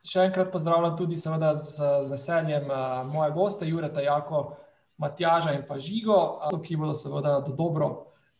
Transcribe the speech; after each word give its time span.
Še 0.00 0.22
enkrat 0.30 0.48
pozdravljam 0.52 0.94
tudi, 0.96 1.16
seveda, 1.20 1.52
z, 1.54 1.76
z 1.76 2.08
veseljem 2.08 2.70
uh, 2.72 3.02
moje 3.04 3.34
goste, 3.36 3.66
Jureta, 3.68 4.00
Jako, 4.00 4.56
Matjaža 5.00 5.52
in 5.52 5.66
pa 5.68 5.76
Žigo, 5.76 6.16
uh, 6.48 6.60
ki 6.64 6.78
bodo 6.80 6.94
seveda 6.96 7.34
do 7.44 7.52
dobro 7.56 7.90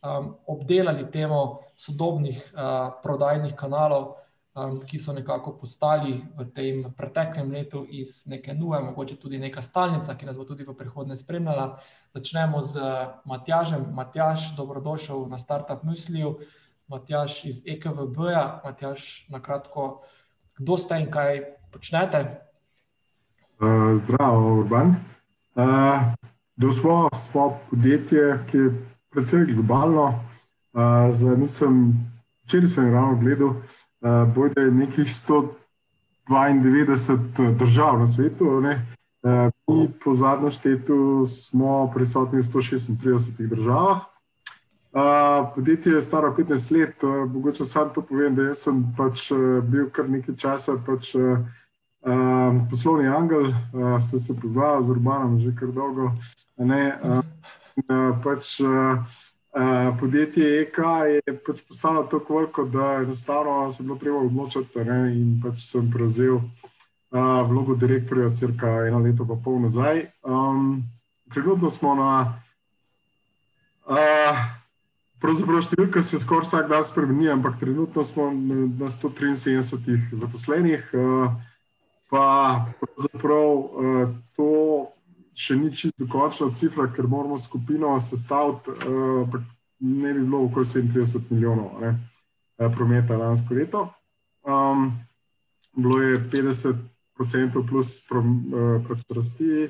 um, 0.01 0.31
obdelali 0.49 1.05
temo 1.13 1.61
sodobnih 1.77 2.39
uh, 2.53 2.89
prodajnih 3.03 3.53
kanalov, 3.53 4.15
um, 4.57 4.79
ki 4.81 4.97
so 4.99 5.13
nekako 5.13 5.53
postali 5.59 6.15
v 6.37 6.47
tem 6.55 6.81
preteklem 6.97 7.53
letu 7.53 7.83
iz 7.85 8.23
neke 8.25 8.57
nuje, 8.57 8.81
mogoče 8.87 9.19
tudi 9.21 9.37
neka 9.37 9.61
stalnica, 9.61 10.17
ki 10.17 10.25
nas 10.25 10.41
bo 10.41 10.47
tudi 10.49 10.65
v 10.65 10.73
prihodnje 10.77 11.19
spremljala. 11.21 11.75
Začnemo 12.17 12.59
z 12.65 12.81
Matjažem. 13.29 13.85
Matjaž, 13.93 14.55
dobrodošel 14.57 15.29
na 15.29 15.37
Startup 15.39 15.85
Mysliju. 15.85 16.39
Matjaž 16.89 17.45
iz 17.45 17.61
EKVB-ja. 17.69 18.65
Matjaž, 18.65 19.29
na 19.29 19.39
kratko 19.39 20.01
kdo 20.57 20.77
ste 20.77 20.99
in 20.99 21.11
kaj 21.11 21.41
počnete? 21.71 22.25
Uh, 23.61 24.01
zdravo, 24.01 24.59
Urban. 24.59 24.95
Uh, 25.55 25.63
smo, 26.79 27.09
smo 27.29 27.59
podjetje, 27.69 28.39
ki 28.51 28.57
je 28.57 28.85
precej 29.11 29.45
globalno. 29.45 30.23
Uh, 30.73 30.81
nisem, 31.37 31.93
včeraj 32.45 32.67
sem 32.67 32.93
ravno 32.93 33.15
gledal, 33.19 33.47
uh, 33.47 33.55
bojda 34.35 34.61
je 34.61 34.71
nekih 34.71 35.07
192 35.07 37.57
držav 37.57 37.99
na 37.99 38.07
svetu. 38.07 38.45
Uh, 38.45 38.63
mi 39.67 39.89
po 40.03 40.15
zadnjem 40.15 40.51
štetu 40.51 41.27
smo 41.27 41.91
prisotni 41.93 42.41
v 42.41 42.43
136 42.43 43.47
državah. 43.47 44.10
Uh, 44.93 45.47
podjetje 45.55 45.93
je 45.93 46.01
staro 46.01 46.35
15 46.37 46.79
let, 46.79 47.03
uh, 47.03 47.31
mogoče 47.31 47.65
sam 47.65 47.89
to 47.93 48.01
povem, 48.01 48.35
da 48.35 48.55
sem 48.55 48.83
pač, 48.97 49.29
uh, 49.31 49.63
bil 49.63 49.87
kar 49.89 50.09
nekaj 50.09 50.35
časa 50.35 50.75
pač, 50.85 51.13
uh, 51.15 51.39
uh, 52.03 52.59
poslovni 52.69 53.07
angel, 53.07 53.47
uh, 53.47 54.03
sem 54.09 54.19
se 54.19 54.35
poznal 54.41 54.83
z 54.83 54.89
Urbanom 54.91 55.39
že 55.39 55.55
kar 55.55 55.71
dolgo. 55.71 56.11
Ne, 56.57 56.91
uh, 57.03 57.23
uh, 57.87 58.19
pač, 58.23 58.59
uh, 58.59 58.99
uh, 59.55 59.95
podjetje 59.99 60.59
EK 60.61 60.83
je 61.07 61.39
pač 61.47 61.63
postalo 61.69 62.03
tako 62.03 62.41
veliko, 62.41 62.67
da 62.67 62.93
enostavno 63.07 63.71
se 63.71 63.83
je 63.83 63.87
bilo 63.87 63.97
treba 63.97 64.17
odločiti 64.27 64.83
ne, 64.83 65.01
in 65.15 65.39
pač 65.39 65.71
sem 65.71 65.91
prevzel 65.91 66.35
uh, 66.35 67.47
vlogo 67.47 67.79
direktorja 67.79 68.29
crka 68.35 68.81
eno 68.91 68.99
leto 68.99 69.23
pa 69.23 69.39
pol 69.43 69.61
nazaj. 69.63 70.09
Um, 70.27 70.83
trenutno 71.31 71.71
smo 71.71 71.95
na 71.95 72.41
uh, 73.87 74.59
Pravzaprav 75.21 75.61
številka 75.61 76.01
se 76.01 76.17
skoraj 76.17 76.47
vsak 76.47 76.69
dan 76.71 76.85
spremeni, 76.85 77.27
ampak 77.29 77.59
trenutno 77.61 78.01
smo 78.07 78.31
na 78.33 78.87
173 78.89 80.17
zaposlenih. 80.17 80.87
Eh, 80.97 81.35
pa 82.09 82.25
pravzaprav 82.81 83.51
eh, 83.53 84.15
to 84.33 84.49
še 85.37 85.59
ni 85.59 85.69
čisto 85.69 86.07
dokončna 86.07 86.49
cifra, 86.57 86.87
ker 86.89 87.05
moramo 87.05 87.37
skupino 87.39 87.93
sestaviti, 88.01 88.73
eh, 88.73 89.03
ampak 89.27 89.45
ne 89.85 90.15
bi 90.15 90.25
bilo 90.25 90.41
okoli 90.47 90.65
37 90.65 91.29
milijonov 91.29 91.77
ne, 91.81 91.93
prometa 92.73 93.17
lansko 93.17 93.57
leto. 93.57 93.85
Um, 94.41 94.89
bilo 95.77 96.01
je 96.01 96.17
50% 96.33 97.61
plus 97.69 98.01
rasti, 99.09 99.69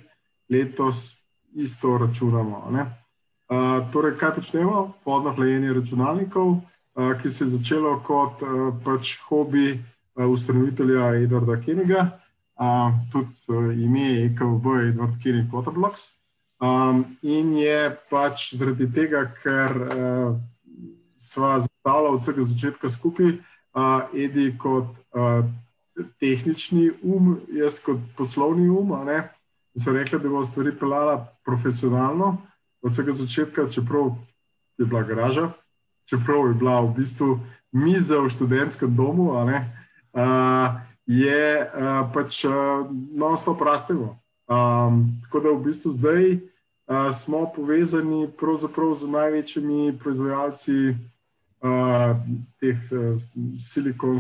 letos 0.52 1.06
isto 1.60 1.98
računamo. 2.00 2.66
Ne 2.72 3.01
torej, 3.92 4.16
kaj 4.16 4.36
počnemo? 4.36 4.94
Vodno 5.06 5.34
hlajenje 5.36 5.74
računalnikov, 5.74 6.48
uh, 6.48 7.22
ki 7.22 7.32
se 7.32 7.44
je 7.44 7.50
začelo 7.50 7.98
kot 8.08 8.42
uh, 8.42 8.72
pač 8.86 9.18
hobi 9.28 9.74
uh, 9.76 10.26
ustanovitelja 10.26 11.10
Edwarda 11.20 11.58
Keniga, 11.60 12.06
uh, 12.56 12.96
tudi 13.12 13.36
uh, 13.52 13.74
ime 13.76 14.06
je 14.08 14.26
EKB 14.26 14.66
Edward 14.92 15.18
Kenig 15.24 15.52
Waterblocks. 15.52 16.22
Um, 16.62 17.04
in 17.22 17.58
je 17.58 17.90
pač 18.10 18.54
zaradi 18.56 18.88
tega, 18.94 19.26
ker 19.44 19.76
uh, 19.76 20.38
sva 21.20 21.58
zastavila 21.60 22.14
od 22.14 22.22
vsega 22.22 22.46
začetka 22.46 22.90
skupaj, 22.90 23.34
uh, 23.76 24.08
Edi 24.14 24.54
kot 24.58 24.94
uh, 25.12 25.42
tehnični 26.24 26.92
um, 27.04 27.36
jaz 27.52 27.82
kot 27.84 28.00
poslovni 28.16 28.70
um, 28.70 28.96
in 29.76 29.84
so 29.84 29.92
rekli, 29.92 30.20
da 30.20 30.30
bo 30.30 30.46
stvari 30.46 30.72
pelala 30.72 31.18
profesionalno 31.44 32.38
od 32.82 32.92
vsega 32.92 33.12
začetka, 33.12 33.70
čeprav 33.70 34.16
je 34.78 34.86
bila 34.86 35.04
garaža, 35.04 35.52
čeprav 36.06 36.48
je 36.48 36.54
bila 36.54 36.82
v 36.82 36.94
bistvu 36.98 37.40
miza 37.72 38.20
v 38.20 38.30
študentskem 38.30 38.96
domu, 38.96 39.32
uh, 39.32 39.48
je 41.06 41.62
uh, 41.62 42.12
pač 42.14 42.46
uh, 42.46 42.88
non-stop 43.16 43.62
rastelo. 43.62 44.18
Um, 44.52 45.08
tako 45.24 45.40
da 45.40 45.50
v 45.56 45.64
bistvu 45.64 45.92
zdaj 45.92 46.24
uh, 46.36 47.14
smo 47.16 47.48
povezani 47.56 48.28
z 48.96 49.08
največjimi 49.08 49.96
proizvajalci 50.00 50.98
uh, 51.64 52.18
teh 52.60 52.78
uh, 52.92 53.16
silikon, 53.60 54.20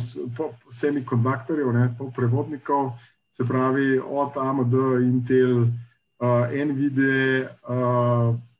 semikonduktorjev, 0.69 1.73
prevodnikov, 2.15 2.93
se 3.31 3.43
pravi 3.47 3.99
od 3.99 4.37
AMD, 4.37 4.73
Intel, 5.01 5.67
uh, 6.21 6.47
NVIDIA. 6.47 7.49
Uh, 7.67 8.50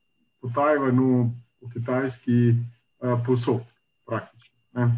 po 0.41 0.49
Tajvanu, 0.55 1.31
po 1.59 1.69
Kitajski, 1.69 2.55
uh, 2.99 3.19
posod, 3.25 3.61
praktično. 4.05 4.91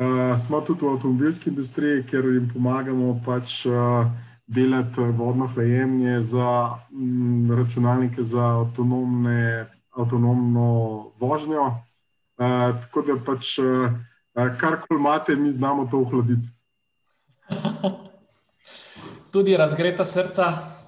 Uh, 0.00 0.40
smo 0.40 0.60
tudi 0.60 0.86
v 0.86 0.94
avtomobilski 0.94 1.50
industriji, 1.50 2.06
ker 2.08 2.24
jim 2.24 2.48
pomagamo 2.48 3.20
pač, 3.26 3.66
uh, 3.68 4.08
delati 4.50 5.00
vodno 5.00 5.46
hlajenje 5.46 6.22
za 6.22 6.78
m, 6.92 7.52
računalnike 7.58 8.22
za 8.22 8.66
avtonomno 9.96 11.06
vožnjo. 11.18 11.62
Uh, 11.62 11.74
tako 12.80 13.02
da 13.02 13.16
pač 13.26 13.58
uh, 13.58 13.66
karkoli 14.34 15.00
imate, 15.00 15.36
mi 15.36 15.52
znamo 15.52 15.86
to 15.90 16.00
ohladiti. 16.00 16.48
Tudi 19.32 19.56
razgreta 19.56 20.04
srca. 20.04 20.79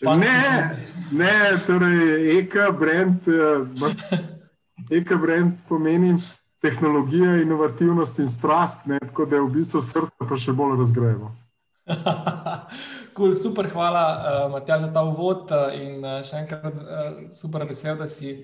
Ne, 0.00 0.76
ne, 1.12 1.58
torej 1.66 2.38
EKA 2.38 2.70
brand, 2.70 3.28
uh, 3.28 3.90
EKA 4.98 5.16
brand 5.16 5.52
pomeni 5.68 6.14
tehnologija, 6.62 7.36
inovativnost 7.42 8.18
in 8.18 8.28
strast, 8.28 8.86
ne, 8.86 8.98
tako 8.98 9.26
da 9.26 9.36
je 9.36 9.42
v 9.42 9.52
bistvu 9.54 9.82
srce 9.82 10.28
pa 10.28 10.38
še 10.38 10.52
bolj 10.56 10.76
razgrajeno. 10.80 11.30
cool, 13.16 13.34
super, 13.34 13.68
hvala, 13.72 14.04
uh, 14.04 14.44
Matjaž, 14.52 14.86
za 14.86 14.92
ta 14.94 15.02
uvod 15.08 15.50
uh, 15.50 15.72
in 15.74 16.04
uh, 16.04 16.20
še 16.26 16.44
enkrat 16.44 16.76
uh, 16.76 17.08
super 17.34 17.64
vesel, 17.68 17.96
da 17.98 18.06
si, 18.08 18.36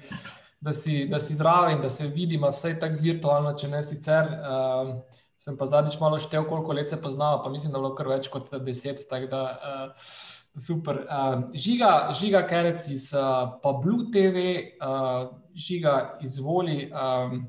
da 0.60 0.74
si, 0.74 1.04
da 1.10 1.20
si 1.22 1.36
zraven, 1.38 1.82
da 1.84 1.92
se 1.92 2.08
vidimo 2.08 2.50
vsaj 2.52 2.78
tako 2.82 3.04
virtualno, 3.04 3.54
če 3.60 3.70
ne 3.70 3.84
sicer. 3.86 4.32
Uh, 4.40 5.22
sem 5.46 5.54
pa 5.54 5.68
zadnjič 5.70 6.00
malo 6.02 6.18
štev, 6.18 6.48
koliko 6.48 6.74
let 6.74 6.90
se 6.90 6.96
poznava, 6.98 7.38
pa 7.44 7.52
mislim, 7.52 7.70
da 7.70 7.78
je 7.78 7.84
bilo 7.84 7.94
kar 7.94 8.08
več 8.10 8.26
kot 8.32 8.48
deset. 8.66 9.04
Tak, 9.06 9.28
da, 9.30 9.42
uh, 9.54 10.08
Super. 10.56 11.04
Uh, 11.04 11.50
žiga, 11.52 12.12
žiga 12.16 12.40
Kerec 12.48 12.88
iz 12.88 13.12
uh, 13.12 13.60
Pablu 13.62 14.08
TV, 14.10 14.72
uh, 14.80 15.28
žiga 15.52 16.18
izvoli. 16.24 16.88
Um, 16.92 17.44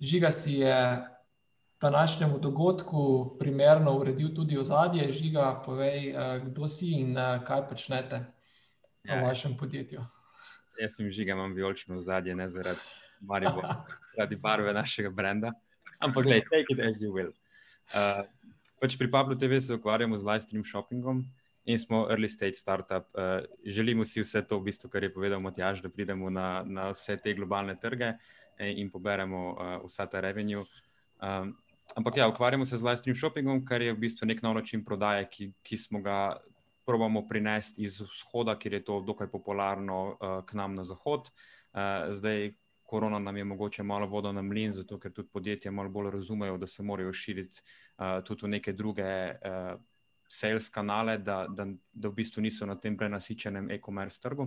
žiga 0.00 0.32
si 0.32 0.52
je 0.52 1.06
današnjemu 1.80 2.38
dogodku 2.38 3.36
primerno 3.38 3.94
uredil 3.98 4.34
tudi 4.34 4.58
ozadje. 4.58 5.12
Žiga, 5.12 5.62
povej, 5.64 6.10
uh, 6.10 6.42
kdo 6.42 6.68
si 6.68 6.90
in 6.98 7.16
uh, 7.16 7.44
kaj 7.46 7.68
počnete 7.68 8.24
ja, 9.04 9.20
v 9.20 9.22
vašem 9.22 9.56
podjetju. 9.56 10.02
Jaz 10.82 10.96
sem 10.96 11.10
žiga, 11.10 11.32
imam 11.32 11.54
vijolično 11.54 11.96
ozadje, 11.96 12.34
ne 12.34 12.48
zaradi, 12.48 12.80
Maribo, 13.20 13.62
zaradi 14.16 14.36
barve 14.36 14.72
našega 14.74 15.10
brenda. 15.10 15.52
Ampak, 15.98 16.24
gledaj, 16.24 16.42
take 16.50 16.74
it 16.74 16.80
as 16.80 16.98
you 16.98 17.14
will. 17.14 17.30
Uh, 17.94 18.26
pač 18.82 18.98
pri 18.98 19.10
Pablu 19.10 19.38
TV 19.38 19.60
se 19.60 19.74
ukvarjamo 19.74 20.16
z 20.16 20.26
live 20.26 20.42
stream 20.42 20.64
shoppingom 20.64 21.22
in 21.70 21.78
smo 21.78 22.06
early 22.10 22.28
stage 22.28 22.58
startup. 22.58 23.08
Uh, 23.14 23.44
želimo 23.64 24.04
si 24.04 24.20
vse 24.20 24.42
to, 24.42 24.58
v 24.58 24.70
bistvu, 24.70 24.90
kar 24.90 25.04
je 25.06 25.12
povedal 25.14 25.40
Matjaž, 25.40 25.82
da 25.82 25.88
pridemo 25.88 26.30
na, 26.30 26.62
na 26.66 26.90
vse 26.90 27.16
te 27.16 27.34
globalne 27.34 27.76
trge 27.80 28.14
in 28.60 28.90
poberemo 28.90 29.42
uh, 29.50 29.74
vsa 29.86 30.06
ta 30.06 30.20
revenue. 30.20 30.64
Um, 31.22 31.54
ampak 31.96 32.16
ja, 32.16 32.28
ukvarjamo 32.28 32.66
se 32.66 32.78
z 32.78 32.84
live 32.84 32.96
stream 32.96 33.16
shoppingom, 33.16 33.64
kar 33.64 33.82
je 33.82 33.92
v 33.92 33.98
bistvu 33.98 34.28
nek 34.28 34.42
nov 34.42 34.54
način 34.54 34.84
prodaje, 34.84 35.28
ki, 35.30 35.52
ki 35.62 35.76
smo 35.76 36.00
ga 36.00 36.36
probamo 36.86 37.22
prinesti 37.28 37.82
iz 37.82 38.00
vzhoda, 38.00 38.58
kjer 38.58 38.80
je 38.80 38.84
to 38.84 39.00
dokaj 39.06 39.30
popularno 39.30 40.00
uh, 40.10 40.40
k 40.46 40.58
nam 40.58 40.74
na 40.74 40.84
zahod. 40.84 41.30
Uh, 41.72 42.10
zdaj, 42.10 42.52
korona 42.90 43.18
nam 43.18 43.36
je 43.36 43.44
mogoče 43.44 43.82
malo 43.82 44.06
vodo 44.06 44.32
na 44.32 44.42
mlin, 44.42 44.72
zato 44.72 44.98
ker 44.98 45.12
tudi 45.12 45.28
podjetja 45.32 45.70
malo 45.70 45.88
bolj 45.88 46.10
razumejo, 46.10 46.58
da 46.58 46.66
se 46.66 46.82
morajo 46.82 47.12
širiti 47.12 47.62
uh, 47.62 48.24
tudi 48.26 48.46
v 48.46 48.50
neke 48.56 48.72
druge 48.72 49.06
uh, 49.30 49.78
sales 50.30 50.68
kanale, 50.70 51.18
da, 51.18 51.46
da, 51.48 51.66
da 51.92 52.08
v 52.08 52.14
bistvu 52.14 52.42
niso 52.44 52.66
na 52.66 52.76
tem 52.78 52.96
prenasičenem 52.96 53.70
e-commerce 53.74 54.22
trgu. 54.22 54.46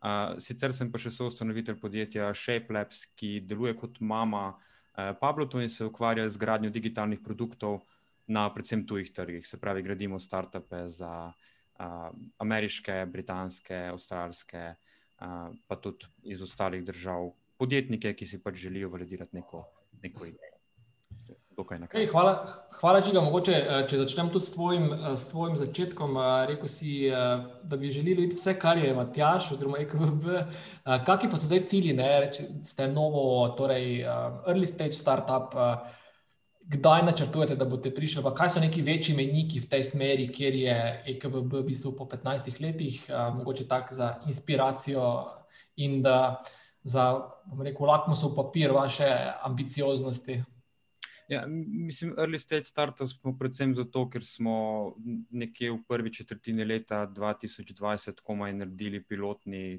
Uh, 0.00 0.38
sicer 0.40 0.72
sem 0.72 0.88
pa 0.88 1.00
še 1.02 1.10
soustanovitelj 1.12 1.76
podjetja 1.82 2.30
ShapeLabs, 2.32 3.02
ki 3.18 3.40
deluje 3.44 3.74
kot 3.76 3.98
mama 4.00 4.46
uh, 4.54 5.10
Pablotu 5.20 5.60
in 5.60 5.68
se 5.68 5.84
ukvarja 5.84 6.28
z 6.28 6.40
gradnjo 6.40 6.70
digitalnih 6.72 7.20
produktov 7.20 7.82
na 8.30 8.46
predvsem 8.54 8.86
tujih 8.86 9.10
trgih. 9.12 9.44
Se 9.46 9.58
pravi, 9.60 9.82
gradimo 9.82 10.22
startupe 10.22 10.86
za 10.88 11.10
uh, 11.28 12.08
ameriške, 12.38 13.02
britanske, 13.10 13.82
avstralske, 13.90 14.64
uh, 14.72 15.50
pa 15.66 15.80
tudi 15.82 16.08
iz 16.32 16.46
ostalih 16.46 16.86
držav, 16.86 17.32
podjetnike, 17.60 18.14
ki 18.14 18.30
si 18.30 18.40
pač 18.40 18.62
želijo 18.62 18.94
validirati 18.94 19.36
neko, 19.36 19.66
neko 20.00 20.30
idejo. 20.30 20.49
Hey, 21.68 22.06
hvala, 22.08 22.62
hvala, 22.80 23.00
Žiga. 23.04 23.20
Mogoče, 23.20 23.52
eh, 23.52 23.80
če 23.88 23.98
začnem 24.00 24.30
tudi 24.32 24.46
s 24.46 24.52
tvojim, 24.54 24.92
eh, 24.92 25.16
s 25.16 25.26
tvojim 25.28 25.56
začetkom, 25.56 26.16
eh, 26.16 26.46
rekel 26.48 26.68
si, 26.68 27.10
da 27.62 27.76
bi 27.76 27.90
želeli 27.90 28.14
videti 28.14 28.36
vse, 28.36 28.54
kar 28.58 28.78
je 28.78 28.94
Matjaš 28.94 29.50
oziroma 29.52 29.78
EKVB. 29.78 30.24
Kakšni 31.06 31.30
pa 31.30 31.36
so 31.36 31.46
zdaj 31.46 31.66
cilji, 31.66 31.92
ne? 31.92 32.20
Reči, 32.20 32.46
ste 32.64 32.88
novo, 32.88 33.48
torej 33.58 34.04
early 34.48 34.66
stage 34.66 34.92
startup, 34.92 35.52
kdaj 36.70 37.02
načrtujete, 37.02 37.56
da 37.56 37.64
boste 37.64 37.90
prišli, 37.94 38.22
pa 38.22 38.32
kaj 38.34 38.50
so 38.50 38.60
neki 38.60 38.82
večji 38.82 39.16
meniki 39.16 39.60
v 39.60 39.68
tej 39.68 39.84
smeri, 39.84 40.28
kjer 40.32 40.54
je 40.54 41.02
EKVB 41.06 41.52
v 41.60 41.66
bistvu 41.66 41.92
po 41.96 42.04
15 42.04 42.60
letih, 42.60 43.04
mogoče 43.10 43.68
tak 43.68 43.92
za 43.92 44.20
inspiracijo 44.26 45.28
in 45.76 46.00
da 46.02 46.40
za, 46.84 47.20
bom 47.44 47.60
rekel, 47.62 47.86
lakmusov 47.86 48.34
papir 48.34 48.72
vaše 48.72 49.10
ambicioznosti? 49.42 50.40
Ja, 51.30 51.44
mislim, 51.46 52.14
early 52.18 52.38
stage 52.38 52.64
startup 52.64 53.08
smo 53.08 53.36
predvsem 53.38 53.70
zato, 53.74 54.02
ker 54.10 54.24
smo 54.26 54.54
nekje 55.30 55.70
v 55.70 55.78
prvi 55.88 56.10
četrtini 56.12 56.64
leta 56.64 57.04
2020 57.06 58.18
komaj 58.26 58.56
naredili 58.58 58.98
pilotni, 59.06 59.78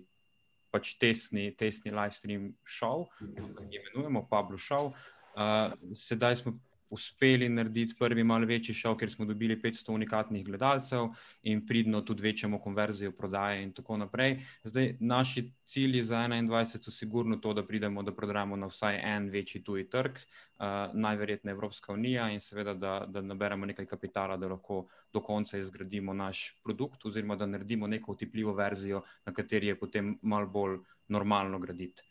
pač 0.71 0.93
tesni, 0.95 1.49
tesni 1.59 1.91
live 1.91 2.15
stream 2.15 2.45
show, 2.63 3.03
ki 3.17 3.33
ga 3.35 3.67
imenujemo 3.67 4.23
Pablo 4.29 4.55
Show. 4.57 4.93
Uh, 5.35 5.75
sedaj 5.95 6.39
smo 6.39 6.55
uspeli 6.91 7.49
narediti 7.49 7.95
prvi 7.99 8.23
malo 8.23 8.45
večji 8.45 8.75
šov, 8.75 8.97
ker 8.99 9.11
smo 9.11 9.25
dobili 9.25 9.55
500 9.55 9.93
unikatnih 9.95 10.45
gledalcev 10.45 11.07
in 11.43 11.65
pridno 11.67 12.01
tudi 12.01 12.23
večjemu 12.23 12.59
konverzijo 12.59 13.11
prodaje 13.17 13.63
in 13.63 13.71
tako 13.71 13.97
naprej. 13.97 14.39
Zdaj, 14.63 14.95
naši 14.99 15.45
cilji 15.65 16.03
za 16.03 16.17
21 16.17 16.83
so 16.83 16.91
sigurno 16.91 17.37
to, 17.37 17.53
da 17.53 17.63
pridemo, 17.63 18.03
da 18.03 18.11
prodajemo 18.11 18.55
na 18.55 18.67
vsaj 18.67 18.99
en 19.03 19.29
večji 19.29 19.63
tuji 19.63 19.87
trg, 19.89 20.11
uh, 20.11 20.93
najverjetneje 20.93 21.53
Evropska 21.53 21.93
unija 21.93 22.29
in 22.29 22.39
seveda, 22.39 22.73
da, 22.73 23.05
da 23.07 23.21
naberemo 23.21 23.65
nekaj 23.65 23.85
kapitala, 23.85 24.37
da 24.37 24.47
lahko 24.47 24.85
do 25.13 25.21
konca 25.21 25.57
izgradimo 25.57 26.13
naš 26.13 26.59
produkt 26.63 27.05
oziroma 27.05 27.35
da 27.35 27.45
naredimo 27.45 27.87
neko 27.87 28.11
utepljivo 28.11 28.53
verzijo, 28.53 29.01
na 29.25 29.33
kateri 29.33 29.67
je 29.67 29.79
potem 29.79 30.17
malo 30.21 30.47
bolj 30.47 30.77
normalno 31.07 31.59
graditi. 31.59 32.03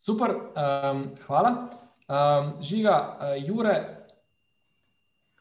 Super, 0.00 0.30
um, 0.32 1.08
hvala. 1.26 1.89
Um, 2.10 2.58
žiga, 2.58 3.16
uh, 3.20 3.38
Jure, 3.38 3.96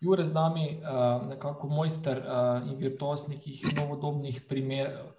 Jure 0.01 0.25
z 0.25 0.33
nami, 0.33 0.77
uh, 0.77 1.25
nekako 1.30 1.68
mojster 1.68 2.21
uh, 2.21 2.68
in 2.69 2.77
virtuos 2.77 3.25
nekih 3.27 3.74
novodobnih 3.74 4.45
primerov, 4.45 5.10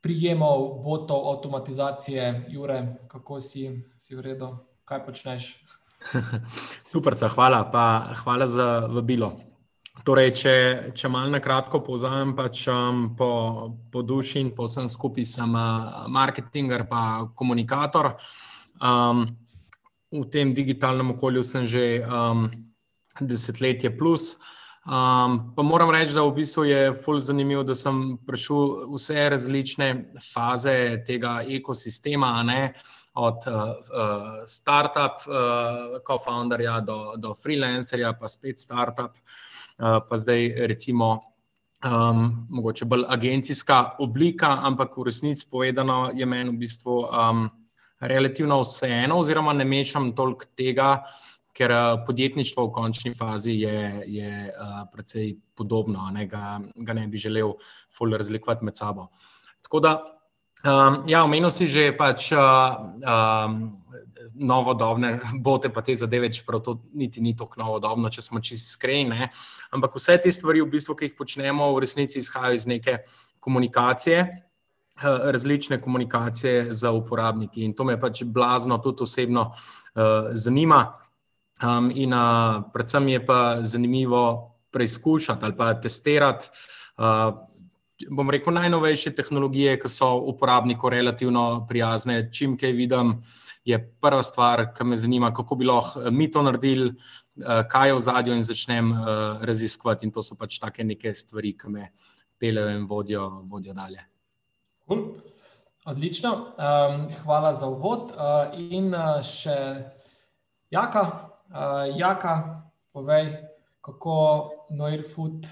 prijemov, 0.00 0.84
botov, 0.84 1.26
avtomatizacije. 1.34 2.46
Jure, 2.48 2.78
kako 3.10 3.40
si, 3.40 3.66
si 3.98 4.14
v 4.14 4.20
redu, 4.20 4.54
kaj 4.86 5.02
počneš? 5.04 5.50
Super, 6.92 7.18
hvala, 7.18 7.66
pa 7.72 8.14
hvala 8.22 8.46
za 8.48 8.86
vabilo. 8.86 9.34
Torej, 10.06 10.30
če, 10.32 10.54
če 10.94 11.10
malo 11.10 11.34
na 11.34 11.42
kratko 11.42 11.82
povzamem, 11.82 12.36
pač 12.38 12.68
um, 12.70 13.10
po, 13.18 13.74
po 13.90 14.06
duši 14.06 14.46
in 14.46 14.54
po 14.54 14.70
vsem 14.70 14.86
skupaj 14.88 15.26
sem 15.26 15.58
uh, 15.58 16.06
marketinger, 16.06 16.86
pa 16.86 17.26
komunikator. 17.34 18.14
Um, 18.78 19.26
v 20.10 20.24
tem 20.30 20.54
digitalnem 20.54 21.14
okolju 21.14 21.42
sem 21.46 21.66
že 21.66 22.02
um, 22.02 22.50
desetletje 23.20 23.90
plus. 23.90 24.38
Um, 24.86 25.52
pa 25.54 25.62
moram 25.62 25.90
reči, 25.92 26.14
da 26.16 26.24
v 26.24 26.40
bistvu 26.40 26.64
je 26.64 26.80
fully 27.04 27.20
zanimivo, 27.20 27.62
da 27.62 27.76
sem 27.76 28.16
prišel 28.26 28.88
vse 28.90 29.28
različne 29.30 29.88
faze 30.32 31.04
tega 31.06 31.44
ekosistema, 31.44 32.32
ne, 32.42 32.72
od 33.14 33.44
uh, 33.46 33.76
uh, 33.92 34.40
start-up, 34.48 35.26
uh, 35.28 36.00
co-founderja 36.06 36.80
do, 36.80 37.14
do 37.20 37.34
freelancerja, 37.34 38.14
pa 38.16 38.28
spet 38.28 38.58
start-up, 38.58 39.20
uh, 39.78 40.00
pa 40.08 40.16
zdaj 40.18 40.66
recimo. 40.66 41.20
Um, 41.80 42.44
mogoče 42.52 42.84
bolj 42.84 43.06
agencijska 43.08 43.96
oblika, 44.04 44.50
ampak 44.68 44.98
v 45.00 45.06
resnici 45.08 45.46
povedano 45.48 46.10
je 46.12 46.26
meni 46.28 46.52
v 46.52 46.60
bistvu 46.60 46.96
um, 47.08 47.46
relativno 48.00 48.60
vseeno, 48.62 49.18
oziroma 49.20 49.52
ne 49.52 49.64
mešam 49.64 50.12
toliko 50.16 50.48
tega, 50.56 50.92
ker 51.52 51.70
eh, 51.70 52.04
podjetništvo 52.06 52.66
v 52.66 52.72
končni 52.72 53.14
fazi 53.14 53.52
je, 53.60 54.04
je 54.06 54.30
uh, 54.48 54.86
precej 54.92 55.34
podobno, 55.56 56.08
ne, 56.14 56.26
ga, 56.26 56.60
ga 56.74 56.94
ne 56.96 57.06
bi 57.08 57.18
želel 57.18 57.52
fully 57.98 58.16
razlikovati 58.16 58.64
med 58.64 58.76
sabo. 58.76 59.08
Tako 59.62 59.80
da, 59.80 59.92
um, 60.64 61.02
ja, 61.08 61.24
omenil 61.24 61.50
si 61.50 61.66
že 61.66 61.90
pač. 61.96 62.32
Uh, 62.32 62.40
um, 63.04 63.76
Novodobne 64.40 65.18
bote, 65.44 65.68
pa 65.68 65.82
te 65.82 65.94
zadeve, 65.94 66.28
čeprav 66.32 66.60
to 66.64 66.76
niti 66.94 67.20
ni 67.20 67.34
tako 67.36 67.58
novodobno, 67.60 68.08
če 68.08 68.22
smo 68.22 68.40
čisto 68.40 68.70
iskreni. 68.70 69.26
Ampak 69.74 69.96
vse 69.96 70.16
te 70.22 70.32
stvari, 70.32 70.62
v 70.62 70.70
bistvu, 70.70 70.94
ki 70.96 71.08
jih 71.08 71.16
počnemo, 71.18 71.66
v 71.74 71.82
resnici 71.82 72.20
izhajajo 72.20 72.56
iz 72.56 72.66
neke 72.68 72.98
komunikacije, 73.40 74.22
različne 75.02 75.80
komunikacije 75.80 76.72
za 76.72 76.92
uporabniki. 76.92 77.64
In 77.64 77.74
to 77.74 77.84
me 77.84 78.00
pač 78.00 78.22
blazno 78.24 78.78
tudi 78.78 79.02
osebno 79.02 79.50
uh, 79.50 80.30
zanima. 80.32 80.92
Um, 81.62 81.90
in 81.94 82.12
uh, 82.12 82.62
predvsem 82.72 83.08
je 83.08 83.26
pa 83.26 83.58
zanimivo 83.62 84.52
preizkušati 84.70 85.44
ali 85.44 85.56
pa 85.56 85.74
testirati. 85.80 86.48
Uh, 86.98 87.34
bom 88.10 88.30
rekel, 88.30 88.54
najnovejše 88.54 89.12
tehnologije, 89.14 89.76
ki 89.80 89.88
so 89.88 90.14
uporabniku 90.16 90.88
relativno 90.88 91.66
prijazne. 91.68 92.30
Čim 92.32 92.56
kaj 92.58 92.72
vidim, 92.72 93.18
je 93.64 93.78
prva 94.00 94.22
stvar, 94.22 94.70
ki 94.76 94.84
me 94.84 94.96
zanima, 94.96 95.32
kako 95.34 95.54
bi 95.54 95.64
lahko 95.68 96.10
mi 96.10 96.30
to 96.30 96.42
naredili, 96.42 96.90
uh, 96.90 97.60
kaj 97.68 97.88
je 97.88 97.94
v 97.94 98.00
zadju, 98.00 98.34
in 98.34 98.42
začnem 98.42 98.92
uh, 98.92 99.02
raziskovati. 99.42 100.06
In 100.06 100.12
to 100.12 100.22
so 100.22 100.36
pač 100.36 100.58
take 100.58 100.84
neke 100.84 101.14
stvari, 101.14 101.56
ki 101.58 101.68
me 101.68 101.90
peljejo 102.40 102.78
in 102.78 102.86
vodijo, 102.88 103.28
vodijo 103.44 103.74
dalje. 103.74 104.09
Cool. 104.90 105.04
Odlično, 105.84 106.30
um, 106.32 107.08
hvala 107.22 107.54
za 107.54 107.66
uvod. 107.66 108.10
Uh, 108.10 108.60
in 108.60 108.94
uh, 108.94 109.20
še 109.22 109.54
Jaka, 110.70 111.02
uh, 111.46 111.84
Jaka, 111.94 112.32
povej, 112.90 113.28
kako 113.86 114.16
Noirfood, 114.74 115.46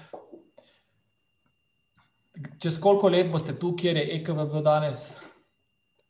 čez 2.59 2.81
koliko 2.83 3.07
let 3.15 3.31
boste 3.31 3.55
tu, 3.55 3.71
kjer 3.79 4.01
je 4.01 4.19
EKVB 4.19 4.59
danes? 4.63 5.13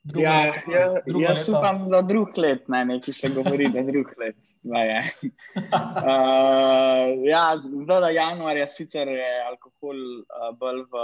Drugo, 0.04 0.24
ja, 0.24 0.54
ja, 0.72 1.02
jaz 1.28 1.50
upam, 1.50 1.90
da 1.92 2.02
drug 2.02 2.38
let, 2.38 2.70
ne, 2.72 2.86
nekaj 2.86 3.14
se 3.14 3.30
govori, 3.36 3.68
da 3.74 3.84
drug 3.84 4.14
let. 4.18 4.38
uh, 4.64 4.72
ja, 7.28 7.44
zdaj, 7.84 8.02
da 8.02 8.10
januarja 8.10 8.68
sicer 8.68 9.08
je 9.12 9.30
alkohol 9.50 10.00
uh, 10.24 10.56
bolj 10.58 10.86
v 10.88 11.04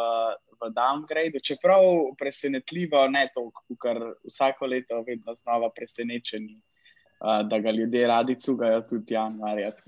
v 0.61 0.69
downgrade, 0.71 1.39
čeprav 1.43 1.83
presenetljivo, 2.19 3.07
ne 3.11 3.27
toliko, 3.35 3.65
ker 3.81 4.01
vsako 4.23 4.71
leto 4.71 5.01
vedno 5.07 5.35
znova 5.35 5.69
presenečeni, 5.75 6.55
uh, 6.55 7.41
da 7.49 7.59
ga 7.59 7.71
ljudje 7.71 8.07
radi 8.07 8.35
cugajo 8.39 8.81
tudi 8.81 9.13
januarja. 9.13 9.71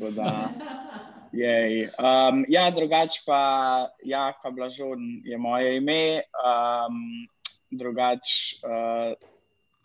Um, 2.00 2.46
ja, 2.50 2.70
drugače 2.72 3.22
pa, 3.26 3.40
ja, 4.04 4.32
Kablažon 4.42 5.02
je 5.24 5.38
moje 5.38 5.78
ime. 5.78 6.22
Um, 6.40 7.28
drugače, 7.72 8.60
uh, 8.64 9.14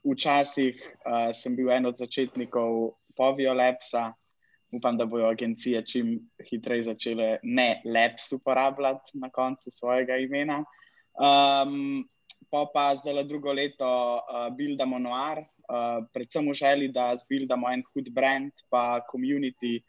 včasih 0.02 0.76
uh, 0.76 1.30
sem 1.34 1.56
bil 1.56 1.70
en 1.70 1.86
od 1.86 1.96
začetnikov 1.96 2.96
Poviolepsa. 3.16 4.12
Upam, 4.72 4.96
da 4.96 5.04
bodo 5.04 5.26
agencije 5.28 5.82
čim 5.84 6.14
hitreje 6.48 6.82
začele 6.82 7.36
ne 7.42 7.82
leps 7.84 8.32
uporabljati 8.32 9.18
na 9.20 9.28
koncu 9.30 9.70
svojega 9.70 10.16
imena. 10.16 10.62
Um, 11.12 12.08
pa 12.50 12.64
pa 12.72 12.94
zdaj 12.96 13.14
le 13.14 13.24
drugo 13.24 13.52
leto 13.52 13.88
uh, 14.16 14.48
Buildamo 14.56 14.98
Noir, 14.98 15.42
uh, 15.44 16.06
predvsem 16.12 16.48
v 16.48 16.54
želji, 16.54 16.88
da 16.88 17.12
zbildamo 17.16 17.68
en 17.68 17.82
hud 17.92 18.08
brand, 18.10 18.52
pa 18.70 19.04
komunity 19.12 19.82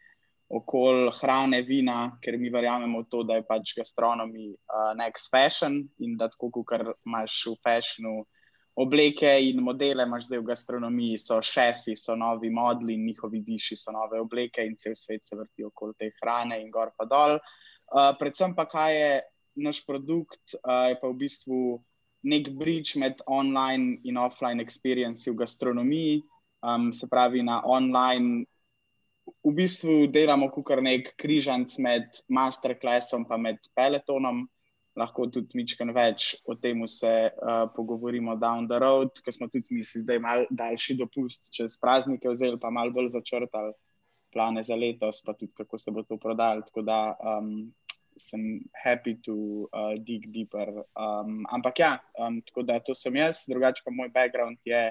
okoli 0.48 1.10
hrane, 1.20 1.62
vina, 1.62 2.18
ker 2.22 2.36
mi 2.38 2.50
verjamemo 2.52 3.00
v 3.02 3.08
to, 3.10 3.22
da 3.24 3.38
je 3.38 3.46
pač 3.48 3.74
gastronomi 3.78 4.50
uh, 4.52 4.92
next 4.98 5.30
fashion 5.32 5.80
in 6.04 6.16
da 6.20 6.28
tako, 6.28 6.50
kot 6.52 6.84
imaš 7.06 7.38
v 7.48 7.54
fashionu 7.64 8.24
obleke 8.76 9.30
in 9.48 9.62
modele, 9.62 10.02
imaš 10.02 10.26
zdaj 10.28 10.42
v 10.42 10.48
gastronomiji, 10.50 11.18
so 11.22 11.38
šefi, 11.42 11.94
so 11.96 12.16
novi 12.18 12.50
modli 12.50 12.96
in 12.98 13.06
njihovi 13.06 13.40
diši 13.46 13.78
so 13.78 13.94
nove 13.94 14.20
obleke 14.20 14.66
in 14.66 14.76
cel 14.76 14.96
svet 14.98 15.24
se 15.24 15.38
vrti 15.38 15.64
okoli 15.64 15.94
te 15.98 16.10
hrane 16.20 16.60
in 16.60 16.70
gor 16.74 16.90
pa 16.98 17.06
dol. 17.08 17.38
Uh, 17.38 18.12
predvsem 18.18 18.54
pa 18.54 18.66
kaj 18.66 18.94
je 18.98 19.12
naš 19.64 19.84
produkt, 19.86 20.56
uh, 20.60 20.90
je 20.90 20.98
pa 21.00 21.08
v 21.08 21.18
bistvu 21.22 21.58
nek 22.24 22.50
bridge 22.58 22.98
med 22.98 23.20
online 23.26 24.00
in 24.04 24.18
offline 24.18 24.62
experience 24.62 25.30
v 25.30 25.38
gastronomiji. 25.38 26.22
Um, 26.64 26.92
se 26.92 27.06
pravi, 27.06 27.42
na 27.44 27.60
online 27.64 28.46
v 29.44 29.52
bistvu 29.56 30.06
delamo 30.12 30.50
kot 30.52 30.80
nek 30.84 31.14
križanc 31.20 31.78
med 31.84 32.20
masterclassom 32.28 33.26
in 33.28 33.58
peletonom. 33.76 34.44
Lahko 34.94 35.26
tudi 35.26 35.58
nekaj 35.58 35.90
več 35.90 36.24
o 36.46 36.54
tem 36.54 36.86
se 36.86 37.10
uh, 37.10 37.66
pogovorimo 37.74 38.36
down 38.38 38.68
the 38.68 38.78
road, 38.78 39.10
ker 39.24 39.34
smo 39.34 39.48
tudi 39.50 39.66
mi 39.74 39.82
zdaj 39.82 40.20
malo 40.22 40.46
daljši 40.50 40.94
dopust, 40.94 41.50
čez 41.50 41.74
praznike 41.82 42.30
vzeli, 42.30 42.60
pa 42.62 42.70
malo 42.70 42.94
bolj 42.94 43.08
začrtali 43.16 43.72
plane 44.30 44.62
za 44.62 44.76
letos, 44.78 45.18
pa 45.26 45.34
tudi 45.34 45.52
kako 45.56 45.78
se 45.78 45.90
bo 45.90 46.06
to 46.06 46.16
prodajalo. 46.16 46.62
Tako 46.68 46.82
da 46.86 47.16
um, 47.18 47.72
sem 48.16 48.62
happy 48.84 49.16
to 49.22 49.34
uh, 49.34 49.98
dig 49.98 50.30
deeper. 50.30 50.70
Um, 50.94 51.42
ampak 51.50 51.78
ja, 51.78 51.98
um, 52.18 52.38
tako 52.46 52.62
da 52.62 52.78
to 52.78 52.94
sem 52.94 53.16
jaz, 53.16 53.42
drugače 53.50 53.82
pa 53.84 53.90
moj 53.90 54.14
background 54.14 54.62
je 54.64 54.90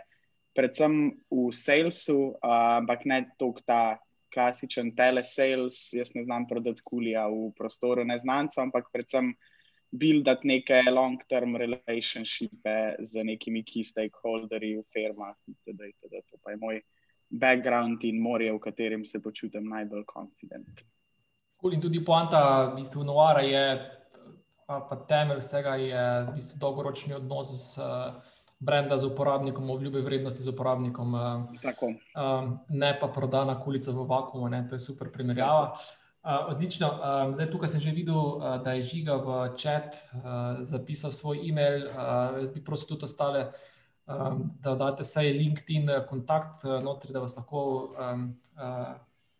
predvsem 0.55 1.13
v 1.31 1.51
salesu, 1.55 2.35
uh, 2.35 2.83
ampak 2.83 3.05
ne 3.05 3.23
toliko 3.39 3.63
ta 3.65 3.99
klasičen 4.33 4.93
telesales, 4.97 5.77
jaz 5.93 6.13
ne 6.15 6.23
znam 6.25 6.47
prodati 6.49 6.81
kulija 6.85 7.27
v 7.31 7.51
prostoru 7.57 8.05
neznancev, 8.05 8.63
ampak 8.63 8.89
predvsem 8.93 9.33
buildati 9.93 10.47
neke 10.49 10.81
long-term 10.89 11.55
relationshipe 11.61 12.95
z 12.99 13.23
nekimi 13.23 13.61
key 13.63 13.85
stakeholderji 13.85 14.79
v 14.79 14.85
firmah. 14.93 15.37
Teda, 15.65 15.89
teda, 16.01 16.23
to 16.29 16.41
pa 16.41 16.55
je 16.55 16.57
moj 16.61 16.81
background 17.29 18.03
in 18.03 18.21
morje, 18.21 18.51
v 18.53 18.59
katerem 18.59 19.05
se 19.05 19.21
počutim 19.21 19.69
najbolj 19.69 20.05
confident. 20.09 20.81
In 21.63 21.81
tudi 21.81 22.03
poanta, 22.03 22.71
v 22.71 22.75
bistvu, 22.81 23.05
novara 23.07 23.41
je, 23.41 23.63
pa 24.67 24.97
temelj 25.07 25.39
vsega 25.39 25.77
je 25.79 26.03
v 26.27 26.33
bistvu 26.35 26.59
dolgoročni 26.59 27.15
odnos 27.15 27.53
z 27.53 27.79
uh, 27.79 28.32
brenda 28.63 28.97
z 28.97 29.09
uporabnikom, 29.11 29.69
obljube 29.69 30.01
vrednosti 30.01 30.43
z 30.43 30.53
uporabnikom, 30.53 31.13
um, 31.13 32.55
ne 32.69 32.93
pa 32.99 33.11
prodana 33.11 33.59
kulica 33.59 33.91
v 33.91 34.07
vakumu. 34.07 34.47
Ne, 34.49 34.63
to 34.69 34.79
je 34.79 34.85
super 34.87 35.11
primerjava. 35.11 35.73
Uh, 35.73 35.93
odlično. 36.23 36.87
Zdaj, 37.35 37.49
tukaj 37.51 37.69
sem 37.69 37.81
že 37.83 37.91
videl, 37.91 38.39
da 38.63 38.73
je 38.73 38.83
žiga 38.87 39.17
v 39.19 39.57
čat 39.59 39.97
zapisal 40.63 41.11
svoj 41.11 41.43
e-mail. 41.43 41.89
Jaz 42.39 42.49
bi 42.53 42.63
prosil 42.63 42.95
tudi 42.95 43.03
ostale, 43.03 43.51
da 44.63 44.75
date 44.79 45.03
vsaj 45.03 45.33
LinkedIn 45.35 45.91
kontakt 46.09 46.63
notri, 46.63 47.11
da 47.13 47.19
vas 47.19 47.35
lahko 47.35 47.91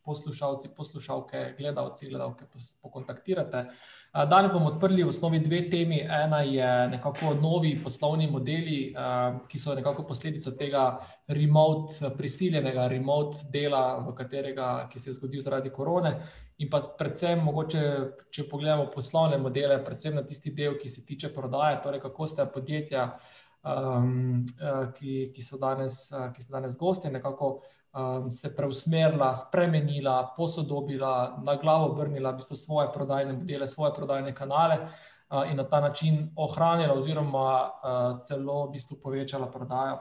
poslušalci, 0.05 0.73
poslušalke, 0.77 1.55
gledalci, 1.57 2.09
gledalke 2.09 2.45
pokontaktirate. 2.81 3.65
Po 3.67 4.03
Danes 4.13 4.51
bomo 4.53 4.67
odprli 4.69 5.01
v 5.01 5.09
osnovi 5.09 5.39
dve 5.41 5.63
temi. 5.69 5.97
Ena 6.05 6.43
je 6.45 6.87
nekako 6.87 7.31
novi 7.33 7.71
poslovni 7.83 8.27
modeli, 8.29 8.93
ki 9.49 9.59
so 9.59 9.73
nekako 9.73 10.03
posledica 10.05 10.53
tega 10.53 10.83
remote, 11.33 12.11
prisiljenega 12.17 12.85
remote 12.87 13.47
dela, 13.49 13.81
katerega, 14.17 14.87
ki 14.91 14.99
se 14.99 15.09
je 15.09 15.15
zgodil 15.17 15.41
zaradi 15.41 15.73
korone. 15.73 16.13
In 16.61 16.69
pa 16.69 16.83
predvsem, 16.99 17.41
mogoče, 17.41 17.81
če 18.29 18.45
pogledamo 18.51 18.85
poslovne 18.93 19.41
modele, 19.41 19.79
predvsem 19.81 20.13
na 20.13 20.21
tisti 20.21 20.53
del, 20.53 20.77
ki 20.77 20.93
se 20.93 21.01
tiče 21.05 21.33
prodaje, 21.33 21.81
torej 21.81 22.05
kako 22.05 22.29
ste 22.29 22.45
podjetja, 22.53 23.07
ki, 24.93 25.15
ki 25.33 25.41
so 25.41 25.57
danes, 25.57 26.03
ki 26.35 26.45
so 26.45 26.53
danes 26.53 26.77
gosti, 26.77 27.09
nekako 27.09 27.55
um, 27.93 28.31
se 28.31 28.55
preusmerila, 28.55 29.35
spremenila, 29.35 30.33
posodobila, 30.37 31.37
na 31.43 31.55
glavo 31.55 31.91
obrnila 31.91 32.31
v 32.31 32.41
bistvu 32.41 32.55
svoje 32.55 32.87
prodajne 32.93 33.33
modele, 33.33 33.67
svoje 33.67 33.93
prodajne 33.93 34.33
kanale 34.35 34.77
uh, 34.81 35.51
in 35.51 35.57
na 35.57 35.63
ta 35.63 35.81
način 35.81 36.31
ohranila, 36.35 36.93
oziroma 36.93 37.69
uh, 37.69 38.21
celo 38.21 38.65
v 38.67 38.71
bistvu 38.71 38.97
povečala 39.03 39.51
prodajo. 39.51 39.99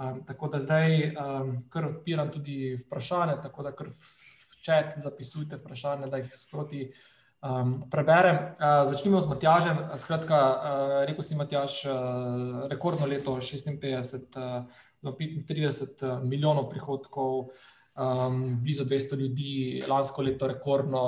Um, 0.00 0.24
tako 0.26 0.48
da 0.48 0.58
zdaj 0.58 1.12
um, 1.12 1.56
kar 1.68 1.86
odpiram 1.86 2.30
tudi 2.32 2.76
vprašanje, 2.86 3.40
tako 3.42 3.62
da 3.62 3.72
kar 3.72 3.88
v 3.88 4.60
čat 4.64 4.96
zapisujte 4.96 5.56
vprašanje, 5.56 6.06
da 6.06 6.16
jih 6.16 6.30
sproti. 6.34 6.92
Um, 7.40 7.78
preberem. 7.90 8.36
Uh, 8.36 8.84
začnimo 8.84 9.20
z 9.20 9.28
Matjažem. 9.28 9.78
Skratka, 9.96 10.36
uh, 10.36 11.04
rekel 11.08 11.24
si, 11.24 11.34
Matjaž, 11.34 11.86
uh, 11.88 12.66
rekordno 12.68 13.06
leto 13.08 13.32
56. 13.40 14.36
Uh, 14.36 14.68
35 15.02 16.02
eh, 16.02 16.24
milijonov 16.24 16.68
prihodkov, 16.70 17.50
um, 17.96 18.60
blizu 18.62 18.84
200 18.84 19.16
ljudi, 19.16 19.84
lansko 19.88 20.22
leto 20.22 20.48
rekordno, 20.48 21.04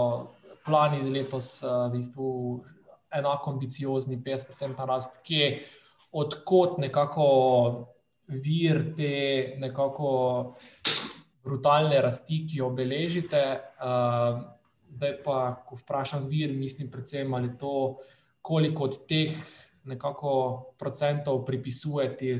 plani 0.65 1.03
za 1.03 1.11
letos, 1.11 1.63
uh, 1.63 1.87
v 1.89 1.97
bistvu 1.97 2.29
enako 3.13 3.51
ambiciozni, 3.51 4.23
50% 4.25 4.87
rast, 4.87 5.19
ki 5.27 5.35
je 5.35 5.51
odkot 6.13 6.79
nekako 6.79 7.27
vir 8.29 8.95
te 8.97 9.13
nekako 9.61 10.11
brutalne 11.45 12.01
rasti, 12.01 12.47
ki 12.49 12.63
jo 12.63 12.71
beležite. 12.71 13.43
Uh, 13.83 14.41
zdaj 14.97 15.19
pa, 15.25 15.37
ko 15.67 15.77
vprašam 15.81 16.29
vir, 16.29 16.53
mislim 16.53 16.91
predvsem 16.91 17.35
ali 17.35 17.53
to, 17.59 17.99
koliko 18.43 18.85
od 18.85 18.99
teh 19.09 19.37
nekako 19.85 20.33
procentov 20.79 21.45
pripisujete 21.47 22.35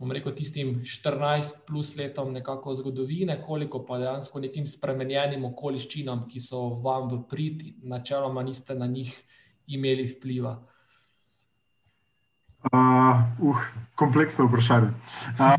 bom 0.00 0.12
rekel, 0.12 0.32
tistim 0.32 0.80
14 0.84 1.60
plus 1.66 1.92
letom 1.96 2.32
nekako 2.32 2.74
zgodovine, 2.74 3.36
koliko 3.46 3.82
pa 3.84 3.98
dejansko 4.00 4.40
nekim 4.40 4.66
spremenjenim 4.66 5.44
okoliščinam, 5.44 6.24
ki 6.30 6.40
so 6.40 6.62
vam 6.80 7.10
v 7.10 7.20
prid, 7.28 7.66
načeloma 7.84 8.42
niste 8.42 8.74
na 8.74 8.88
njih 8.88 9.12
imeli 9.68 10.08
vpliva. 10.08 10.56
Uh, 12.72 13.20
uh, 13.52 13.68
kompleksno 13.94 14.48
vprašanje. 14.48 14.88
Uh, 15.36 15.54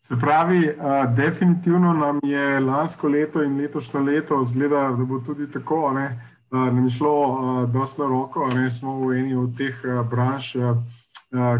se 0.00 0.16
pravi, 0.20 0.64
uh, 0.68 1.14
definitivno 1.16 1.92
nam 1.92 2.24
je 2.24 2.60
lansko 2.60 3.08
leto 3.08 3.44
in 3.44 3.60
letošnje 3.60 4.00
leto 4.00 4.42
zgleda, 4.44 4.88
da 4.96 5.04
bo 5.04 5.20
tudi 5.20 5.52
tako. 5.52 5.92
Ne? 5.92 6.10
Uh, 6.50 6.58
nam 6.72 6.84
je 6.84 6.96
šlo 6.96 7.16
uh, 7.28 7.70
dosta 7.72 8.02
na 8.02 8.08
roko, 8.08 8.48
ne 8.54 8.70
smo 8.70 9.00
v 9.04 9.18
eni 9.18 9.36
od 9.36 9.56
teh 9.56 9.80
uh, 9.84 10.00
branž, 10.08 10.54
uh, 10.56 10.76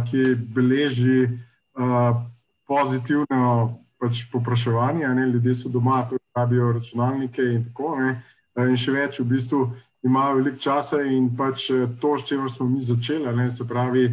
ki 0.08 0.32
beleži 0.54 1.24
uh, 1.24 1.40
pozitivno 2.68 3.78
pač 4.00 4.24
popraševanje, 4.32 5.08
ne, 5.08 5.26
ljudje 5.26 5.54
so 5.54 5.68
doma, 5.68 6.02
tudi 6.08 6.22
rabijo 6.36 6.72
računalnike 6.72 7.42
in 7.42 7.64
tako 7.64 7.96
naprej. 7.96 8.70
In 8.70 8.78
še 8.78 8.92
več, 8.94 9.18
v 9.18 9.26
bistvu 9.32 9.64
imajo 10.06 10.36
veliko 10.38 10.60
časa 10.62 11.00
in 11.02 11.30
pač 11.36 11.70
to, 12.00 12.14
s 12.18 12.28
čimer 12.28 12.52
smo 12.52 12.68
mi 12.68 12.82
začeli, 12.82 13.32
ne, 13.34 13.50
se 13.50 13.66
pravi, 13.66 14.06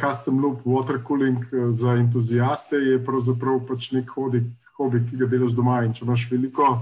custom 0.00 0.40
loop 0.42 0.64
water 0.64 0.98
cooling 1.06 1.44
za 1.70 1.94
entuzijaste, 2.00 2.76
je 2.76 3.04
pravzaprav 3.04 3.60
pač 3.68 3.92
nek 3.92 4.10
hobi, 4.10 4.42
hobi, 4.78 5.02
ki 5.10 5.20
ga 5.20 5.28
delaš 5.30 5.54
doma. 5.54 5.82
In 5.84 5.94
če 5.94 6.04
imaš 6.04 6.26
veliko 6.30 6.72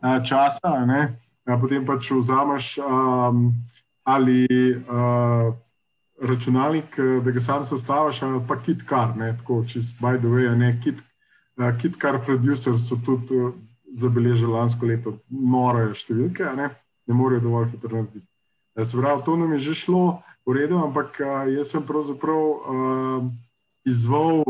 a, 0.00 0.18
časa, 0.20 0.74
ne, 0.84 1.06
a, 1.46 1.56
potem 1.60 1.86
pač 1.86 2.10
vzameš 2.12 2.78
um, 2.84 3.52
ali. 4.04 4.44
A, 4.88 5.52
računalnik, 6.22 6.98
eh, 6.98 7.20
da 7.24 7.30
ga 7.30 7.40
sam 7.40 7.64
sestavljaš, 7.64 8.22
ali 8.22 8.40
pa 8.48 8.56
KitKar, 8.56 9.16
ne 9.16 9.36
tako 9.38 9.64
čist, 9.64 10.00
by 10.00 10.18
the 10.18 10.26
way, 10.26 10.58
ne 10.58 10.80
kit, 10.84 10.94
uh, 11.56 11.78
KitKar 11.82 12.24
producers 12.24 12.88
so 12.88 12.96
tudi 13.06 13.34
uh, 13.34 13.52
zabeležili 13.92 14.52
lansko 14.52 14.86
leto 14.86 15.18
nore 15.30 15.92
številke, 15.94 16.44
ne, 16.56 16.70
ne 17.06 17.14
morejo 17.14 17.40
dovolj 17.40 17.70
hitro 17.72 17.96
narediti. 17.96 18.26
Se 18.78 18.96
pravi, 18.96 19.22
to 19.24 19.36
nam 19.36 19.52
je 19.52 19.58
že 19.58 19.74
šlo 19.74 20.22
v 20.46 20.56
redu, 20.58 20.78
ampak 20.82 21.18
uh, 21.20 21.46
jaz 21.50 21.70
sem 21.70 21.82
pravzaprav 21.82 22.42
uh, 22.42 23.30
izval 23.84 24.42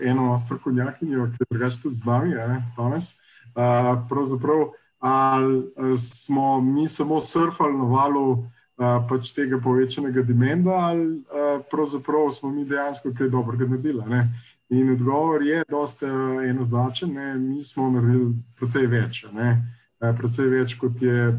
eno 0.00 0.38
strokovnjakinjo, 0.44 1.26
ki 1.34 1.42
je 1.42 1.48
drugače 1.50 1.82
tudi 1.82 1.94
z 1.94 2.06
nami, 2.06 2.34
ne, 2.34 2.62
danes. 2.76 3.14
Uh, 3.54 3.98
pravzaprav, 4.08 4.70
ali 4.98 5.98
smo 5.98 6.60
mi 6.60 6.88
samo 6.88 7.20
surfali 7.20 7.76
na 7.76 7.84
valu, 7.84 8.44
pač 8.78 9.32
tega 9.34 9.58
povečanega 9.58 10.22
demenda, 10.22 10.76
ali 10.90 11.22
pravzaprav 11.70 12.30
smo 12.32 12.50
mi 12.54 12.64
dejansko 12.64 13.10
kaj 13.18 13.28
dobrega 13.28 13.66
naredili. 13.66 14.04
Ne? 14.08 14.28
In 14.68 14.92
odgovor 14.92 15.42
je, 15.42 15.64
da 15.70 16.06
je 16.06 16.50
enoznačen, 16.50 17.12
ne? 17.12 17.34
mi 17.34 17.62
smo 17.62 17.90
naredili 17.90 18.34
precej 18.58 18.86
več, 18.86 19.24
ne? 19.32 19.56
precej 19.98 20.46
več 20.52 20.76
kot 20.78 21.02
je 21.02 21.32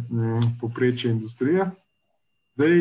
poprečje 0.62 1.12
industrije. 1.12 1.70
Zdaj, 2.60 2.80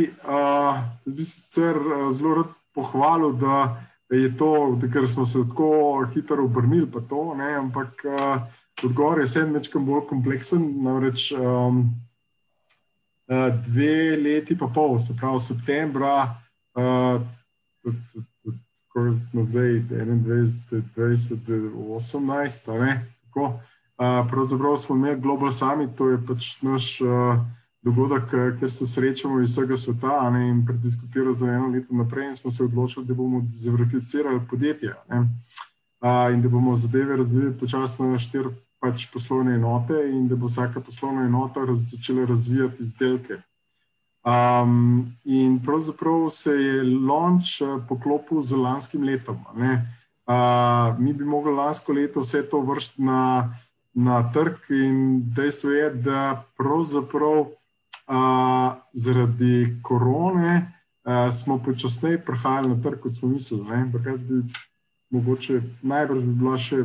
bi 1.07 1.25
sicer 1.25 1.77
zelo 2.13 2.35
rad 2.41 2.57
pohvalil, 2.75 3.37
da 3.39 3.85
je 4.11 4.37
to, 4.37 4.79
ker 4.93 5.09
smo 5.09 5.27
se 5.27 5.45
tako 5.49 6.07
hitro 6.15 6.45
obrnili, 6.45 6.87
pa 6.93 7.01
to, 7.01 7.35
ne, 7.39 7.55
ampak 7.55 8.05
uh, 8.05 8.43
odgovor 8.85 9.21
je 9.21 9.45
večkrat 9.45 9.85
bolj 9.85 10.07
kompleksen. 10.09 10.65
Namreč 10.83 11.33
um, 11.33 11.79
uh, 11.79 12.08
dve 13.67 14.17
leti, 14.17 14.57
pa 14.59 14.67
pol, 14.75 14.99
se 14.99 15.17
pravi, 15.17 15.41
septembra, 15.41 16.15
uh, 16.75 17.21
ko 18.93 19.05
smo 19.31 19.45
zdaj 19.45 19.83
21, 19.91 20.83
20, 20.97 21.51
18, 21.77 22.73
ne, 22.81 22.95
tako. 23.27 23.61
Uh, 23.99 24.31
pravzaprav 24.31 24.77
smo 24.79 24.97
imeli 24.97 25.21
Global 25.21 25.53
Summit, 25.53 25.91
to 25.97 26.09
je 26.09 26.19
pač 26.27 26.63
naš. 26.63 27.01
Uh, 27.01 27.39
dogodek, 27.83 28.33
eh, 28.33 28.59
kjer 28.59 28.71
se 28.71 28.87
srečamo 28.87 29.41
iz 29.41 29.51
vsega 29.51 29.77
sveta 29.77 30.31
ne, 30.31 30.49
in 30.49 30.67
prediskutiramo 30.67 31.35
za 31.35 31.47
eno 31.47 31.69
leto 31.69 31.95
naprej, 31.95 32.29
in 32.29 32.37
smo 32.37 32.51
se 32.51 32.65
odločili, 32.65 33.07
da 33.07 33.15
bomo 33.15 33.43
zaverificirali 33.47 34.41
podjetje 34.51 34.95
a, 36.01 36.31
in 36.31 36.43
da 36.43 36.49
bomo 36.49 36.77
zadeve 36.77 37.17
razvili 37.17 37.59
počasno 37.61 38.11
na 38.11 38.19
štiri 38.19 38.49
pač 38.81 39.07
poslovne 39.13 39.55
enote, 39.55 39.99
in 40.11 40.29
da 40.29 40.37
bo 40.37 40.47
vsaka 40.47 40.81
poslovna 40.81 41.27
enota 41.27 41.65
raz, 41.67 41.91
začela 41.91 42.27
razvijati 42.27 42.83
izdelke. 42.83 43.41
Um, 44.29 45.07
in 45.25 45.59
pravzaprav 45.65 46.31
se 46.31 46.51
je 46.51 46.83
launch 46.83 47.63
eh, 47.63 47.79
poklopil 47.89 48.43
z 48.43 48.57
lanskim 48.57 49.03
letom. 49.03 49.39
Uh, 49.47 50.99
mi 50.99 51.13
bi 51.13 51.25
mogli 51.25 51.55
lansko 51.55 51.93
leto 51.93 52.21
vse 52.21 52.43
to 52.51 52.61
vršiti 52.61 53.03
na, 53.03 53.55
na 53.95 54.23
trg, 54.33 54.59
in 54.71 55.23
dejstvo 55.35 55.71
je, 55.71 55.91
da 55.95 56.45
pravzaprav 56.57 57.47
zaradi 58.93 59.77
korone 59.83 60.55
uh, 61.05 61.35
smo 61.35 61.59
počasneje 61.59 62.19
prihajali 62.25 62.69
na 62.69 62.83
trg, 62.83 63.01
kot 63.01 63.13
smo 63.13 63.29
mislili. 63.29 63.65
Bi, 64.29 64.43
mogoče 65.11 65.61
najbrž 65.83 66.25
bi 66.25 66.33
bila 66.41 66.59
še 66.59 66.85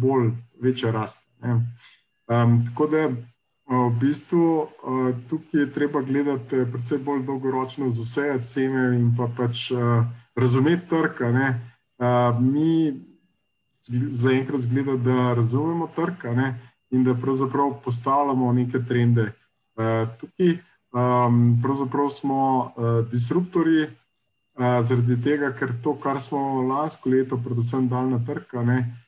bolj 0.00 0.30
večja 0.62 0.90
rast. 0.90 1.24
Um, 1.42 2.64
tako 2.66 2.86
da 2.86 3.08
v 3.68 3.90
bistvu 4.00 4.44
uh, 4.60 4.68
tukaj 5.30 5.60
je 5.60 5.72
treba 5.72 6.02
gledati 6.02 6.64
predvsem 6.72 7.04
bolj 7.04 7.22
dolgoročno 7.26 7.90
za 7.90 8.02
vse 8.02 8.38
cene 8.44 8.96
in 8.96 9.10
pa 9.16 9.28
pač 9.36 9.70
uh, 9.70 10.04
razumeti 10.34 10.88
trg. 10.88 11.22
Uh, 11.22 12.40
mi 12.40 12.94
zaenkrat 14.12 14.60
zgleda, 14.60 14.96
da 14.96 15.34
razumemo 15.34 15.88
trg 15.96 16.26
in 16.90 17.04
da 17.04 17.14
pravzaprav 17.14 17.80
postavljamo 17.84 18.52
neke 18.52 18.78
trende. 18.88 19.32
Eh, 19.78 20.06
tukaj 20.20 20.58
um, 20.92 21.58
pravzaprav 21.62 22.08
smo 22.10 22.72
uh, 22.76 23.10
disruptori, 23.10 23.82
uh, 23.82 24.80
zaradi 24.82 25.22
tega, 25.22 25.52
ker 25.52 25.72
to, 25.82 25.94
kar 26.02 26.20
smo 26.20 26.62
lansko 26.62 27.10
leto, 27.10 27.38
predvsem 27.44 27.88
dal 27.88 28.08
na 28.10 28.18
trg, 28.26 28.56
ne, 28.66 28.78
uh, 28.78 29.07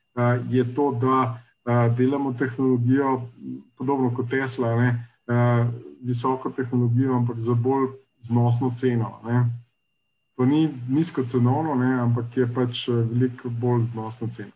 je 0.50 0.64
to, 0.74 0.90
da 1.00 1.16
uh, 1.30 1.96
delamo 1.96 2.32
tehnologijo, 2.32 3.22
podobno 3.78 4.14
kot 4.16 4.30
Tesla, 4.30 4.74
ne, 4.76 5.06
uh, 5.26 5.66
visoko 6.02 6.50
tehnologijo, 6.50 7.14
ampak 7.16 7.38
za 7.38 7.54
bolj 7.54 7.88
znosno 8.20 8.72
ceno. 8.78 9.20
Ne. 9.24 9.44
To 10.36 10.46
ni 10.46 10.68
nizko 10.88 11.24
cenovno, 11.24 11.74
ne, 11.74 12.00
ampak 12.00 12.36
je 12.36 12.46
pač 12.54 12.88
veliko 12.88 13.48
bolj 13.48 13.84
znosno 13.92 14.28
ceno. 14.36 14.52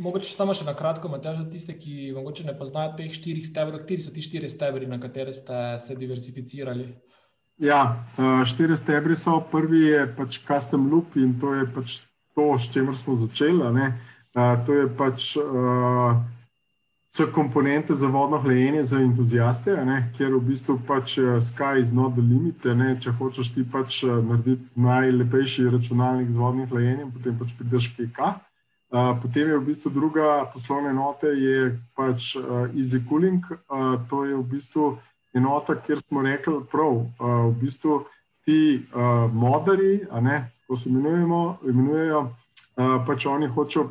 Mogoče 0.00 0.30
samo 0.32 0.54
še 0.56 0.64
na 0.64 0.72
kratko, 0.74 1.10
Matej, 1.12 1.36
za 1.42 1.44
tiste, 1.52 1.74
ki 1.76 2.12
morda 2.16 2.46
ne 2.46 2.54
poznajo 2.56 2.94
teh 2.98 3.12
štirih 3.12 3.44
stebrov, 3.46 3.82
kateri 3.82 4.02
so 4.02 4.12
ti 4.14 4.24
štiri 4.24 4.48
stebri, 4.48 4.88
na 4.88 4.96
katere 5.00 5.34
ste 5.36 5.76
se 5.84 5.96
diversificirali? 5.98 6.88
Ja, 7.58 8.06
eh, 8.16 8.44
štiri 8.46 8.76
stebri 8.78 9.16
so. 9.16 9.40
Prvi 9.52 9.82
je 9.90 10.06
pač 10.16 10.40
custom 10.46 10.88
loop 10.90 11.16
in 11.18 11.34
to 11.40 11.54
je 11.54 11.66
pač 11.74 11.98
to, 12.34 12.54
s 12.58 12.70
čimer 12.72 12.96
smo 12.96 13.18
začeli. 13.18 13.72
Ne? 13.74 13.92
Eh, 14.38 14.56
to 14.66 14.72
je 14.72 14.88
pač. 14.96 15.36
Uh, 15.36 16.16
komponente 17.32 17.94
za 17.94 18.06
vodno 18.06 18.38
hlajenje 18.38 18.84
za 18.84 18.98
entuzijaste, 19.00 19.72
kjer 20.16 20.34
v 20.34 20.40
bistvu 20.40 20.76
pač 20.86 21.16
sky 21.42 21.80
is 21.80 21.90
not 21.92 22.12
the 22.12 22.22
limit. 22.22 22.64
Ne? 22.64 22.94
Če 23.00 23.10
hočeš 23.10 23.48
ti 23.54 23.64
pač 23.72 24.04
narediti 24.04 24.68
najlepši 24.76 25.70
računalnik 25.72 26.28
z 26.30 26.36
vodnim 26.36 26.68
hlajenjem, 26.68 27.10
potem 27.10 27.38
pač 27.40 27.56
prideš 27.58 27.88
KK. 27.96 28.36
Potem 29.22 29.48
je 29.50 29.58
v 29.58 29.66
bistvu 29.66 29.90
druga 29.90 30.44
poslovna 30.52 30.92
enota, 30.94 31.32
je 31.32 31.72
pač 31.96 32.36
uh, 32.36 32.68
Easy 32.76 33.00
Cooling. 33.08 33.42
Uh, 33.66 33.98
to 34.10 34.22
je 34.28 34.36
v 34.36 34.44
bistvu 34.52 34.92
enota, 35.34 35.74
kjer 35.74 35.98
smo 36.04 36.22
rekli, 36.22 36.60
da 36.70 36.86
uh, 36.86 37.08
v 37.48 37.54
bistvu 37.64 38.04
ti 38.44 38.78
uh, 38.78 39.26
moderi, 39.32 40.04
ko 40.68 40.76
se 40.76 40.92
imenujemo, 40.92 41.58
imenujejo, 41.66 42.20
uh, 42.20 42.37
pač 42.78 43.26
oni 43.26 43.46
hočejo 43.46 43.88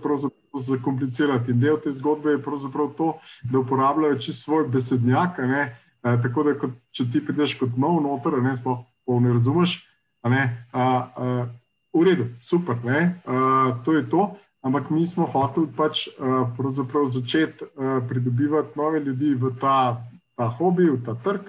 zakomplicirati. 0.54 1.52
In 1.52 1.60
del 1.60 1.78
te 1.84 1.91
zgodbe 1.91 2.32
je 2.32 2.43
pravzaprav 2.43 2.93
to, 2.97 3.13
da 3.52 3.60
uporabljajo 3.60 4.17
čisto 4.17 4.43
svoj 4.43 4.67
besednjak. 4.71 5.39
Uh, 5.39 6.21
tako 6.23 6.43
da, 6.43 6.56
kot, 6.60 6.73
če 6.91 7.06
ti 7.12 7.21
prideš 7.26 7.58
kot 7.60 7.78
nov 7.78 8.00
noter, 8.04 8.39
ne, 8.41 8.56
sploh 8.58 9.21
ne 9.21 9.34
razumeš. 9.36 9.80
Ne, 10.28 10.43
uh, 10.73 11.08
uh, 11.15 11.47
v 11.93 12.04
redu, 12.04 12.28
super, 12.43 12.76
uh, 12.76 13.76
to 13.86 13.93
je 13.93 14.10
to. 14.10 14.32
Ampak 14.62 14.89
mi 14.89 15.06
smo 15.08 15.28
hoteli 15.32 15.69
pač 15.78 16.08
uh, 16.19 17.08
začeti 17.08 17.63
uh, 17.63 18.04
pridobivati 18.10 18.76
nove 18.76 19.00
ljudi 19.00 19.36
v 19.36 19.54
ta, 19.62 20.02
ta 20.36 20.47
hobi, 20.47 20.89
v 20.89 21.00
ta 21.06 21.15
trg. 21.15 21.47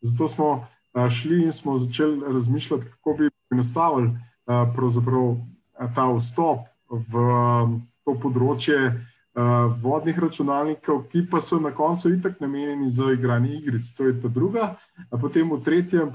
Zato 0.00 0.28
smo 0.28 0.48
uh, 0.52 1.10
šli 1.10 1.44
in 1.44 1.52
smo 1.52 1.78
začeli 1.78 2.22
razmišljati, 2.32 2.84
kako 2.84 3.16
bi 3.18 3.30
poenostavili 3.48 4.08
uh, 4.08 4.64
ta 5.94 6.08
vstop 6.12 6.64
v 6.90 7.14
um, 7.18 7.82
to 8.06 8.14
področje 8.22 8.78
uh, 8.86 9.66
vodnih 9.82 10.18
računalnikov, 10.18 11.08
ki 11.10 11.26
pa 11.30 11.42
so 11.42 11.58
na 11.58 11.72
koncu 11.74 12.14
itak 12.14 12.38
namenjeni 12.40 12.88
za 12.90 13.10
igranje 13.12 13.58
igric. 13.58 13.90
To 13.98 14.06
je 14.06 14.14
ta 14.22 14.30
druga. 14.30 14.76
Potem 15.10 15.50
v 15.50 15.60
tretjem 15.62 16.12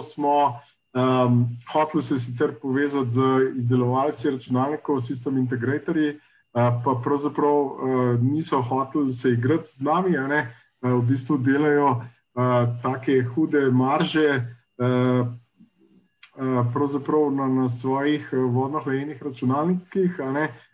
smo. 0.00 0.56
Um, 0.96 1.44
Hoteli 1.68 2.02
se 2.02 2.16
sicer 2.16 2.54
povezati 2.56 3.10
z 3.10 3.20
izdelovalci 3.60 4.30
računalnikov, 4.30 5.04
sistem 5.04 5.36
integratorji, 5.36 6.16
uh, 6.16 6.72
pa 6.80 6.96
pravzaprav 7.04 7.52
uh, 7.52 7.74
niso 8.16 8.62
hoteli 8.62 9.12
se 9.12 9.36
igrati 9.36 9.68
z 9.76 9.84
nami, 9.84 10.16
uh, 10.16 10.96
v 10.96 11.02
bistvu 11.04 11.36
delajo 11.36 12.00
uh, 12.00 12.64
take 12.80 13.20
hude 13.28 13.68
marže. 13.70 14.40
Uh, 14.80 15.28
Pravzaprav 16.72 17.30
na, 17.32 17.46
na 17.48 17.68
svojih 17.68 18.28
vodno-hlajenih 18.32 19.22
računalnikih. 19.22 20.18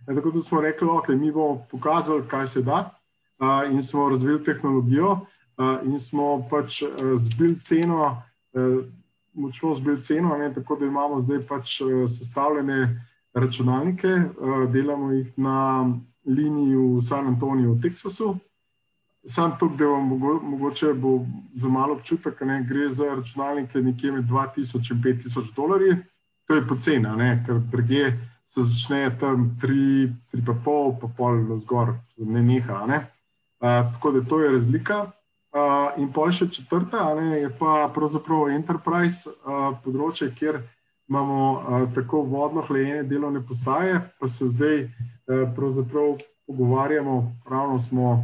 Tako 0.07 0.31
da 0.31 0.43
smo 0.43 0.61
rekli, 0.61 0.87
da 0.87 0.93
okay, 0.93 1.17
mi 1.21 1.33
bomo 1.33 1.63
pokazali, 1.71 2.23
kaj 2.29 2.47
se 2.47 2.63
da, 2.63 2.91
a, 3.39 3.65
in 3.65 3.83
smo 3.83 4.09
razvili 4.09 4.45
tehnologijo, 4.45 5.21
a, 5.57 5.79
in 5.85 6.01
smo 6.01 6.43
pač 6.51 6.83
zbili 7.15 7.61
ceno. 7.61 8.05
A, 8.05 8.23
močno 9.35 9.75
zbil 9.75 10.01
ceno, 10.01 10.37
ne, 10.37 10.55
tako 10.55 10.77
da 10.77 10.87
imamo 10.87 11.21
zdaj 11.21 11.39
pač 11.49 11.81
eh, 11.81 12.09
sestavljene 12.09 13.07
računalnike, 13.35 14.09
eh, 14.09 14.31
delamo 14.73 15.13
jih 15.13 15.39
na 15.39 15.89
liniji 16.25 16.77
v 16.77 17.03
San 17.03 17.27
Antoniju, 17.27 17.73
v 17.73 17.83
Teksasu. 17.83 18.37
Sam 19.27 19.53
to, 19.59 19.69
da 19.79 19.87
vam 19.87 20.09
mogoče 20.43 20.95
bo 20.95 21.21
za 21.55 21.69
malo 21.69 21.95
občutek, 21.95 22.43
da 22.43 22.61
gre 22.69 22.89
za 22.89 23.15
računalnike 23.15 23.79
nekje 23.79 24.13
med 24.13 24.25
2000 24.25 24.93
in 24.93 25.03
5000 25.03 25.55
dolarji. 25.57 25.97
To 26.47 26.55
je 26.55 26.67
pocena, 26.69 27.37
ker 27.47 27.61
druge 27.71 28.11
se 28.47 28.63
začne 28.63 29.11
tam 29.21 29.59
3,5, 29.63 31.01
pa 31.01 31.09
pol 31.17 31.39
na 31.49 31.57
zgor, 31.57 31.95
ne 32.19 32.43
neha. 32.43 32.87
Ne? 32.87 32.97
Uh, 33.61 33.93
tako 33.93 34.11
da 34.11 34.21
to 34.29 34.41
je 34.41 34.51
razlika. 34.53 35.07
Uh, 35.53 36.01
in 36.01 36.13
pa 36.13 36.31
še 36.33 36.49
četrta, 36.49 37.15
ne, 37.15 37.39
je 37.45 37.49
pa 37.59 37.87
pravzaprav 37.95 38.51
enterprise 38.53 39.31
uh, 39.31 39.77
področje, 39.85 40.31
kjer 40.35 40.59
imamo 41.09 41.41
uh, 41.53 41.83
tako 41.95 42.23
vodno 42.25 42.65
hlajenje 42.67 43.03
delovne 43.09 43.43
postaje, 43.45 44.01
pa 44.21 44.29
se 44.29 44.49
zdaj 44.49 44.79
uh, 44.85 45.45
pravzaprav 45.57 46.17
pogovarjamo, 46.49 47.17
ravno 47.49 47.79
smo 47.79 48.15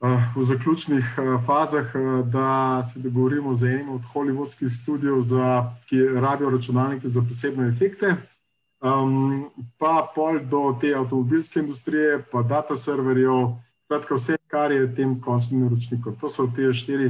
v 0.00 0.44
zaključnih 0.44 1.04
uh, 1.18 1.44
fazah, 1.46 1.94
uh, 1.94 2.26
da 2.26 2.82
se 2.82 2.98
dogovorimo 2.98 3.54
z 3.54 3.66
enim 3.66 3.88
od 3.88 4.00
hollywoodskih 4.14 4.70
studijev, 4.82 5.22
za, 5.22 5.74
ki 5.88 6.06
rabijo 6.20 6.50
računalnike 6.50 7.08
za 7.08 7.20
posebne 7.20 7.68
efekte. 7.68 8.16
Um, 8.80 9.50
pa 9.78 10.08
pol 10.14 10.38
do 10.40 10.78
te 10.80 10.94
avtomobilske 10.94 11.60
industrije, 11.60 12.22
pa 12.32 12.42
data 12.42 12.76
serverjev, 12.76 13.52
Skratka, 13.90 14.14
vse, 14.14 14.36
kar 14.46 14.72
je 14.72 14.94
tem 14.94 15.16
končnim 15.20 15.64
naročnikom. 15.64 16.14
To 16.20 16.28
so 16.30 16.44
te 16.54 16.68
štiri 16.70 17.08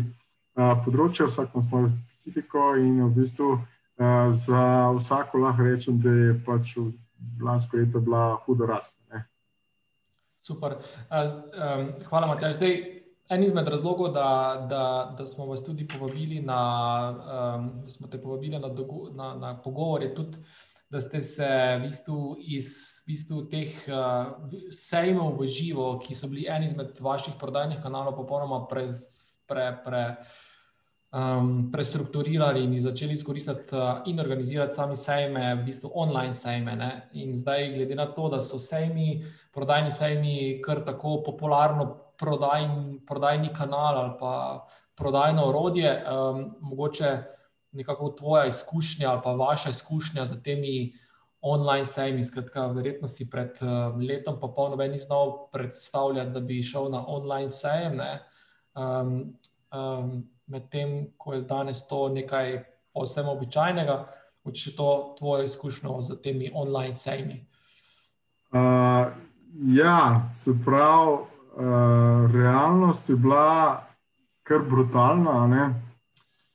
a, 0.57 0.71
področja, 0.81 1.27
vsak 1.29 1.53
ima 1.53 1.61
svojo 1.67 1.91
specifiko 1.93 2.63
in 2.81 3.03
v 3.03 3.09
bistvu 3.19 3.49
a, 4.01 4.31
za 4.33 4.63
vsako 4.97 5.43
lahko 5.43 5.67
rečem, 5.67 5.99
da 6.01 6.09
je 6.09 6.39
pač 6.47 6.73
lansko 7.45 7.77
leto 7.83 8.01
bila 8.01 8.39
hudo 8.47 8.65
rast. 8.71 8.97
Ne. 9.13 9.21
Super. 10.41 10.79
Hvala, 12.09 12.27
Matjaž. 12.27 12.57
Zdaj, 12.57 12.79
en 13.31 13.45
izmed 13.45 13.69
razlogov, 13.69 14.13
da, 14.17 14.31
da, 14.71 14.85
da 15.19 15.27
smo 15.27 15.47
vas 15.47 15.63
tudi 15.65 15.87
povabili 15.89 16.41
na, 16.41 16.63
da 17.85 17.91
smo 17.91 18.09
te 18.09 18.19
povabili 18.23 18.59
na, 18.59 18.69
dogo, 18.69 19.11
na, 19.15 19.35
na 19.35 19.55
pogovor, 19.63 20.03
je 20.03 20.15
tudi 20.15 20.45
da 20.91 21.01
ste 21.01 21.23
se 21.23 21.47
v 21.79 21.87
bistvu 21.87 22.37
iz 22.43 22.69
v 23.05 23.13
bistvu 23.13 23.45
teh 23.47 23.75
sejmov 24.75 25.39
v 25.39 25.47
živo, 25.47 25.87
ki 26.03 26.17
so 26.19 26.27
bili 26.27 26.49
eni 26.51 26.67
izmed 26.67 26.99
vaših 26.99 27.39
prodajnih 27.39 27.79
kanalov, 27.83 28.17
popolnoma 28.19 28.65
pre, 28.67 28.89
pre, 29.47 29.67
pre, 29.85 30.03
um, 31.13 31.71
prestrukturirali 31.73 32.65
in 32.65 32.81
začeli 32.81 33.13
izkoristiti 33.13 33.77
uh, 33.77 34.03
in 34.07 34.21
organizirati 34.21 34.75
sami 34.75 34.97
sejme, 34.97 35.55
v 35.55 35.65
bistvu 35.65 35.91
online 35.95 36.35
sejme. 36.35 36.77
Ne? 36.77 37.09
In 37.13 37.37
zdaj, 37.37 37.73
glede 37.75 37.95
na 37.95 38.07
to, 38.07 38.29
da 38.29 38.41
so 38.41 38.59
sejmi, 38.59 39.25
prodajni 39.55 39.91
sejmi, 39.91 40.61
kar 40.65 40.85
tako 40.87 41.23
popularno 41.27 41.89
prodajni, 42.21 43.01
prodajni 43.07 43.51
kanal 43.57 43.97
ali 43.97 44.17
pa 44.21 44.67
prodajno 44.95 45.45
orodje, 45.49 46.05
um, 46.05 46.57
mogoče 46.61 47.19
nekako 47.73 48.11
tvoja 48.19 48.47
izkušnja 48.47 49.11
ali 49.11 49.21
pa 49.25 49.33
vaša 49.33 49.71
izkušnja 49.71 50.25
z 50.27 50.43
temi 50.43 50.93
online 51.41 51.87
sejmi. 51.87 52.25
Skratka, 52.25 52.67
verjetno 52.67 53.09
si 53.09 53.31
pred 53.31 53.57
uh, 53.63 53.97
letom, 53.97 54.37
pa 54.41 54.49
polno 54.57 54.77
meni 54.77 54.99
znal 54.99 55.49
predstavljati, 55.53 56.31
da 56.31 56.41
bi 56.41 56.63
šel 56.63 56.91
na 56.91 57.07
online 57.07 57.51
sejem. 57.51 58.01
Um, 58.75 59.33
um, 59.73 60.31
Medtem 60.51 61.07
ko 61.17 61.35
je 61.35 61.41
danes 61.47 61.85
to 61.87 62.09
nekaj 62.09 62.59
posebno 62.95 63.37
običajnega, 63.39 64.01
če 64.53 64.73
to 64.77 65.15
tvoje 65.19 65.47
izkušnjo 65.47 66.01
z 66.03 66.17
temi 66.25 66.51
online 66.55 66.97
sejmi. 66.97 67.37
Uh, 68.51 69.07
ja, 69.71 70.27
se 70.37 70.57
pravi, 70.65 71.13
uh, 71.13 72.33
realnost 72.35 73.09
je 73.11 73.17
bila 73.17 73.85
kar 74.43 74.65
brutalna 74.67 75.47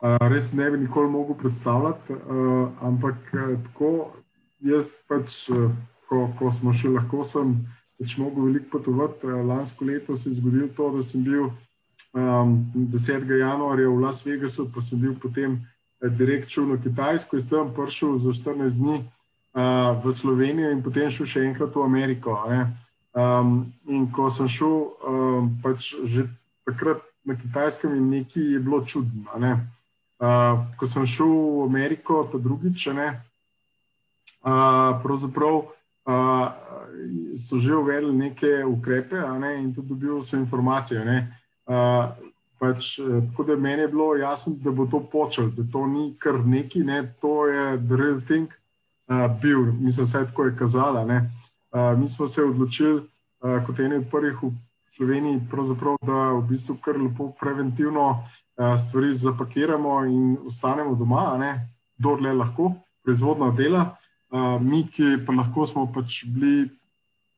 res 0.02 0.52
ne 0.54 0.70
bi 0.72 0.78
nikoli 0.78 1.10
mogel 1.10 1.36
predstavljati. 1.36 2.14
Uh, 2.14 2.70
ampak 2.82 3.16
uh, 3.34 3.56
tako, 3.64 3.92
jaz 4.60 4.92
pač, 5.08 5.50
uh, 5.50 5.72
ko, 6.10 6.28
ko 6.40 6.52
smo 6.52 6.74
še 6.74 6.92
lahko, 6.94 7.24
sem 7.24 7.56
pač 8.00 8.18
mogel 8.22 8.50
veliko 8.50 8.78
potovati. 8.78 9.26
Uh, 9.28 9.42
lansko 9.48 9.86
leto 9.86 10.18
se 10.18 10.30
je 10.30 10.40
zgodilo 10.40 10.70
to, 10.78 10.92
da 10.98 11.04
sem 11.04 11.24
bil 11.24 11.50
um, 12.16 12.72
10. 12.74 13.28
januarja 13.40 13.90
v 13.90 14.00
Las 14.00 14.24
Vegasu, 14.24 14.72
pa 14.72 14.82
sem 14.82 15.00
bil 15.00 15.16
potem 15.20 15.60
uh, 15.60 16.10
direkt 16.10 16.50
šel 16.50 16.72
na 16.72 16.78
Kitajsko 16.78 17.38
in 17.38 17.48
tam 17.48 17.74
prišel 17.76 18.18
za 18.20 18.32
14 18.32 18.80
dni 18.80 19.04
uh, 19.04 20.00
v 20.00 20.14
Slovenijo 20.14 20.72
in 20.72 20.84
potem 20.84 21.12
šel 21.12 21.28
še 21.28 21.46
enkrat 21.46 21.76
v 21.76 21.84
Ameriko. 21.84 22.40
Um, 23.16 23.68
in 23.88 24.08
ko 24.12 24.32
sem 24.32 24.48
šel, 24.48 24.92
um, 25.04 25.52
pač 25.64 25.96
že 26.04 26.28
takrat 26.64 27.04
na 27.26 27.36
Kitajskem, 27.36 27.96
in 27.96 28.10
nekaj 28.10 28.44
je 28.44 28.60
bilo 28.60 28.84
čudno. 28.86 29.32
Ne? 29.40 29.60
Uh, 30.20 30.64
ko 30.80 30.88
sem 30.88 31.04
šel 31.04 31.28
v 31.28 31.68
Ameriko, 31.68 32.24
ta 32.32 32.40
drugič, 32.40 32.88
ne, 32.96 33.12
uh, 34.46 34.96
pravzaprav 35.04 35.56
uh, 35.64 36.48
so 37.36 37.60
že 37.60 37.76
uvedli 37.76 38.16
neke 38.16 38.64
ukrepe 38.64 39.20
ne, 39.40 39.60
in 39.60 39.74
tudi 39.76 39.92
dobil 39.92 40.24
sem 40.24 40.40
informacije. 40.40 41.04
Uh, 41.04 41.44
pač, 42.60 42.96
tako 43.30 43.44
da 43.44 43.56
meni 43.56 43.82
je 43.82 43.88
bilo 43.88 44.16
jasno, 44.16 44.54
da 44.64 44.72
bo 44.72 44.86
to 44.86 45.00
počel, 45.12 45.50
da 45.58 45.64
to 45.72 45.88
ni 45.88 46.14
kar 46.20 46.40
neki, 46.46 46.84
ne, 46.84 47.02
to 47.22 47.48
je 47.48 47.78
the 47.78 47.98
real 47.98 48.22
thing, 48.22 48.48
uh, 49.08 49.26
bil, 49.42 49.66
mislim, 49.80 50.06
vse 50.06 50.26
tako 50.30 50.46
je 50.46 50.56
kazala. 50.58 51.04
Uh, 51.04 52.00
mi 52.00 52.10
smo 52.10 52.28
se 52.28 52.44
odločili, 52.44 53.02
uh, 53.02 53.66
kot 53.66 53.80
eni 53.80 53.96
od 53.96 54.08
prvih 54.12 54.44
v 54.44 54.52
Sloveniji, 54.96 55.42
da 56.02 56.32
v 56.32 56.42
bistvu 56.50 56.78
kar 56.82 56.98
lepo 56.98 57.32
preventivno 57.40 58.10
uh, 58.10 58.18
Eh, 58.58 58.78
stvari 58.78 59.14
zapakiramo 59.14 60.06
in 60.06 60.38
ostanemo 60.48 60.96
doma, 60.96 61.36
kdo 61.98 62.16
le 62.16 62.34
lahko, 62.34 62.72
proizvodna 63.04 63.52
dela. 63.52 63.98
Eh, 64.32 64.60
mi, 64.62 64.88
ki 64.88 65.26
pa 65.28 65.34
lahko 65.34 65.68
smo 65.68 65.92
pač 65.92 66.24
bili 66.26 66.70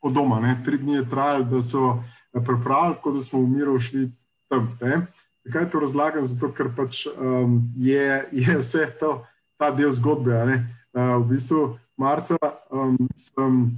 od 0.02 0.14
doma, 0.14 0.40
ne? 0.40 0.62
tri 0.66 0.78
dni 0.78 0.94
je 0.94 1.10
trajalo, 1.10 1.44
da 1.44 1.62
so 1.62 2.04
pripravili, 2.34 2.96
tako 2.96 3.12
da 3.12 3.22
smo 3.22 3.40
v 3.40 3.50
miru 3.50 3.80
šli 3.80 4.12
tam. 4.50 4.78
Ne? 4.82 5.02
Zakaj 5.46 5.70
to 5.72 5.80
razlagam? 5.80 6.26
Zato, 6.26 6.52
ker 6.52 6.70
pač 6.76 7.06
um, 7.08 7.62
je, 7.78 8.24
je 8.32 8.58
vse 8.60 8.88
to, 9.00 9.22
ta 9.58 9.72
del 9.72 9.94
zgodbe. 9.96 10.36
Uh, 10.36 11.18
v 11.22 11.28
bistvu, 11.36 11.78
marca 11.98 12.38
um, 12.72 12.98
sem 13.16 13.72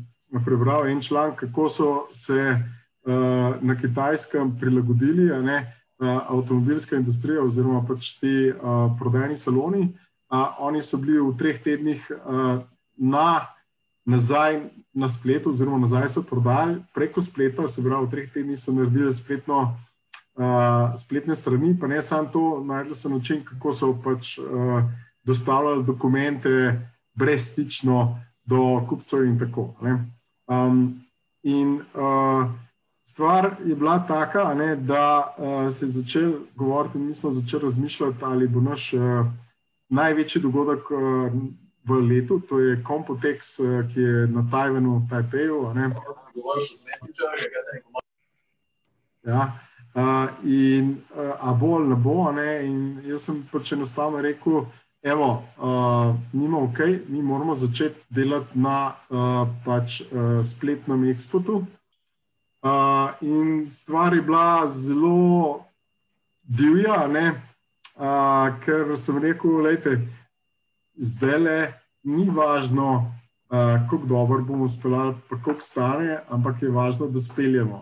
prebral 0.46 0.88
en 0.90 1.02
članek, 1.02 1.40
kako 1.46 1.70
so 1.70 1.90
se 2.14 2.58
uh, 2.58 3.56
na 3.62 3.76
kitajskem 3.76 4.56
prilagodili. 4.60 5.32
Uh, 5.32 5.62
avtomobilska 6.32 6.96
industrija 6.96 7.44
oziroma 7.44 7.84
pač 7.88 8.16
ti 8.20 8.50
uh, 8.50 8.90
prodajni 9.00 9.38
saloni. 9.38 9.90
Uh, 10.30 10.48
oni 10.60 10.82
so 10.82 10.98
bili 10.98 11.20
v 11.20 11.34
treh 11.38 11.58
tednih 11.62 12.02
uh, 12.12 12.62
na, 12.98 13.46
nazaj 14.06 14.62
na 14.94 15.10
spletu, 15.10 15.50
oziroma 15.50 15.78
nazaj 15.78 16.10
so 16.10 16.24
prodajali 16.24 16.80
preko 16.94 17.22
spleta, 17.22 17.68
se 17.68 17.84
pravi, 17.84 18.06
v 18.06 18.12
treh 18.12 18.34
tednih 18.34 18.60
so 18.60 18.72
naredili 18.72 19.14
spletno, 19.14 19.76
uh, 20.40 20.96
spletne 21.00 21.36
strani, 21.36 21.76
pa 21.80 21.88
ne 21.88 22.02
samo 22.02 22.30
to, 22.34 22.64
najdel 22.64 22.96
so 22.96 23.10
način, 23.10 23.44
kako 23.44 23.74
so 23.74 23.92
pač 24.04 24.38
uh, 24.40 24.84
dostavljali 25.24 25.84
dokumente 25.84 26.80
brezstično 27.14 28.20
do 28.46 28.82
kupcev 28.90 29.26
in 29.26 29.40
tako. 29.40 29.74
Um, 30.48 31.04
in 31.44 31.82
uh, 31.94 32.50
Stvar 33.10 33.52
je 33.66 33.76
bila 33.76 34.00
taka, 34.08 34.54
ne, 34.54 34.76
da 34.76 35.36
uh, 35.38 35.74
se 35.74 35.86
je 35.86 35.90
začel 35.90 36.34
govoriti, 36.56 36.98
in 36.98 37.06
mi 37.06 37.14
smo 37.14 37.32
začeli 37.32 37.64
razmišljati, 37.64 38.18
ali 38.22 38.48
bo 38.48 38.62
naš 38.62 38.94
uh, 38.94 39.26
največji 39.90 40.42
dogodek 40.42 40.92
uh, 40.92 41.00
v 41.86 41.98
letu, 42.10 42.40
to 42.40 42.60
je 42.60 42.84
Compotex, 42.88 43.60
uh, 43.60 43.82
ki 43.94 44.02
je 44.02 44.28
na 44.28 44.46
Tajvanu, 44.52 45.08
Tajpeju. 45.10 45.74
Ja, 49.28 49.60
uh, 49.94 50.28
in 50.44 50.98
uh, 51.16 51.50
a 51.50 51.54
bo 51.54 51.76
ali 51.76 51.88
ne 51.88 51.96
bo, 51.96 52.32
ne, 52.32 52.66
in 52.66 53.02
jaz 53.06 53.28
sem 53.30 53.42
pač 53.52 53.72
enostavno 53.72 54.22
rekel, 54.22 54.66
evo, 55.02 55.44
uh, 55.58 56.16
nima 56.34 56.58
ok, 56.58 56.80
mi 57.08 57.22
moramo 57.22 57.56
začeti 57.56 58.00
delati 58.10 58.60
na 58.60 58.94
uh, 59.10 59.48
pač, 59.66 60.02
uh, 60.02 60.40
spletnem 60.46 61.10
eksportu. 61.10 61.66
Uh, 62.60 63.16
in 63.22 63.70
stvar 63.72 64.14
je 64.14 64.22
bila 64.22 64.68
zelo 64.68 65.66
divja, 66.44 67.08
uh, 67.08 68.50
ker 68.66 68.98
sem 68.98 69.18
rekel, 69.18 69.64
da 69.64 69.96
zdaj 71.00 71.40
le 71.40 71.60
ni 72.04 72.30
važno, 72.30 72.90
uh, 73.50 73.80
kako 73.90 74.06
dobro 74.06 74.42
bomo 74.44 74.70
speljali, 74.70 75.16
pa 75.30 75.38
koliko 75.44 75.62
stane, 75.62 76.20
ampak 76.30 76.62
je 76.62 76.70
važno, 76.70 77.08
da 77.08 77.22
speljemo. 77.22 77.82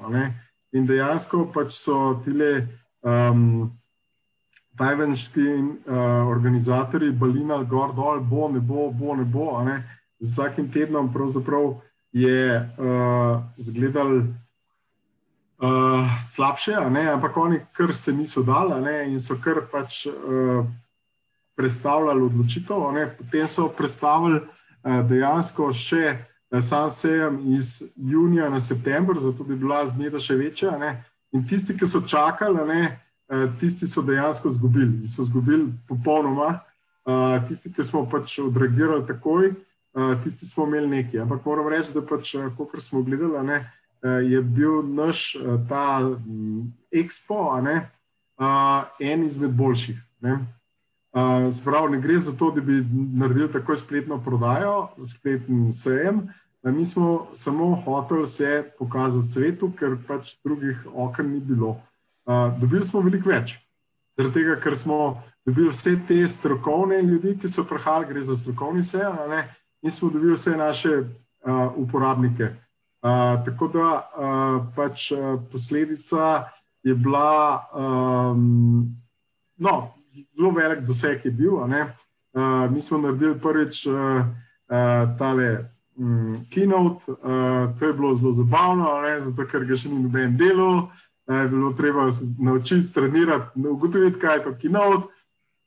In 0.78 0.86
dejansko 0.86 1.48
pač 1.54 1.74
so 1.74 2.22
tile 2.26 2.52
um, 3.02 3.72
tajvanski 4.78 5.48
uh, 5.50 6.28
organizatori 6.30 7.12
balinali 7.12 7.66
gor 7.66 7.96
dol, 7.98 8.20
bo 8.22 8.50
ne 8.54 8.60
bo, 8.60 8.92
bo 8.94 9.16
ne 9.16 9.26
bo. 9.26 9.64
Ne? 9.66 9.82
Z 10.20 10.32
vsakim 10.32 10.72
tednom 10.72 11.10
je 12.14 12.62
uh, 12.78 13.42
zgledal 13.58 14.22
uh, 15.58 16.06
slabše, 16.26 16.74
ampak 17.14 17.38
oni 17.38 17.60
kar 17.74 17.96
se 17.96 18.14
niso 18.14 18.44
dali 18.44 19.12
in 19.12 19.20
so 19.20 19.36
kar 19.44 19.62
pač 19.72 20.06
uh, 20.08 20.66
predstavljali 21.56 22.22
odločitev. 22.22 22.78
Potem 23.18 23.48
so 23.48 23.70
predstavili 23.70 24.40
uh, 24.40 25.02
dejansko 25.10 25.74
še 25.74 26.18
uh, 26.52 26.62
sam 26.64 26.90
sejem 26.90 27.40
iz 27.54 27.84
junija 27.96 28.50
na 28.50 28.62
september, 28.62 29.20
zato 29.20 29.44
da 29.44 29.54
je 29.54 29.60
bila 29.60 29.86
zmeda 29.88 30.20
še 30.20 30.36
večja. 30.36 30.78
Ne? 30.78 31.04
In 31.32 31.48
tisti, 31.48 31.78
ki 31.78 31.88
so 31.88 32.02
čakali, 32.02 32.68
ne, 32.68 32.82
uh, 33.30 33.48
tisti 33.60 33.88
so 33.88 34.02
dejansko 34.02 34.50
izgubili. 34.50 35.08
So 35.08 35.24
izgubili 35.24 35.72
popolnoma. 35.88 36.60
Uh, 37.08 37.40
tisti, 37.48 37.72
ki 37.74 37.84
smo 37.88 38.04
pač 38.12 38.40
odreagirali 38.44 39.06
takoj, 39.08 39.54
uh, 39.96 40.14
tisti 40.24 40.46
smo 40.46 40.68
imeli 40.68 40.88
nekaj. 40.88 41.22
Ampak 41.24 41.46
moram 41.46 41.70
reči, 41.72 41.94
da 41.96 42.04
pač, 42.04 42.36
kot 42.58 42.76
smo 42.84 43.02
gledali, 43.02 43.46
ne, 43.48 43.62
Eh, 44.04 44.10
je 44.10 44.42
bil 44.42 44.84
naš 44.84 45.36
eh, 45.36 45.40
ta 45.70 46.00
mm, 46.00 46.74
Expo 46.92 47.62
ne, 47.62 47.90
eh, 48.40 49.12
en 49.12 49.24
izmed 49.24 49.52
boljših. 49.52 49.98
Ne. 50.22 50.38
Sprav, 51.58 51.90
ne 51.92 52.00
gre 52.02 52.20
za 52.20 52.32
to, 52.38 52.52
da 52.52 52.62
bi 52.62 52.84
naredili 53.14 53.52
takoj 53.52 53.78
spletno 53.78 54.18
prodajo, 54.24 54.88
spletni 55.08 55.74
sejem. 55.74 56.28
Mi 56.64 56.86
smo 56.86 57.28
samo 57.36 57.76
hoteli 57.86 58.28
se 58.28 58.64
pokazati 58.80 59.32
svetu, 59.32 59.72
ker 59.80 59.96
pač 60.08 60.36
drugih 60.44 60.88
okn 60.94 61.32
ni 61.32 61.40
bilo. 61.40 61.78
Dobili 62.60 62.84
smo 62.84 63.02
veliko 63.02 63.30
več, 63.30 63.56
zaradi 64.18 64.34
tega, 64.34 64.60
ker 64.62 64.78
smo 64.78 65.24
dobili 65.46 65.72
vse 65.72 65.96
te 66.08 66.20
strokovne 66.28 67.02
ljudi, 67.02 67.38
ki 67.40 67.48
so 67.48 67.64
prihajali, 67.64 68.12
gre 68.12 68.24
za 68.28 68.36
strokovni 68.36 68.84
sejem, 68.84 69.18
in 69.82 69.92
smo 69.92 70.10
dobili 70.10 70.36
vse 70.36 70.58
naše 70.58 71.02
uporabnike 71.76 72.52
tako 73.46 73.68
da 73.68 74.10
uh, 74.18 74.66
pač 74.76 75.12
posledica 75.52 76.44
je 76.84 76.96
bila, 76.96 77.64
um, 77.76 78.96
no, 79.58 79.94
zelo 80.36 80.52
velik 80.52 80.86
doseg 80.88 81.26
je 81.26 81.32
bil. 81.32 81.54
Uh, 81.54 82.72
mi 82.72 82.82
smo 82.82 82.98
naredili 82.98 83.40
prvič 83.40 83.86
uh, 83.86 83.94
uh, 83.94 85.18
tale 85.18 85.58
um, 85.98 86.36
keynote. 86.50 87.02
Uh, 87.08 87.80
to 87.80 87.86
je 87.86 87.94
bilo 87.94 88.16
zelo 88.16 88.32
zabavno, 88.32 89.02
ne, 89.02 89.22
zato 89.22 89.46
ker 89.48 89.66
ga 89.66 89.78
še 89.78 89.90
ni 89.90 90.04
noben 90.04 90.38
delo. 90.38 90.90
Uh, 91.28 91.46
bilo 91.50 91.74
treba 91.74 92.12
se 92.12 92.26
naučiti, 92.40 92.94
trenirati, 92.94 93.60
ugotoviti, 93.60 94.20
kaj 94.20 94.38
je 94.38 94.44
to 94.44 94.54
keynote. 94.62 95.08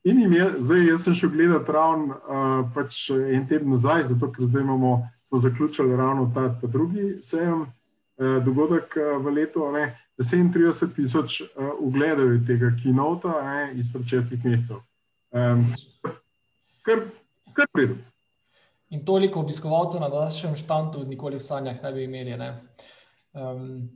In 0.04 0.22
imel, 0.22 0.54
zdaj, 0.58 0.86
jaz 0.86 1.02
sem 1.04 1.14
šel 1.14 1.30
gledati 1.34 1.72
ravno 1.72 2.14
uh, 2.14 2.70
pač 2.74 3.10
en 3.10 3.42
teden 3.48 3.74
nazaj, 3.74 4.06
zato 4.14 4.30
ker 4.32 4.46
zdaj 4.48 4.62
imamo, 4.62 4.94
smo 5.28 5.38
zaključili 5.38 5.96
ravno 5.96 6.30
ta, 6.34 6.48
ta 6.60 6.66
drugi 6.66 7.18
sejem, 7.22 7.66
uh, 7.66 8.38
dogodek 8.44 8.96
uh, 8.96 9.18
v 9.24 9.34
letu. 9.36 9.66
Ne, 9.72 9.90
37 10.20 10.94
tisoč 10.94 11.40
uh, 11.40 11.72
ugledov 11.80 12.36
tega 12.46 12.70
kinota 12.82 13.32
izpred 13.74 14.04
šestih 14.06 14.44
mesecev. 14.44 14.82
Um, 15.32 15.64
kar 16.84 17.04
kar 17.54 17.66
pridem. 17.72 17.98
In 18.90 19.04
toliko 19.06 19.40
obiskovalcev 19.40 20.00
na 20.02 20.08
našem 20.08 20.56
štantu, 20.56 21.04
nikoli 21.06 21.38
v 21.38 21.44
sanjah 21.44 21.82
ne 21.82 21.92
bi 21.94 22.04
imeli. 22.04 22.36
Ne? 22.36 22.50
Um, 23.32 23.90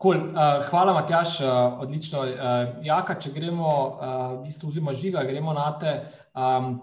cool. 0.00 0.16
uh, 0.30 0.64
hvala, 0.70 0.94
Matjaš, 0.96 1.40
uh, 1.40 1.82
odlično. 1.84 2.22
Uh, 2.24 2.78
Jaka, 2.84 3.18
če 3.20 3.34
gremo, 3.34 3.68
uh, 3.68 4.14
v 4.38 4.46
bistvu, 4.46 4.70
oziroma 4.72 4.94
žiga, 4.96 5.26
gremo 5.28 5.52
na 5.52 5.68
te. 5.80 5.98
Um, 6.32 6.78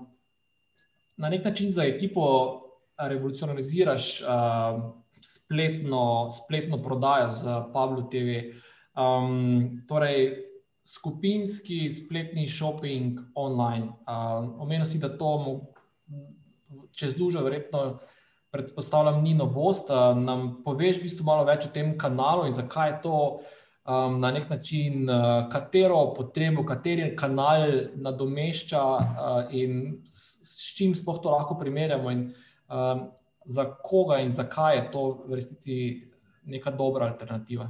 na 1.17 1.31
nek 1.31 1.45
način 1.45 1.71
za 1.73 1.87
ekipo 1.87 2.27
revolucionariziraš 3.01 4.21
uh, 4.21 4.83
spletno, 5.25 6.29
spletno 6.29 6.77
prodajo 6.83 7.31
z 7.31 7.57
Pablo 7.73 8.05
TV. 8.11 8.43
Um, 8.95 9.83
torej, 9.87 10.45
skupinski 10.85 11.91
spletni 11.91 12.47
shopping 12.49 13.19
online. 13.35 13.91
Uh, 14.07 14.61
omenil 14.61 14.85
si, 14.85 14.99
da 15.01 15.09
to 15.09 15.61
čez 16.95 17.17
lužo, 17.19 17.41
verjetno, 17.43 17.97
predpostavljam, 18.51 19.23
ni 19.23 19.33
novost. 19.33 19.89
Uh, 19.89 20.15
nam 20.15 20.61
poveš 20.63 21.01
v 21.01 21.09
bistvu 21.09 21.27
malo 21.27 21.43
več 21.47 21.65
o 21.67 21.73
tem 21.73 21.97
kanalu 21.97 22.47
in 22.47 22.55
zakaj 22.55 22.91
je 22.91 23.01
to 23.03 23.17
um, 23.83 24.19
na 24.21 24.31
nek 24.31 24.47
način, 24.49 25.09
uh, 25.09 25.49
katero 25.51 26.13
potrebo, 26.15 26.63
kateri 26.63 27.11
kanal 27.19 27.67
nadomešča 27.99 28.83
uh, 28.85 29.51
in 29.51 29.99
s, 30.05 30.39
s 30.45 30.71
čim 30.77 30.95
sploh 30.95 31.19
to 31.21 31.33
lahko 31.33 31.59
primerjamo. 31.59 32.15
In, 32.15 32.27
um, 32.69 33.07
Za 33.45 33.61
koga 33.77 34.15
in 34.25 34.31
zakaj 34.33 34.75
je 34.75 34.83
to 34.89 35.01
v 35.29 35.35
resnici 35.37 35.73
neka 36.49 36.71
dobra 36.73 37.05
alternativa? 37.11 37.67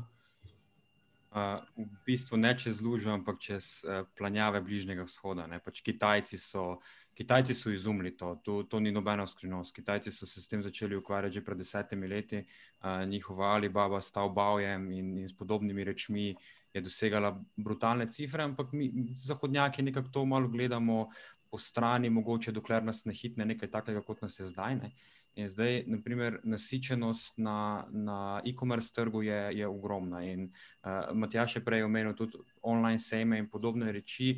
Uh, 1.35 1.59
v 1.75 1.97
bistvu 2.05 2.37
ne 2.39 2.53
čez 2.55 2.79
lužo, 2.79 3.11
ampak 3.11 3.41
čez 3.43 3.83
uh, 3.83 4.07
planjave 4.15 4.61
Bližnjega 4.63 5.03
vzhoda. 5.03 5.43
Pač 5.59 5.81
Kitajci 5.83 6.39
so 6.39 6.77
Kitajci 7.15 7.53
so 7.53 7.71
izumili 7.71 8.17
to, 8.17 8.35
to, 8.43 8.63
to 8.63 8.79
ni 8.79 8.91
nobena 8.91 9.27
skrivnost. 9.27 9.75
Kitajci 9.75 10.11
so 10.11 10.25
se 10.25 10.41
s 10.41 10.47
tem 10.47 10.63
začeli 10.63 10.95
ukvarjati 10.95 11.33
že 11.33 11.43
pred 11.43 11.57
desetimi 11.57 12.07
leti, 12.07 12.39
uh, 12.39 13.03
njihova 13.07 13.53
Alibaba 13.55 14.01
s 14.01 14.11
Taobaujem 14.11 14.91
in, 14.91 15.17
in 15.17 15.27
s 15.27 15.35
podobnimi 15.35 15.83
rečmi 15.83 16.35
je 16.73 16.81
dosegala 16.81 17.31
brutalne 17.55 18.07
cifre, 18.11 18.43
ampak 18.43 18.73
mi, 18.73 18.91
zahodnjaki, 19.17 19.83
nekako 19.83 20.09
to 20.13 20.25
malo 20.25 20.47
gledamo 20.47 21.07
po 21.51 21.57
strani, 21.57 22.09
mogoče 22.09 22.51
dokler 22.51 22.83
nas 22.83 23.05
ne 23.05 23.13
hitne 23.13 23.45
nekaj 23.45 23.71
takega, 23.71 24.01
kot 24.01 24.21
nas 24.21 24.39
je 24.39 24.45
zdaj. 24.45 24.75
Ne? 24.75 24.91
In 25.35 25.49
zdaj, 25.51 25.83
naprimer, 25.91 26.39
nasičenost 26.43 27.37
na, 27.37 27.83
na 27.91 28.41
e-commerce 28.47 28.93
trgu 28.95 29.23
je, 29.23 29.39
je 29.57 29.67
ogromna. 29.67 30.23
In 30.23 30.45
uh, 30.47 31.11
Matjaš 31.13 31.55
je 31.55 31.63
prej 31.65 31.83
omenil 31.83 32.15
tudi 32.15 32.39
online 32.61 32.99
sejme 32.99 33.39
in 33.39 33.49
podobne 33.51 33.91
reči 33.91 34.37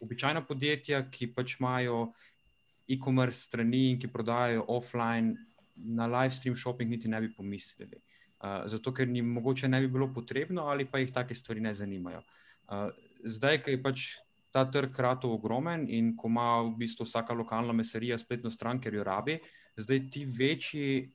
običajna 0.00 0.42
podjetja, 0.46 1.02
ki 1.10 1.30
pač 1.34 1.56
imajo 1.60 2.08
e-commerce 2.88 3.46
strani 3.48 3.90
in 3.92 4.00
ki 4.00 4.10
prodajajo 4.12 4.64
offline, 4.68 5.36
na 5.76 6.06
live 6.06 6.34
stream 6.34 6.56
shopping 6.56 6.90
niti 6.90 7.08
ne 7.08 7.20
bi 7.20 7.28
pomislili. 7.36 7.98
Uh, 8.40 8.64
zato, 8.70 8.92
ker 8.92 9.08
jim 9.08 9.28
mogoče 9.38 9.68
ne 9.68 9.80
bi 9.80 9.88
bilo 9.92 10.08
potrebno, 10.12 10.68
ali 10.70 10.84
pa 10.84 10.98
jih 10.98 11.12
take 11.12 11.34
stvari 11.34 11.60
ne 11.60 11.74
zanimajo. 11.74 12.22
Uh, 12.68 12.88
zdaj, 13.24 13.62
ki 13.64 13.76
je 13.76 13.82
pač 13.82 14.06
ta 14.52 14.64
trg 14.72 14.92
kratko 14.96 15.34
ogromen 15.36 15.84
in 15.92 16.14
ko 16.16 16.30
ima 16.32 16.62
v 16.64 16.74
bistvu 16.80 17.04
vsaka 17.04 17.34
lokalna 17.36 17.74
meserija 17.76 18.18
spletno 18.18 18.50
stran, 18.50 18.80
ker 18.80 18.94
jo 18.94 19.04
rabi, 19.04 19.38
zdaj 19.76 20.00
ti 20.10 20.24
večji, 20.24 21.08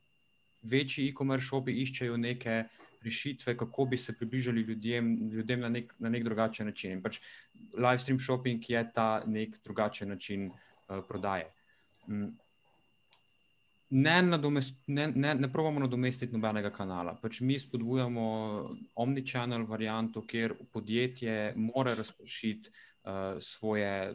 večji 0.61 1.09
e-commerce 1.09 1.47
shopi 1.47 1.75
iščejo 1.81 2.17
neke 2.17 2.63
rešitve, 3.03 3.57
kako 3.57 3.85
bi 3.85 3.97
se 3.97 4.13
približali 4.17 4.61
ljudem, 4.61 5.29
ljudem 5.33 5.59
na, 5.59 5.69
nek, 5.69 5.93
na 5.99 6.09
nek 6.09 6.23
drugačen 6.23 6.65
način. 6.65 6.91
In 6.91 7.01
pač 7.01 7.19
live 7.77 7.99
stream 7.99 8.19
shopping 8.19 8.69
je 8.69 8.83
ta 8.93 9.23
nek 9.25 9.57
drugačen 9.63 10.09
način 10.09 10.47
uh, 10.51 11.01
prodaje. 11.07 11.49
Mm. 12.07 12.29
Ne, 13.91 14.21
nadomest, 14.23 14.77
ne, 14.87 15.07
ne, 15.15 15.33
ne 15.35 15.49
pravimo 15.51 15.81
nadomestiti 15.83 16.33
nobenega 16.33 16.69
kanala. 16.71 17.17
Pač 17.21 17.41
mi 17.41 17.57
spodbujamo 17.59 18.25
omnichannel 18.95 19.65
varianto, 19.67 20.23
kjer 20.27 20.53
podjetje 20.73 21.53
mora 21.55 21.93
razpršiti 21.97 22.69
uh, 22.69 23.41
svoje 23.41 24.13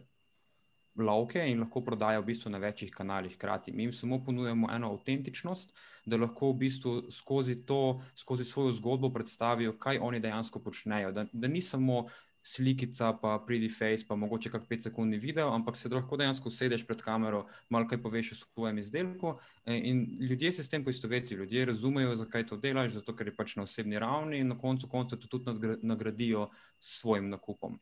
lovke 0.99 1.43
in 1.51 1.61
lahko 1.61 1.81
prodaja 1.85 2.21
v 2.21 2.27
bistvu 2.31 2.51
na 2.51 2.59
večjih 2.59 2.91
kanalih 2.95 3.35
hkrati. 3.35 3.73
Mi 3.73 3.83
jim 3.83 3.93
samo 3.93 4.19
ponujamo 4.25 4.69
eno 4.73 4.93
avtentičnost, 4.93 5.73
da 6.07 6.17
lahko 6.17 6.53
v 6.53 6.59
bistvu 6.67 6.95
skozi 7.11 7.57
to, 7.67 8.03
skozi 8.17 8.45
svojo 8.45 8.73
zgodbo 8.73 9.11
predstavijo, 9.11 9.75
kaj 9.79 9.99
oni 9.99 10.21
dejansko 10.21 10.61
počnejo. 10.61 11.13
Da, 11.13 11.27
da 11.33 11.49
ni 11.49 11.63
samo 11.63 12.07
slikica, 12.47 13.13
pa 13.23 13.39
pridi 13.47 13.69
face, 13.69 14.07
pa 14.09 14.15
mogoče 14.17 14.51
kak 14.51 14.69
5 14.71 14.83
sekundni 14.83 15.19
video, 15.19 15.49
ampak 15.51 15.77
se 15.77 15.89
lahko 15.89 16.17
dejansko 16.17 16.51
sedeš 16.51 16.85
pred 16.87 17.03
kamero, 17.03 17.41
malo 17.71 17.89
kaj 17.91 17.99
poveš 18.03 18.33
o 18.33 18.39
svojem 18.39 18.79
izdelku. 18.79 19.35
E, 19.65 19.81
in 19.91 20.07
ljudje 20.21 20.53
se 20.53 20.65
s 20.65 20.69
tem 20.69 20.85
poistovetijo, 20.85 21.39
ljudje 21.39 21.65
razumejo, 21.73 22.15
zakaj 22.17 22.47
to 22.47 22.57
delaš, 22.57 22.93
zato 23.01 23.17
ker 23.17 23.27
je 23.27 23.35
pač 23.35 23.57
na 23.57 23.67
osebni 23.67 23.99
ravni 23.99 24.39
in 24.39 24.49
na 24.55 24.59
koncu 24.59 24.87
konca 24.89 25.17
to 25.17 25.27
tudi 25.27 25.75
nagradijo 25.83 26.47
s 26.81 27.01
svojim 27.01 27.31
nakupom. 27.31 27.79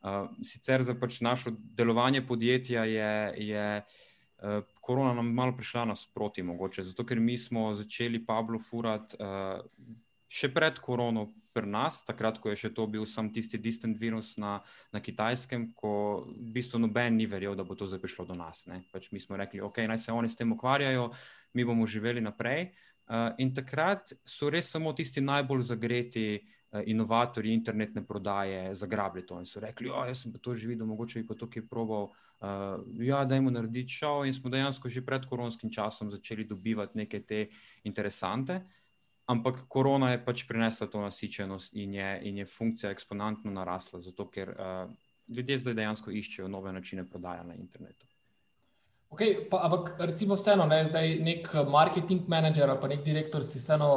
Uh, 0.00 0.30
sicer 0.40 0.80
za 0.80 0.94
pač 0.96 1.18
našo 1.20 1.52
delovanje 1.76 2.22
podjetja 2.24 2.84
je, 2.88 3.34
je 3.36 3.64
uh, 3.82 4.64
korona 4.80 5.12
nam 5.14 5.28
malo 5.34 5.52
prišla 5.52 5.84
nasproti, 5.84 6.42
mogoče 6.42 6.84
zato, 6.88 7.04
ker 7.04 7.20
mi 7.20 7.36
smo 7.38 7.74
začeli 7.74 8.22
Pablo 8.24 8.58
furati 8.58 9.20
uh, 9.20 9.60
še 10.30 10.48
pred 10.54 10.78
korono 10.80 11.26
pri 11.52 11.68
nas, 11.68 11.98
takrat, 12.06 12.38
ko 12.40 12.48
je 12.48 12.56
še 12.56 12.70
to 12.72 12.86
bil 12.86 13.04
sam 13.04 13.28
tisti 13.34 13.58
distant 13.58 13.98
virus 13.98 14.36
na, 14.38 14.60
na 14.94 15.02
kitajskem, 15.04 15.72
ko 15.76 16.22
v 16.30 16.48
bistvu 16.54 16.80
noben 16.80 17.18
ni 17.18 17.26
verjel, 17.28 17.58
da 17.58 17.66
bo 17.66 17.76
to 17.76 17.88
zdaj 17.90 18.00
prišlo 18.00 18.24
do 18.30 18.38
nas. 18.38 18.62
Pač 18.94 19.10
mi 19.12 19.20
smo 19.20 19.36
rekli, 19.36 19.60
ok, 19.60 19.82
naj 19.90 19.98
se 19.98 20.14
oni 20.14 20.30
s 20.30 20.38
tem 20.38 20.54
ukvarjajo, 20.54 21.10
mi 21.58 21.66
bomo 21.66 21.84
živeli 21.84 22.24
naprej. 22.24 22.70
Uh, 23.10 23.34
in 23.42 23.52
takrat 23.52 24.14
so 24.24 24.48
res 24.48 24.70
samo 24.70 24.94
tisti 24.96 25.20
najbolj 25.20 25.66
zagreti 25.74 26.26
uh, 26.38 26.48
Eh, 26.48 26.59
inovatorji 26.86 27.52
internetne 27.54 28.04
prodaje 28.06 28.74
zagrabili 28.74 29.26
to 29.26 29.38
in 29.40 29.46
so 29.46 29.60
rekli: 29.60 29.90
O, 29.90 30.04
jaz 30.06 30.22
sem 30.22 30.32
pa 30.32 30.38
to 30.38 30.54
že 30.54 30.68
videl, 30.68 30.86
mogoče 30.86 31.22
bi 31.22 31.26
pa 31.26 31.34
to 31.34 31.48
kaj 31.50 31.66
probal. 31.70 32.10
Uh, 32.40 32.80
ja, 33.04 33.24
da 33.24 33.34
jim 33.34 33.50
narediti 33.52 33.92
šov. 33.92 34.24
In 34.26 34.34
smo 34.34 34.50
dejansko 34.50 34.88
že 34.88 35.04
pred 35.04 35.26
koronskim 35.28 35.70
časom 35.70 36.10
začeli 36.10 36.44
dobivati 36.44 36.98
neke 36.98 37.20
te 37.20 37.46
interesante. 37.84 38.60
Ampak 39.26 39.66
korona 39.68 40.10
je 40.10 40.24
pač 40.24 40.46
prinesla 40.48 40.86
to 40.86 41.00
nasičenost 41.00 41.74
in 41.76 41.94
je, 41.94 42.20
in 42.22 42.38
je 42.38 42.46
funkcija 42.46 42.90
eksponentno 42.90 43.50
narasla, 43.50 44.00
zato 44.00 44.26
ker 44.30 44.48
uh, 44.50 44.90
ljudje 45.28 45.58
zdaj 45.58 45.74
dejansko 45.74 46.10
iščejo 46.10 46.48
nove 46.48 46.72
načine 46.72 47.04
prodaje 47.06 47.44
na 47.44 47.54
internetu. 47.54 48.09
Okay, 49.10 49.42
pa, 49.50 49.66
ampak, 49.66 49.98
recimo, 49.98 50.36
vseeno, 50.38 50.68
ne, 50.70 50.84
zdaj 50.86 51.16
nek 51.26 51.48
marketing 51.66 52.28
manager 52.30 52.70
ali 52.70 52.78
pa 52.78 52.88
nek 52.92 53.02
direktor 53.02 53.42
si 53.42 53.58
vseeno 53.58 53.88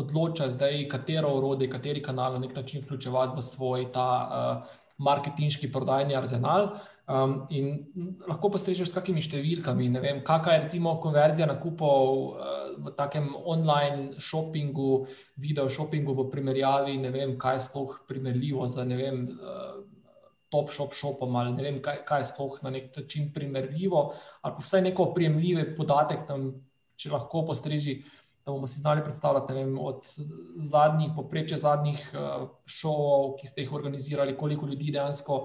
odloča, 0.00 0.48
zdaj, 0.50 0.86
katero 0.88 1.34
orodje, 1.36 1.68
kateri 1.68 2.00
kanal 2.02 2.32
na 2.32 2.40
nek 2.46 2.56
način 2.56 2.80
vključevati 2.80 3.36
v 3.36 3.44
svoj 3.44 3.84
ta 3.92 4.08
uh, 4.24 4.72
marketinški 5.04 5.68
prodajni 5.72 6.16
arzenal. 6.16 6.70
Um, 7.04 7.42
in 7.52 7.84
lahko 8.24 8.48
postrežeš 8.54 8.88
s 8.88 8.96
kakimi 8.96 9.20
številkami. 9.20 9.90
Vem, 10.00 10.22
kakšna 10.24 10.54
je 10.54 10.60
recimo 10.62 10.94
konverzija 11.04 11.44
nakupov 11.50 12.14
uh, 12.32 12.54
v 12.80 12.94
takem 12.96 13.34
online 13.36 14.16
shoppingu, 14.16 15.04
video 15.36 15.68
shoppingu 15.68 16.16
v 16.16 16.30
primerjavi, 16.32 16.96
ne 17.04 17.12
vem, 17.12 17.36
kaj 17.36 17.58
je 17.58 17.66
sploh 17.66 17.98
primerljivo 18.08 18.64
za 18.72 18.88
ne 18.88 18.96
vem. 18.96 19.26
Uh, 19.36 19.73
top 20.54 20.70
shop 20.70 20.94
shopom 20.94 21.36
ali 21.36 21.52
ne 21.56 21.66
vem, 21.66 21.80
kaj, 21.82 22.04
kaj 22.06 22.22
je 22.22 22.28
sploh 22.30 22.60
na 22.62 22.70
nek 22.70 22.92
način 22.96 23.32
primerljivo, 23.34 24.04
ali 24.40 24.54
pa 24.54 24.62
vsaj 24.62 24.84
neko 24.86 25.10
prijemljive 25.14 25.72
podatek 25.76 26.28
tam, 26.28 26.52
če 26.96 27.10
lahko 27.10 27.42
postreži, 27.48 27.98
da 28.44 28.52
bomo 28.52 28.68
si 28.70 28.78
znali 28.78 29.02
predstavljati, 29.02 29.56
vem, 29.56 29.74
od 29.80 30.04
zadnjih, 30.68 31.12
poprečje 31.16 31.58
zadnjih 31.58 32.00
uh, 32.12 32.48
šovov, 32.68 33.38
ki 33.40 33.48
ste 33.48 33.64
jih 33.64 33.72
organizirali, 33.72 34.36
koliko 34.36 34.68
ljudi 34.70 34.92
dejansko 34.92 35.38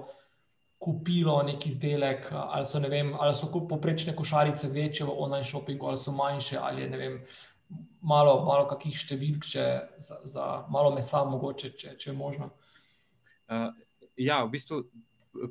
kupilo 0.80 1.38
neki 1.44 1.72
izdelek, 1.72 2.28
ali 2.32 2.68
so, 2.68 2.80
ne 2.80 2.88
vem, 2.92 3.14
ali 3.18 3.34
so 3.36 3.50
poprečne 3.68 4.14
košarice 4.16 4.68
večje 4.68 5.08
v 5.08 5.16
online 5.16 5.48
shoppingu, 5.48 5.88
ali 5.88 5.98
so 6.00 6.12
manjše, 6.12 6.60
ali 6.60 6.84
je, 6.84 6.90
ne 6.92 7.00
vem, 7.00 7.18
malo, 8.00 8.38
malo 8.44 8.68
kakih 8.68 8.96
številk, 8.96 9.48
če 9.48 9.66
za, 9.98 10.20
za 10.24 10.48
malo 10.72 10.92
mesa 10.94 11.24
mogoče, 11.24 11.74
če, 11.80 11.96
če 11.96 12.12
je 12.12 12.16
možno. 12.16 12.52
Uh 13.50 13.72
ja, 14.20 14.42
v 14.44 14.52
bistvu 14.56 14.84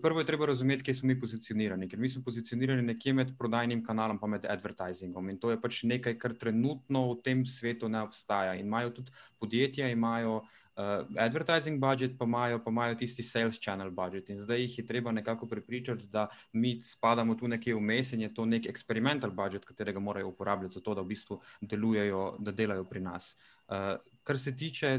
prvo 0.01 0.19
je 0.19 0.25
treba 0.25 0.45
razumeti, 0.45 0.83
kje 0.83 0.93
smo 0.93 1.07
mi 1.07 1.19
pozicionirani. 1.19 1.89
Ker 1.89 1.99
mi 1.99 2.09
smo 2.09 2.23
pozicionirani 2.23 2.81
nekje 2.81 3.13
med 3.13 3.33
prodajnim 3.37 3.83
kanalom 3.85 4.19
in 4.23 4.29
med 4.29 4.45
advertizingom. 4.45 5.29
In 5.29 5.37
to 5.39 5.51
je 5.51 5.61
pač 5.61 5.83
nekaj, 5.83 6.17
kar 6.19 6.35
trenutno 6.35 7.13
v 7.13 7.21
tem 7.23 7.45
svetu 7.45 7.89
ne 7.89 8.01
obstaja. 8.03 8.55
In 8.55 8.67
imajo 8.67 8.89
tudi 8.89 9.11
podjetja, 9.39 9.89
imajo 9.89 10.35
uh, 10.35 11.07
advertising 11.17 11.79
budget, 11.79 12.17
pa 12.19 12.25
imajo, 12.25 12.59
pa 12.63 12.71
imajo 12.71 12.95
tisti 12.95 13.23
sales 13.23 13.59
channel 13.59 13.91
budget. 13.91 14.29
In 14.29 14.39
zdaj 14.39 14.61
jih 14.61 14.77
je 14.79 14.87
treba 14.87 15.11
nekako 15.11 15.47
prepričati, 15.47 16.07
da 16.11 16.27
mi 16.53 16.81
spadamo 16.83 17.35
tu 17.35 17.47
nekje 17.47 17.75
vmes 17.75 18.13
in 18.13 18.21
je 18.27 18.33
to 18.33 18.45
nek 18.45 18.67
experimental 18.67 19.31
budget, 19.31 19.65
katerega 19.65 19.99
morajo 19.99 20.27
uporabljati 20.27 20.73
za 20.73 20.81
to, 20.81 20.95
da 20.95 21.01
v 21.01 21.13
bistvu 21.15 21.39
delujejo, 21.61 22.35
da 22.39 22.51
delajo 22.51 22.83
pri 22.83 22.99
nas. 22.99 23.35
Uh, 23.69 23.95
kar 24.29 24.37
se 24.37 24.51
tiče 24.53 24.89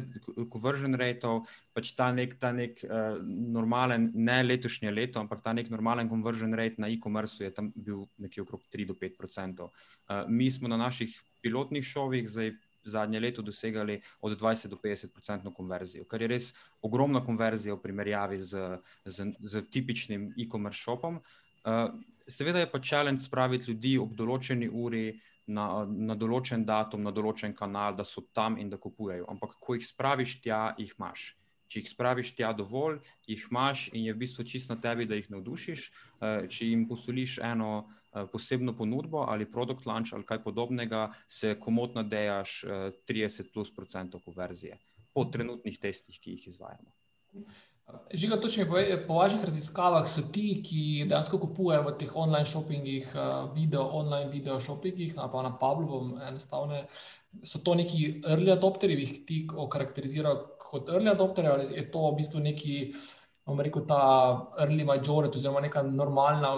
conversion 0.51 0.97
rateov, 0.99 1.45
pač 1.71 1.93
ta 1.95 2.09
nek, 2.11 2.33
ta 2.43 2.51
nek 2.51 2.81
uh, 2.83 3.21
normalen, 3.55 4.09
ne 4.19 4.41
letošnje 4.43 4.91
leto, 4.91 5.23
ampak 5.23 5.45
ta 5.45 5.53
nek 5.55 5.71
normalen 5.71 6.11
conversion 6.11 6.57
rate 6.59 6.83
na 6.83 6.91
e-commerce 6.91 7.39
je 7.45 7.53
tam 7.55 7.69
bil 7.77 8.09
nekje 8.19 8.43
okrog 8.43 8.65
3 8.75 8.89
do 8.89 8.99
5 8.99 9.23
odstotkov. 9.29 9.71
Uh, 9.71 10.25
mi 10.27 10.51
smo 10.51 10.67
na 10.67 10.81
naših 10.81 11.15
pilotnih 11.47 11.87
šovih 11.87 12.27
zdaj. 12.27 12.53
Zadnje 12.81 13.21
leto 13.21 13.43
dosegali 13.45 13.99
od 14.25 14.33
20 14.41 14.71
do 14.73 14.77
50 14.81 15.19
odstotkov 15.21 15.53
konverzijo, 15.53 16.07
kar 16.09 16.23
je 16.25 16.29
res 16.33 16.47
ogromna 16.81 17.21
konverzija 17.21 17.75
v 17.77 17.83
primerjavi 17.83 18.39
z, 18.41 18.79
z, 19.05 19.27
z 19.37 19.61
tipičnim 19.69 20.31
e-commerce 20.33 20.81
shopom. 20.81 21.19
Uh, 21.61 21.93
seveda 22.25 22.65
je 22.65 22.71
pa 22.73 22.81
challenge 22.81 23.21
spraviti 23.29 23.69
ljudi 23.69 23.99
ob 24.01 24.17
določeni 24.17 24.71
uri 24.73 25.11
uh, 25.13 25.21
na, 25.47 25.85
na 25.87 26.15
določen 26.15 26.65
datum, 26.67 27.03
na 27.03 27.13
določen 27.15 27.55
kanal, 27.57 27.97
da 27.97 28.05
so 28.05 28.23
tam 28.35 28.59
in 28.59 28.71
da 28.71 28.79
kupujejo. 28.81 29.29
Ampak, 29.31 29.57
ko 29.61 29.77
jih 29.79 29.87
spraviš 29.87 30.41
tja, 30.45 30.63
jih 30.79 30.93
imaš. 30.99 31.35
Če 31.71 31.85
jih 31.85 31.91
spraviš 31.93 32.35
tja 32.35 32.51
dovolj, 32.57 32.99
jih 33.31 33.47
imaš 33.51 33.89
in 33.95 34.09
je 34.09 34.15
v 34.15 34.21
bistvu 34.25 34.45
čisto 34.45 34.75
na 34.75 34.81
tebi, 34.83 35.07
da 35.07 35.19
jih 35.19 35.31
navdušiš. 35.31 35.87
Eh, 36.21 36.47
če 36.51 36.67
jim 36.67 36.85
posoliš 36.91 37.39
eno 37.47 37.71
eh, 37.87 38.27
posebno 38.33 38.75
ponudbo 38.75 39.23
ali 39.31 39.47
produkt 39.47 39.87
launch 39.87 40.13
ali 40.13 40.27
kaj 40.27 40.43
podobnega, 40.43 41.07
se 41.29 41.55
komotno 41.61 42.03
dejaš 42.03 42.65
30 43.09 43.41
eh, 43.41 43.51
plus 43.55 43.71
procentov 43.75 44.25
konverzije 44.27 44.79
po 45.15 45.25
trenutnih 45.25 45.79
testih, 45.79 46.19
ki 46.23 46.37
jih 46.37 46.49
izvajamo. 46.53 46.91
Žiga, 48.11 48.41
to 48.43 48.49
še 48.51 48.65
mi 48.65 48.69
pove, 48.71 48.97
po 49.07 49.17
vaših 49.21 49.45
raziskavah 49.47 50.09
so 50.11 50.25
ti, 50.35 50.45
ki 50.67 50.83
dejansko 51.11 51.39
kupujejo 51.45 51.85
v 51.87 51.93
teh 52.01 52.17
online 52.19 52.49
shoppingih, 52.49 53.13
eh, 53.15 53.29
video, 53.55 53.85
online 54.01 54.31
video 54.33 54.59
shoppingih, 54.61 55.15
na, 55.17 55.29
na 55.47 55.53
Pablu, 55.61 56.01
enostavno, 56.29 56.83
so 57.45 57.61
to 57.63 57.75
neki 57.79 58.23
early 58.27 58.51
adopteri, 58.53 58.99
jih 58.99 59.15
ti 59.27 59.39
okarakterizirajo 59.67 60.43
kot 60.59 60.91
early 60.91 61.11
adopteri, 61.11 61.49
ali 61.49 61.69
je 61.79 61.87
to 61.91 62.03
v 62.09 62.17
bistvu 62.19 62.43
neki, 62.47 62.77
bom 63.47 63.63
rekel, 63.63 63.87
ta 63.87 64.03
early 64.59 64.85
majority, 64.85 65.39
oziroma 65.39 65.63
neka 65.63 65.83
normalna, 65.87 66.53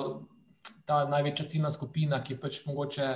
ta 0.88 1.04
največja 1.08 1.48
ciljna 1.52 1.70
skupina, 1.70 2.22
ki 2.24 2.40
pač 2.40 2.64
mogoče 2.66 3.08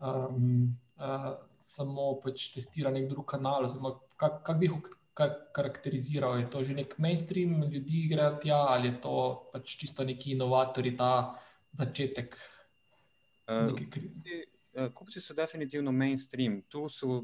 um, 0.00 0.66
uh, 0.98 1.30
samo 1.60 2.14
pač 2.24 2.50
testira 2.56 2.92
nek 2.92 3.08
drug 3.12 3.28
kanal, 3.28 3.68
oziroma 3.68 3.94
kak, 4.16 4.42
kak 4.44 4.60
bi 4.60 4.72
jih 4.72 4.80
kar 5.14 5.30
karakteriziral? 5.54 6.38
Je 6.38 6.46
to 6.50 6.64
že 6.64 6.74
nek 6.74 6.98
mainstream, 6.98 7.62
ljudi 7.70 8.06
grejo 8.10 8.38
tja 8.42 8.58
ali 8.74 8.88
je 8.88 9.00
to 9.00 9.16
pač 9.52 9.76
čisto 9.80 10.04
neki 10.04 10.34
inovatori, 10.34 10.96
ta 10.96 11.34
začetek? 11.72 12.36
Uh, 13.48 14.90
kupci 14.94 15.20
so 15.20 15.34
definitivno 15.34 15.92
mainstream. 15.92 16.62
Tu 16.68 16.88
so 16.88 17.22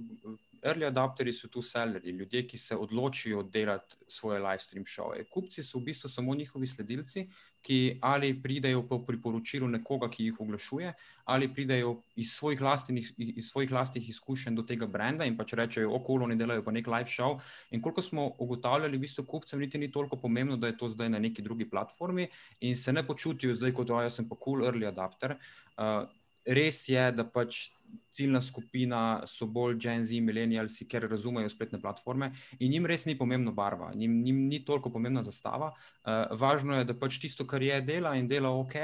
early 0.62 0.86
adopteri, 0.86 1.32
so 1.32 1.48
tu 1.48 1.62
sellerji, 1.62 2.12
ljudje, 2.12 2.46
ki 2.48 2.58
se 2.58 2.76
odločijo 2.76 3.42
delati 3.42 3.96
svoje 4.08 4.40
live 4.40 4.60
stream 4.60 4.86
šove. 4.86 5.24
Kupci 5.30 5.62
so 5.62 5.78
v 5.78 5.90
bistvu 5.90 6.10
samo 6.10 6.34
njihovi 6.34 6.66
sledilci, 6.66 7.26
ki 7.62 7.98
ali 8.00 8.32
pridejo 8.42 8.82
po 8.88 8.98
priporočilu 9.04 9.68
nekoga, 9.68 10.08
ki 10.08 10.24
jih 10.24 10.40
oglašuje, 10.40 10.92
ali 11.24 11.48
pridejo 11.48 11.96
iz 12.16 12.32
svojih 12.32 12.60
lastnih, 12.60 13.12
iz 13.18 13.50
svojih 13.50 13.72
lastnih 13.72 14.08
izkušenj 14.08 14.56
do 14.56 14.62
tega 14.62 14.86
brenda 14.86 15.24
in 15.28 15.36
pač 15.36 15.52
rečejo, 15.54 15.92
okolo 15.94 16.24
oni 16.24 16.36
delajo 16.40 16.64
pa 16.64 16.72
nek 16.72 16.86
live 16.86 17.10
show. 17.10 17.36
In 17.70 17.82
koliko 17.82 18.02
smo 18.02 18.30
ugotavljali, 18.38 18.96
v 18.96 19.04
bistvu 19.04 19.24
kupcem 19.24 19.60
niti 19.60 19.78
ni 19.78 19.90
toliko 19.92 20.16
pomembno, 20.16 20.56
da 20.56 20.66
je 20.66 20.78
to 20.78 20.88
zdaj 20.88 21.08
na 21.08 21.18
neki 21.18 21.42
drugi 21.42 21.68
platformi 21.70 22.28
in 22.60 22.76
se 22.76 22.92
ne 22.92 23.06
počutijo 23.06 23.54
zdaj 23.54 23.72
kot, 23.76 23.92
da 23.92 24.10
sem 24.10 24.28
pa 24.28 24.36
cool 24.44 24.64
early 24.64 24.88
adapter. 24.88 25.36
Uh, 25.76 26.08
res 26.46 26.88
je, 26.88 27.04
da 27.12 27.24
pač 27.24 27.68
ciljna 28.14 28.40
skupina 28.40 29.22
so 29.26 29.46
bolj 29.46 29.78
Gen 29.80 30.04
Z, 30.04 30.20
millennials, 30.24 30.78
ker 30.90 31.06
razumejo 31.08 31.48
spletne 31.52 31.80
platforme 31.80 32.32
in 32.58 32.74
jim 32.74 32.86
res 32.86 33.06
ni 33.06 33.16
pomembna 33.18 33.52
barva, 33.54 33.92
jim, 33.94 34.18
jim 34.26 34.40
ni 34.48 34.60
toliko 34.64 34.90
pomembna 34.92 35.22
zastava. 35.26 35.70
Uh, 35.70 36.36
važno 36.40 36.78
je, 36.78 36.88
da 36.88 36.96
pač 36.98 37.20
tisto, 37.22 37.46
kar 37.46 37.62
je, 37.62 37.80
dela 37.86 38.14
in 38.18 38.28
dela 38.28 38.50
ok, 38.56 38.76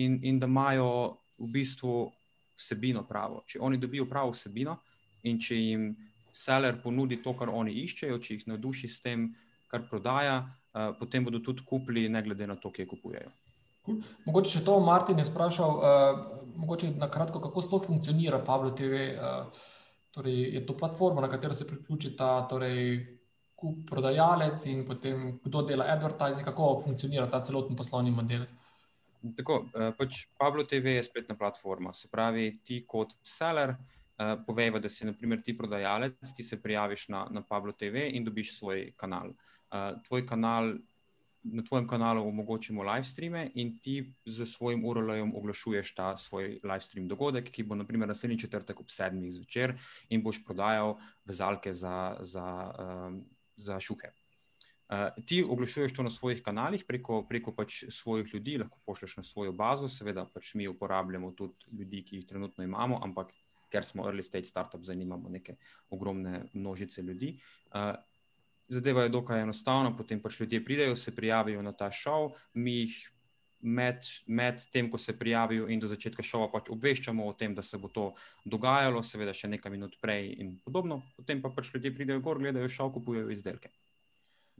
in, 0.00 0.18
in 0.22 0.40
da 0.42 0.50
imajo 0.50 0.88
v 1.38 1.50
bistvu 1.54 1.94
vsebino 2.58 3.04
pravo. 3.08 3.42
Če 3.48 3.62
oni 3.62 3.80
dobijo 3.80 4.08
pravo 4.10 4.34
vsebino 4.34 4.76
in 5.24 5.40
če 5.40 5.58
jim 5.58 5.88
seller 6.34 6.76
ponudi 6.82 7.20
to, 7.22 7.32
kar 7.38 7.50
oni 7.50 7.76
iščejo, 7.84 8.18
če 8.18 8.38
jih 8.38 8.50
navduši 8.52 8.90
s 8.90 9.00
tem, 9.04 9.30
kar 9.70 9.86
prodaja, 9.90 10.42
uh, 10.42 10.92
potem 10.98 11.24
bodo 11.24 11.40
tudi 11.42 11.64
kupili, 11.66 12.08
ne 12.08 12.22
glede 12.22 12.46
na 12.50 12.58
to, 12.60 12.74
kje 12.74 12.90
kupujejo. 12.90 13.32
Mogoče 14.24 14.50
še 14.50 14.64
to, 14.64 14.78
Martin 14.80 15.18
je 15.20 15.26
sprašal, 15.28 15.76
uh, 15.76 16.20
mogoče 16.56 16.94
na 16.96 17.10
kratko, 17.12 17.40
kako 17.44 17.62
sploh 17.62 17.86
funkcionira 17.86 18.40
Pablo 18.44 18.72
TV. 18.72 19.10
Uh, 19.12 19.66
torej, 20.14 20.38
je 20.54 20.62
to 20.66 20.76
platforma, 20.78 21.20
na 21.20 21.28
katero 21.28 21.54
se 21.54 21.66
priključi 21.66 22.14
ta 22.16 22.46
torej, 22.48 23.02
kup 23.58 23.82
prodajalec 23.90 24.62
in 24.70 24.84
potem 24.86 25.34
kdo 25.44 25.64
dela 25.68 25.88
advertising, 25.90 26.44
kako 26.46 26.82
funkcionira 26.84 27.26
ta 27.30 27.42
celoten 27.44 27.76
poslovni 27.76 28.14
model. 28.14 28.46
Tako, 29.36 29.60
uh, 29.66 29.90
pač 29.98 30.24
Pablo 30.38 30.64
TV 30.68 30.96
je 30.96 31.04
spletna 31.04 31.36
platforma, 31.36 31.92
se 31.94 32.08
pravi, 32.08 32.50
ti 32.64 32.84
kot 32.88 33.12
seller. 33.22 33.76
Uh, 34.14 34.36
povej, 34.46 34.70
da 34.78 34.88
si 34.88 35.04
naprimer, 35.04 35.40
ti 35.42 35.56
prodajalec, 35.58 36.20
ti 36.36 36.44
se 36.46 36.60
prijaviš 36.62 37.08
na, 37.10 37.24
na 37.34 37.42
Pablo 37.42 37.72
TV 37.74 38.06
in 38.14 38.24
dobiš 38.24 38.56
svoj 38.60 38.92
kanal. 38.96 39.32
Uh, 39.74 39.96
tvoj 40.06 40.22
kanal 40.26 40.76
na 41.44 41.62
tvojem 41.62 41.88
kanalu 41.88 42.28
omogočimo 42.28 42.82
live 42.82 43.04
streame 43.04 43.50
in 43.54 43.78
ti 43.78 44.12
z 44.26 44.46
svojim 44.46 44.84
URL-jem 44.84 45.32
oglašuješ 45.36 45.94
ta 45.94 46.16
svoj 46.16 46.58
live 46.62 46.80
stream 46.80 47.08
dogodek, 47.08 47.50
ki 47.50 47.62
bo 47.62 47.74
naprimer 47.74 48.08
naslednji 48.08 48.38
četrtek 48.38 48.80
ob 48.80 48.88
sedmih 48.88 49.32
zvečer 49.34 49.74
in 50.08 50.22
boš 50.22 50.44
prodajal 50.44 50.96
vezalke 51.24 51.72
za, 51.72 52.16
za, 52.20 52.46
um, 52.78 53.22
za 53.56 53.80
šuhe. 53.80 54.10
Uh, 54.88 55.24
ti 55.26 55.44
oglašuješ 55.44 55.94
to 55.94 56.02
na 56.02 56.10
svojih 56.10 56.42
kanalih 56.42 56.84
preko, 56.88 57.22
preko 57.28 57.52
pač 57.52 57.84
svojih 57.88 58.34
ljudi, 58.34 58.58
lahko 58.58 58.78
pošlješ 58.86 59.16
na 59.16 59.22
svojo 59.22 59.52
bazo, 59.52 59.88
seveda 59.88 60.26
pač 60.34 60.54
mi 60.54 60.68
uporabljamo 60.68 61.32
tudi 61.32 61.76
ljudi, 61.78 62.02
ki 62.04 62.16
jih 62.16 62.26
trenutno 62.26 62.64
imamo, 62.64 63.00
ampak 63.04 63.32
ker 63.72 63.84
smo 63.84 64.04
early 64.06 64.22
stage 64.22 64.44
startup, 64.44 64.84
zanimamo 64.84 65.28
neke 65.28 65.56
ogromne 65.90 66.44
množice 66.52 67.02
ljudi. 67.02 67.38
Uh, 67.74 67.96
zadeva 68.68 69.02
je 69.02 69.12
dokaj 69.12 69.42
enostavna, 69.42 69.92
potem 69.96 70.20
pač 70.20 70.40
ljudje 70.40 70.64
pridejo, 70.64 70.96
se 70.96 71.14
prijavijo 71.14 71.62
na 71.62 71.72
ta 71.72 71.90
šov, 71.92 72.32
mi 72.54 72.80
jih 72.84 72.96
med, 73.64 74.00
med 74.26 74.60
tem, 74.72 74.90
ko 74.90 74.98
se 74.98 75.14
prijavijo 75.18 75.68
in 75.68 75.80
do 75.80 75.88
začetka 75.88 76.22
šova, 76.22 76.50
pač 76.52 76.68
obveščamo 76.72 77.26
o 77.26 77.32
tem, 77.32 77.54
da 77.54 77.62
se 77.62 77.78
bo 77.80 77.88
to 77.88 78.10
dogajalo, 78.44 79.02
seveda 79.02 79.32
še 79.32 79.48
nekaj 79.48 79.72
minut 79.72 79.96
prej 80.02 80.34
in 80.40 80.56
podobno, 80.64 81.00
potem 81.16 81.40
pa 81.42 81.52
pač 81.54 81.72
ljudje 81.74 81.94
pridejo 81.96 82.20
gor, 82.24 82.40
gledajo 82.42 82.68
šov, 82.68 82.92
kupujejo 82.98 83.32
izdelke. 83.32 83.72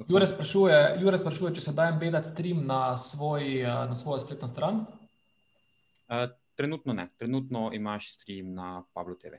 Jure 0.08 0.26
sprašuje, 0.26 0.78
Jure 1.04 1.18
sprašuje, 1.20 1.52
če 1.54 1.68
se 1.68 1.74
da 1.76 1.86
embedati 1.92 2.32
stream 2.32 2.64
na, 2.66 2.96
svoj, 2.98 3.60
na 3.62 3.94
svojo 3.94 4.24
spletno 4.24 4.48
stran? 4.50 4.82
Uh, 6.08 6.26
trenutno 6.58 6.96
ne, 6.96 7.08
trenutno 7.20 7.68
imaš 7.72 8.14
stream 8.16 8.54
na 8.56 8.82
Pablo 8.94 9.14
TV. 9.20 9.38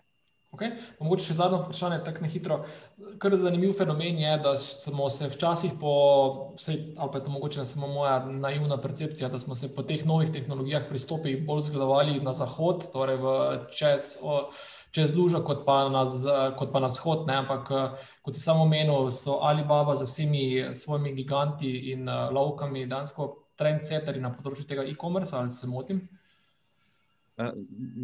Okay. 0.56 0.72
Mogoče 1.04 1.26
še 1.28 1.36
zadnjo 1.36 1.58
vprašanje, 1.66 1.98
tako 2.06 2.24
na 2.24 2.30
hitro. 2.32 2.58
Kar 3.20 3.34
zanimiv 3.36 3.74
fenomen 3.76 4.20
je, 4.22 4.36
da 4.44 4.54
smo 4.60 5.10
se 5.12 5.28
včasih, 5.34 5.74
po, 5.82 5.96
vsej, 6.56 6.78
ali 6.96 7.12
pa 7.12 7.20
je 7.20 7.26
to 7.26 7.34
mogoče 7.34 7.66
samo 7.68 7.90
moja 7.92 8.22
naivna 8.26 8.78
percepcija, 8.82 9.30
da 9.30 9.40
smo 9.40 9.56
se 9.60 9.74
po 9.76 9.84
teh 9.84 10.06
novih 10.08 10.32
tehnologijah 10.32 10.88
pristopili 10.90 11.42
bolj 11.44 11.66
zgledovali 11.68 12.22
na 12.24 12.34
zahod, 12.34 12.88
torej 12.94 13.20
v 13.20 13.34
čez, 13.76 14.16
o, 14.24 14.38
čez 14.96 15.12
lužo, 15.16 15.44
kot 15.44 15.66
pa 15.68 15.90
na, 15.92 16.06
kot 16.56 16.72
pa 16.72 16.80
na 16.80 16.92
vzhod. 16.94 17.28
Ne? 17.28 17.42
Ampak, 17.44 17.74
kot 18.24 18.40
samo 18.40 18.64
omenil, 18.64 19.12
so 19.12 19.42
Alibaba 19.44 19.98
z 20.00 20.08
vsemi 20.08 20.46
svojimi 20.72 21.12
giganti 21.20 21.74
in 21.92 22.08
uh, 22.08 22.30
lovkami 22.32 22.88
dejansko 22.88 23.28
trendsetteri 23.60 24.24
na 24.24 24.32
področju 24.32 24.64
tega 24.72 24.88
e-commerce, 24.88 25.36
ali 25.36 25.52
se 25.52 25.68
motim? 25.68 26.00
Uh, 27.36 27.52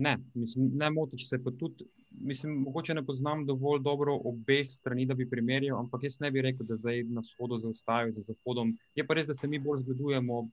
ne, 0.04 0.18
mislim, 0.36 0.74
ne 0.76 0.92
motiš 0.92 1.30
se 1.30 1.40
pa 1.40 1.56
tudi 1.56 1.88
mislim, 2.20 2.54
mogoče 2.54 2.94
ne 2.94 3.04
poznam 3.04 3.46
dovolj 3.46 3.82
dobro 3.82 4.20
obeh 4.26 4.72
strani, 4.72 5.06
da 5.06 5.14
bi 5.14 5.30
primerjal, 5.30 5.80
ampak 5.80 6.04
jaz 6.04 6.20
ne 6.20 6.32
bi 6.32 6.42
rekel, 6.42 6.66
da 6.66 6.76
zdaj 6.76 7.04
na 7.04 7.22
vzhodu 7.22 7.58
zaostajajo 7.58 8.12
za 8.12 8.24
zahodom. 8.28 8.78
Je 8.96 9.06
pa 9.08 9.14
res, 9.14 9.28
da 9.28 9.34
se 9.34 9.48
mi 9.48 9.60
bolj 9.60 9.84
zgledujemo 9.84 10.48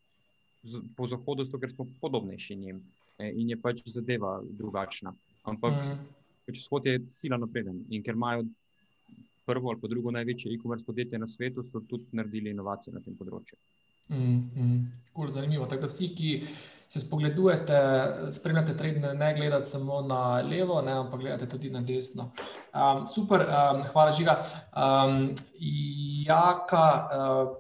po 0.97 1.09
zahodu, 1.09 1.45
zato 1.45 1.59
ker 1.59 1.71
smo 1.71 1.87
podobnejši 2.01 2.57
njim 2.57 2.81
e, 3.19 3.33
in 3.35 3.51
je 3.51 3.61
pač 3.61 3.83
zadeva 3.87 4.41
drugačna. 4.51 5.13
Ampak 5.43 5.75
mm. 5.75 5.99
pač 6.47 6.63
vzhod 6.63 6.87
je 6.87 7.01
sila 7.15 7.39
napreden 7.39 7.85
in 7.91 8.03
ker 8.03 8.15
imajo 8.15 8.45
prvo 9.47 9.71
ali 9.71 9.81
pa 9.81 9.89
drugo 9.89 10.11
največje 10.11 10.53
e-commerce 10.53 10.85
podjetje 10.85 11.19
na 11.19 11.27
svetu, 11.27 11.63
so 11.65 11.81
tudi 11.81 12.05
naredili 12.13 12.51
inovacije 12.51 12.95
na 12.95 13.01
tem 13.01 13.17
področju. 13.17 13.57
Mm, 14.09 14.41
mm, 14.57 14.83
cool, 15.15 15.31
zanimivo. 15.31 15.67
Tako 15.67 15.87
da 15.87 15.89
vsi, 15.93 16.09
ki 16.17 16.33
se 16.89 17.01
spogledujete, 17.01 17.79
spremljate 18.31 18.77
trend, 18.77 19.05
ne 19.15 19.35
gledate 19.35 19.65
samo 19.65 20.01
na 20.01 20.41
levo, 20.41 20.83
ne, 20.83 20.93
ampak 20.93 21.21
gledate 21.21 21.49
tudi 21.49 21.71
na 21.71 21.81
desno. 21.81 22.31
Um, 22.73 23.07
super, 23.07 23.45
um, 23.45 23.83
hvala, 23.93 24.13
Žiga. 24.13 24.39
Um, 24.73 25.35
jaka, 26.27 27.09
uh, 27.13 27.57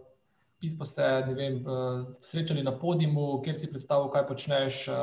pismo 0.60 0.84
se 0.84 1.24
vem, 1.36 1.60
uh, 1.66 2.06
srečali 2.22 2.62
na 2.62 2.72
podiumu, 2.72 3.42
kjer 3.44 3.56
si 3.56 3.68
predstavil, 3.70 4.08
kaj 4.14 4.26
počneš. 4.26 4.80
Uh, 4.88 4.96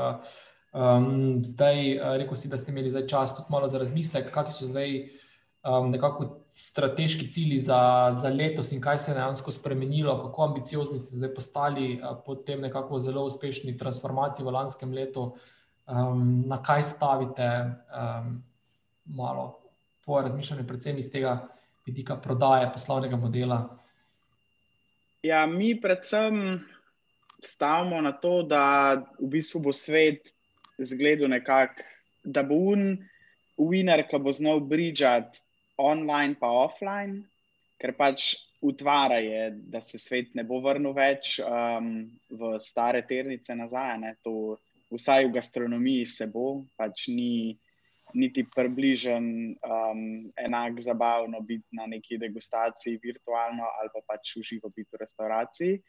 um, 0.73 1.43
zdaj, 1.45 1.84
uh, 1.99 2.15
rekel 2.17 2.36
si, 2.36 2.49
da 2.49 2.57
ste 2.57 2.73
imeli 2.73 3.07
čas 3.07 3.38
tudi 3.38 3.53
malo 3.53 3.67
za 3.67 3.78
razmislek, 3.78 4.34
kakšni 4.34 4.57
so 4.57 4.71
zdaj 4.73 4.97
um, 5.61 5.91
nekako 5.91 6.32
strateški 6.56 7.32
cilji 7.32 7.58
za, 7.60 8.12
za 8.16 8.30
letos 8.30 8.72
in 8.72 8.82
kaj 8.82 8.97
se 8.97 9.12
je 9.12 9.16
dejansko 9.16 9.51
spremenilo, 9.51 10.16
kako 10.24 10.43
ambiciozni 10.43 10.99
ste 10.99 11.16
zdaj 11.16 11.34
postali 11.36 11.99
uh, 11.99 12.16
po 12.26 12.36
tem 12.36 12.62
nekako 12.62 12.99
zelo 12.99 13.26
uspešni 13.28 13.78
transformaciji 13.78 14.45
v 14.45 14.53
lanskem 14.56 14.93
letu, 14.95 15.26
um, 15.88 16.43
na 16.47 16.62
kaj 16.64 16.84
stavite 16.84 17.49
um, 17.68 18.38
malo 19.06 19.58
tvoje 20.06 20.24
razmišljanje, 20.30 20.64
predvsem 20.68 20.97
iz 20.97 21.12
tega 21.12 21.41
vidika 21.86 22.16
prodaje 22.16 22.72
poslovnega 22.74 23.18
modela. 23.18 23.60
Ja, 25.24 25.45
mi 25.45 25.74
predvsem 25.82 26.64
stavimo 27.43 27.99
na 28.01 28.12
to, 28.12 28.43
da 28.47 28.95
v 29.20 29.28
bistvu 29.28 29.60
bo 29.60 29.74
svet 29.74 30.32
zgledal 30.78 31.28
nekako, 31.36 31.84
da 32.24 32.43
bo 32.47 32.56
un, 32.72 32.95
winner, 33.58 34.06
ki 34.08 34.20
bo 34.24 34.32
znal 34.32 34.64
bridžati 34.64 35.43
online 35.78 36.36
pa 36.39 36.49
offline, 36.49 37.23
ker 37.80 37.93
pač 37.97 38.34
utvara 38.65 39.19
je, 39.21 39.49
da 39.71 39.82
se 39.82 39.99
svet 39.99 40.34
ne 40.36 40.43
bo 40.47 40.59
vrnil 40.63 40.95
več 40.95 41.38
um, 41.43 42.07
v 42.32 42.55
stare 42.63 43.03
ternice 43.05 43.55
nazaj. 43.55 44.15
To, 44.23 44.55
vsaj 44.93 45.28
v 45.28 45.36
gastronomiji 45.36 46.05
se 46.05 46.28
bo, 46.32 46.63
pač 46.78 47.07
ni 47.11 47.55
niti 48.15 48.45
približen 48.47 49.26
um, 49.59 50.01
enak 50.39 50.80
zabavno 50.80 51.41
biti 51.41 51.76
na 51.76 51.88
neki 51.89 52.17
degustaciji 52.21 52.99
virtualno 53.03 53.65
ali 53.80 53.89
pa 53.91 54.01
pač 54.13 54.38
uživo 54.39 54.69
biti 54.69 54.93
v 54.93 55.01
restauraciji. 55.01 55.80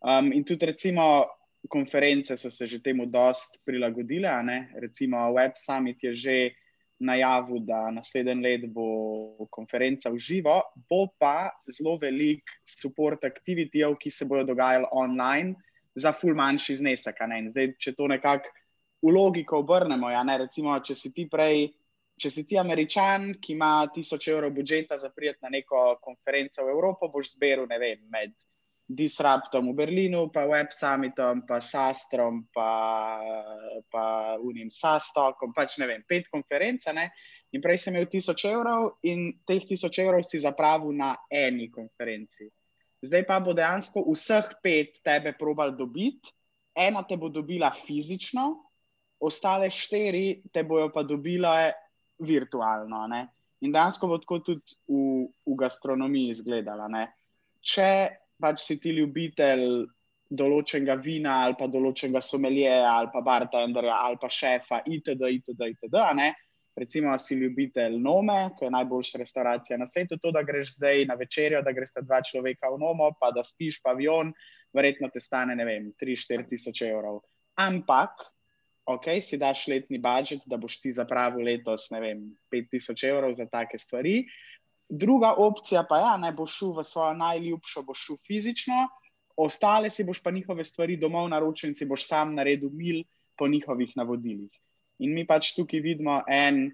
Um, 0.00 0.32
in 0.32 0.44
tudi 0.44 0.66
recimo 0.66 1.26
konference 1.68 2.36
so 2.36 2.50
se 2.50 2.66
že 2.66 2.80
temu 2.80 3.06
dost 3.06 3.60
prilagodile, 3.64 4.30
recimo 4.80 5.32
Web 5.32 5.52
Summit 5.56 6.02
je 6.02 6.14
že 6.14 6.36
najavil, 6.98 7.64
da 7.66 7.90
naslednji 7.90 8.42
let 8.42 8.66
bo 8.72 9.46
konferenca 9.50 10.10
v 10.10 10.18
živo, 10.18 10.60
bo 10.90 11.06
pa 11.18 11.50
zelo 11.70 11.96
velik 11.98 12.50
support 12.64 13.24
aktivitijev, 13.24 13.96
ki 14.00 14.10
se 14.10 14.24
bodo 14.24 14.44
dogajali 14.52 14.86
online 14.92 15.54
za 15.94 16.12
ful 16.12 16.34
manjši 16.34 16.76
znesek. 16.82 17.22
Zdaj, 17.50 17.72
če 17.78 17.94
to 17.94 18.08
nekako 18.08 18.50
v 19.02 19.12
logiko 19.12 19.60
obrnemo, 19.60 20.10
ja, 20.10 20.22
ne, 20.24 20.38
recimo, 20.46 20.78
če 20.80 20.94
si 20.94 21.12
ti 21.12 21.28
prej. 21.30 21.68
Če 22.14 22.30
si 22.30 22.44
ti 22.46 22.54
američan, 22.54 23.32
ki 23.42 23.56
ima 23.56 23.88
tisoč 23.90 24.28
evrov 24.30 24.52
budžeta 24.54 24.94
za 25.02 25.08
prijet 25.10 25.40
na 25.42 25.48
neko 25.50 25.96
konferenco 25.98 26.62
v 26.62 26.70
Evropo, 26.70 27.08
boš 27.10 27.32
zbiral, 27.32 27.66
ne 27.66 27.78
vem, 27.82 28.04
med 28.06 28.30
Disruptom 28.84 29.72
v 29.72 29.76
Berlinu, 29.80 30.28
pa 30.28 30.44
Web 30.44 30.68
Summitom, 30.68 31.46
pa 31.48 31.56
Sastrom, 31.56 32.44
pa, 32.52 33.16
pa 33.88 34.36
Unim 34.36 34.68
Sastokom, 34.68 35.56
pač 35.56 35.78
ne 35.80 35.88
vem, 35.88 36.02
pet 36.04 36.28
konferenc. 36.28 36.84
In 37.54 37.62
prej 37.64 37.78
sem 37.80 37.94
imel 37.94 38.10
tisoč 38.10 38.44
evrov 38.50 38.98
in 39.06 39.30
teh 39.46 39.62
tisoč 39.64 40.02
evrov 40.02 40.26
si 40.26 40.42
zapravil 40.42 40.92
na 40.92 41.14
eni 41.30 41.70
konferenci. 41.72 42.50
Zdaj 43.04 43.24
pa 43.28 43.38
bo 43.40 43.54
dejansko 43.56 44.02
vseh 44.10 44.52
pet 44.64 44.98
tebe 45.04 45.32
probal 45.38 45.72
dobiti, 45.76 46.32
ena 46.74 47.04
te 47.06 47.16
bo 47.16 47.28
dobila 47.28 47.70
fizično, 47.70 48.64
ostale 49.24 49.70
štiri 49.70 50.42
te 50.52 50.64
bojo 50.66 50.90
pa 50.92 51.04
dobile 51.06 51.72
virtualno. 52.20 53.06
Ne? 53.08 53.22
In 53.62 53.72
dejansko 53.72 54.10
bo 54.10 54.18
tako 54.20 54.40
tudi 54.44 54.76
v, 54.88 55.24
v 55.46 55.56
gastronomiji 55.56 56.34
izgledala. 56.34 56.88
Ne? 56.90 57.06
Če 57.64 57.88
pač 58.44 58.66
si 58.68 58.76
ti 58.80 58.92
ljubitelj 58.92 59.68
določenega 60.34 60.96
vina 61.00 61.40
ali 61.44 61.56
pa 61.58 61.68
določenega 61.70 62.20
someljeja 62.24 62.90
ali 62.90 63.12
pa 63.12 63.22
bartenderja 63.24 64.00
ali 64.06 64.20
pa 64.20 64.28
šefa 64.28 64.82
itd. 64.84 65.30
itd., 65.38 65.70
itd. 65.76 66.02
Recimo, 66.74 67.12
si 67.18 67.36
ljubitelj 67.38 68.00
Nome, 68.02 68.50
ki 68.58 68.64
je 68.66 68.70
najboljša 68.74 69.18
restauracija 69.20 69.76
na 69.78 69.86
svetu, 69.86 70.16
to, 70.18 70.32
da 70.34 70.42
greš 70.42 70.72
zdaj 70.74 71.04
na 71.06 71.14
večerjo, 71.14 71.60
da 71.62 71.70
greš 71.72 71.92
dva 72.00 72.18
človeka 72.26 72.72
v 72.72 72.80
Nomo, 72.82 73.12
pa 73.20 73.30
da 73.30 73.44
spiš 73.46 73.78
pavion, 73.82 74.32
verjetno 74.74 75.06
te 75.14 75.22
stane, 75.22 75.54
ne 75.54 75.64
vem, 75.68 75.92
3-4 76.02 76.48
tisoč 76.50 76.82
evrov. 76.88 77.20
Ampak, 77.62 78.26
ok, 78.90 79.06
si 79.22 79.38
daš 79.38 79.68
letni 79.70 80.02
budžet, 80.02 80.48
da 80.50 80.58
boš 80.58 80.80
ti 80.82 80.90
zapravil 80.92 81.46
letos, 81.46 81.86
ne 81.94 82.02
vem, 82.02 82.26
5 82.50 82.72
tisoč 82.74 83.06
evrov 83.06 83.38
za 83.38 83.46
take 83.46 83.78
stvari. 83.78 84.24
Druga 84.88 85.34
opcija 85.38 85.84
pa 85.88 85.98
je, 85.98 86.04
ja, 86.04 86.16
da 86.20 86.32
boš 86.36 86.58
šel 86.58 86.74
v 86.76 86.84
svojo 86.84 87.14
najljubšo, 87.18 87.82
boš 87.82 88.06
šel 88.06 88.18
fizično, 88.26 88.86
ostale 89.36 89.90
si 89.90 90.04
boš 90.04 90.22
pa 90.22 90.30
njihove 90.30 90.64
stvari 90.64 90.96
domov 90.96 91.28
naročil 91.28 91.70
in 91.70 91.74
si 91.74 91.86
boš 91.88 92.06
sam 92.06 92.34
naredil 92.34 92.70
mil 92.72 93.02
po 93.38 93.48
njihovih 93.48 93.96
navodilih. 93.96 94.52
In 94.98 95.14
mi 95.14 95.26
pač 95.26 95.54
tukaj 95.56 95.80
vidimo 95.80 96.20
en 96.28 96.68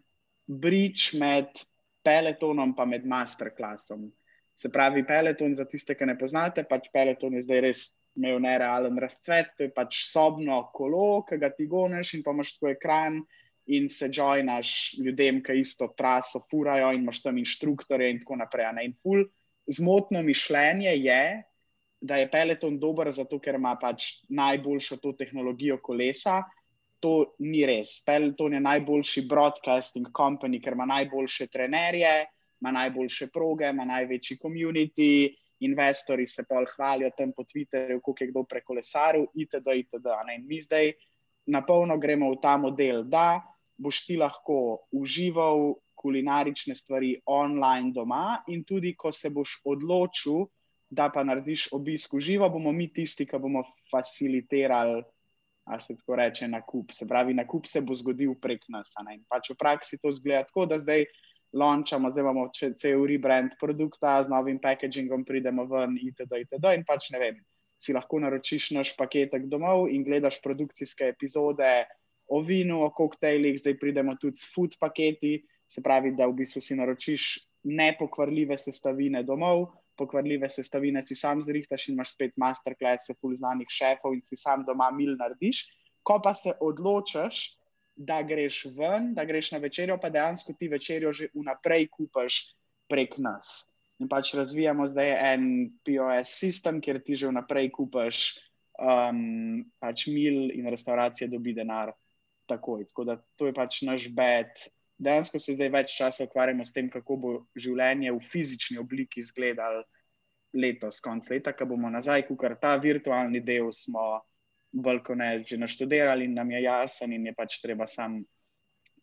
bridge 0.46 1.18
med 1.18 1.62
peletonom 2.04 2.74
in 2.76 2.88
med 2.88 3.06
masterclassom. 3.06 4.10
Se 4.54 4.68
pravi, 4.68 5.06
peleton 5.06 5.54
za 5.56 5.64
tiste, 5.64 5.94
ki 5.94 6.04
ne 6.06 6.18
poznate, 6.18 6.66
pač 6.68 6.90
peleton 6.92 7.34
je 7.34 7.46
zdaj 7.46 7.60
res 7.64 7.84
imel 8.16 8.40
nerealen 8.42 8.98
razcvet, 8.98 9.54
to 9.56 9.64
je 9.64 9.72
pač 9.72 10.02
sobno 10.10 10.66
kolo, 10.74 11.22
ki 11.24 11.38
ga 11.40 11.48
ti 11.54 11.66
goneš 11.66 12.14
in 12.18 12.24
pa 12.26 12.34
imaš 12.34 12.58
tvoj 12.58 12.74
ekran 12.74 13.22
in 13.70 13.88
se 13.88 14.08
joinaš 14.12 14.94
ljudem, 14.98 15.42
ki 15.42 15.60
isto 15.60 15.92
traso 15.96 16.40
furajo 16.50 16.90
in 16.92 17.04
imaš 17.04 17.22
tam 17.22 17.38
inštruktorje 17.38 18.10
in 18.10 18.18
tako 18.22 18.40
naprej. 18.40 18.72
Ne? 18.74 18.84
In 18.88 18.94
ful, 19.02 19.22
zmotno 19.70 20.22
mišljenje 20.26 20.94
je, 20.98 21.22
da 22.00 22.16
je 22.16 22.30
Peloton 22.30 22.78
dober 22.80 23.12
zato, 23.12 23.38
ker 23.38 23.58
ima 23.60 23.76
pač 23.80 24.24
najboljšo 24.28 24.96
to 25.02 25.12
tehnologijo 25.18 25.78
kolesa. 25.82 26.40
To 27.00 27.32
ni 27.38 27.62
res. 27.68 28.00
Peloton 28.04 28.56
je 28.56 28.60
najboljši 28.60 29.24
broadcasting 29.28 30.08
company, 30.16 30.60
ker 30.60 30.74
ima 30.76 30.88
najboljše 30.88 31.46
trenerje, 31.46 32.26
ima 32.60 32.72
najboljše 32.76 33.30
proge, 33.32 33.70
ima 33.70 33.86
največji 33.88 34.36
community, 34.42 35.30
investori 35.60 36.26
se 36.26 36.44
pa 36.48 36.64
hvalijo 36.74 37.10
tam 37.16 37.32
po 37.36 37.44
Twitterju, 37.44 38.00
koliko 38.02 38.24
je 38.24 38.30
kdo 38.32 38.44
prekolesaril, 38.48 39.26
itd. 39.34 39.78
itd. 39.84 40.18
In 40.36 40.46
mi 40.48 40.60
zdaj 40.62 40.92
na 41.46 41.62
polno 41.66 41.98
gremo 41.98 42.32
v 42.32 42.40
ta 42.42 42.56
model, 42.56 43.04
da 43.04 43.40
boš 43.80 44.04
ti 44.06 44.16
lahko 44.20 44.84
užival 44.92 45.74
kulinarične 46.00 46.74
stvari 46.74 47.14
online 47.26 47.92
doma, 47.96 48.40
in 48.48 48.64
tudi, 48.64 48.94
ko 48.96 49.12
se 49.12 49.30
boš 49.30 49.58
odločil, 49.68 50.46
da 50.90 51.08
pa 51.12 51.24
narediš 51.24 51.68
obisk 51.76 52.16
v 52.16 52.20
živo, 52.24 52.48
bomo 52.50 52.72
mi 52.72 52.88
tisti, 52.92 53.26
ki 53.28 53.38
bomo 53.38 53.62
facilitirali. 53.90 55.02
A 55.70 55.76
se 55.78 55.94
tako 55.94 56.16
reče, 56.18 56.48
na 56.48 56.62
kup. 56.66 56.90
Se 56.96 57.06
pravi, 57.06 57.34
na 57.36 57.44
kup 57.46 57.68
se 57.68 57.82
bo 57.84 57.94
zgodil 57.94 58.32
prek 58.42 58.64
nas. 58.72 58.96
Pač 59.28 59.52
v 59.52 59.58
praksi 59.60 60.00
to 60.02 60.10
zgleda 60.10 60.48
tako, 60.48 60.64
da 60.66 60.80
zdaj 60.80 61.04
launchamo, 61.52 62.10
zdaj 62.10 62.24
imamo 62.24 62.48
cel 62.54 63.04
rebrand 63.06 63.54
produkta, 63.60 64.22
z 64.24 64.32
novim 64.32 64.58
packagingom 64.58 65.24
pridemo 65.24 65.68
ven, 65.70 65.94
itd. 66.00 66.42
itd. 66.46 66.74
In 66.74 66.82
pač 66.88 67.10
ne 67.14 67.20
vem, 67.22 67.38
si 67.78 67.94
lahko 67.94 68.18
naročiš 68.24 68.72
naš 68.74 68.96
paketek 68.96 69.46
domov 69.52 69.86
in 69.92 70.02
gledaš 70.04 70.40
produkcijske 70.42 71.12
epizode, 71.12 71.84
o 72.30 72.40
vinu, 72.46 72.84
o 72.86 72.90
koktejlih, 72.94 73.58
zdaj 73.58 73.78
pridemo 73.82 74.14
tudi 74.20 74.38
s 74.38 74.48
food 74.54 74.76
paketi, 74.80 75.40
se 75.66 75.82
pravi, 75.82 76.14
da 76.14 76.28
v 76.30 76.38
bistvu 76.42 76.62
si 76.62 76.76
naročiš 76.78 77.26
nepokvarljive 77.66 78.56
sestavine 78.58 79.22
domov, 79.26 79.66
pokvarljive 79.98 80.48
sestavine 80.48 81.02
si 81.06 81.14
sam 81.18 81.42
zrihtaš 81.42 81.88
in 81.88 81.98
imaš 81.98 82.14
spet 82.14 82.36
masterclass, 82.40 83.10
full 83.20 83.34
znanih 83.36 83.68
šefov 83.70 84.14
in 84.16 84.22
si 84.24 84.38
sam 84.38 84.64
doma 84.66 84.90
mil 84.94 85.16
narediš. 85.18 85.66
Ko 86.06 86.20
pa 86.24 86.32
se 86.34 86.54
odločiš, 86.60 87.42
da 87.96 88.22
greš 88.24 88.62
ven, 88.76 89.10
da 89.14 89.26
greš 89.28 89.50
na 89.52 89.58
večerjo, 89.60 89.98
pa 90.00 90.08
dejansko 90.08 90.54
ti 90.58 90.70
večerjo 90.72 91.12
že 91.12 91.28
vnaprej 91.34 91.88
kupaš 91.92 92.38
prek 92.88 93.18
nas. 93.18 93.68
In 94.00 94.08
pač 94.08 94.32
razvijamo 94.34 94.86
zdaj 94.88 95.10
en 95.34 95.44
POS 95.84 96.32
sistem, 96.40 96.80
kjer 96.80 97.02
ti 97.04 97.18
že 97.20 97.28
vnaprej 97.28 97.68
kupaš 97.76 98.22
um, 98.80 99.60
pač 99.82 100.06
mil 100.08 100.48
in 100.56 100.70
restauracije 100.72 101.28
dobi 101.28 101.52
denar 101.58 101.92
takoj. 102.50 102.84
Tako 102.90 103.06
da 103.08 103.16
to 103.38 103.48
je 103.48 103.54
pač 103.56 103.80
naš 103.88 104.08
bed. 104.14 104.66
Dejansko 105.00 105.40
se 105.40 105.54
zdaj 105.56 105.70
več 105.72 105.94
časa 105.96 106.26
ukvarjamo 106.28 106.66
s 106.66 106.74
tem, 106.76 106.90
kako 106.92 107.16
bo 107.16 107.32
življenje 107.56 108.12
v 108.12 108.20
fizični 108.32 108.80
obliki 108.82 109.22
izgledalo 109.22 109.84
letos, 110.52 110.98
konc 111.00 111.28
leta, 111.30 111.54
ko 111.54 111.68
bomo 111.70 111.90
nazaj, 111.92 112.26
ker 112.28 112.56
ta 112.60 112.74
virtualni 112.82 113.40
del 113.46 113.70
smo 113.72 114.18
bolj 114.70 115.00
kot 115.06 115.18
ne 115.18 115.30
že 115.46 115.58
naštudirali 115.58 116.26
in 116.26 116.34
nam 116.34 116.50
je 116.50 116.62
jasen, 116.62 117.12
in 117.12 117.26
je 117.26 117.34
pač 117.34 117.58
treba 117.62 117.86
sam 117.90 118.20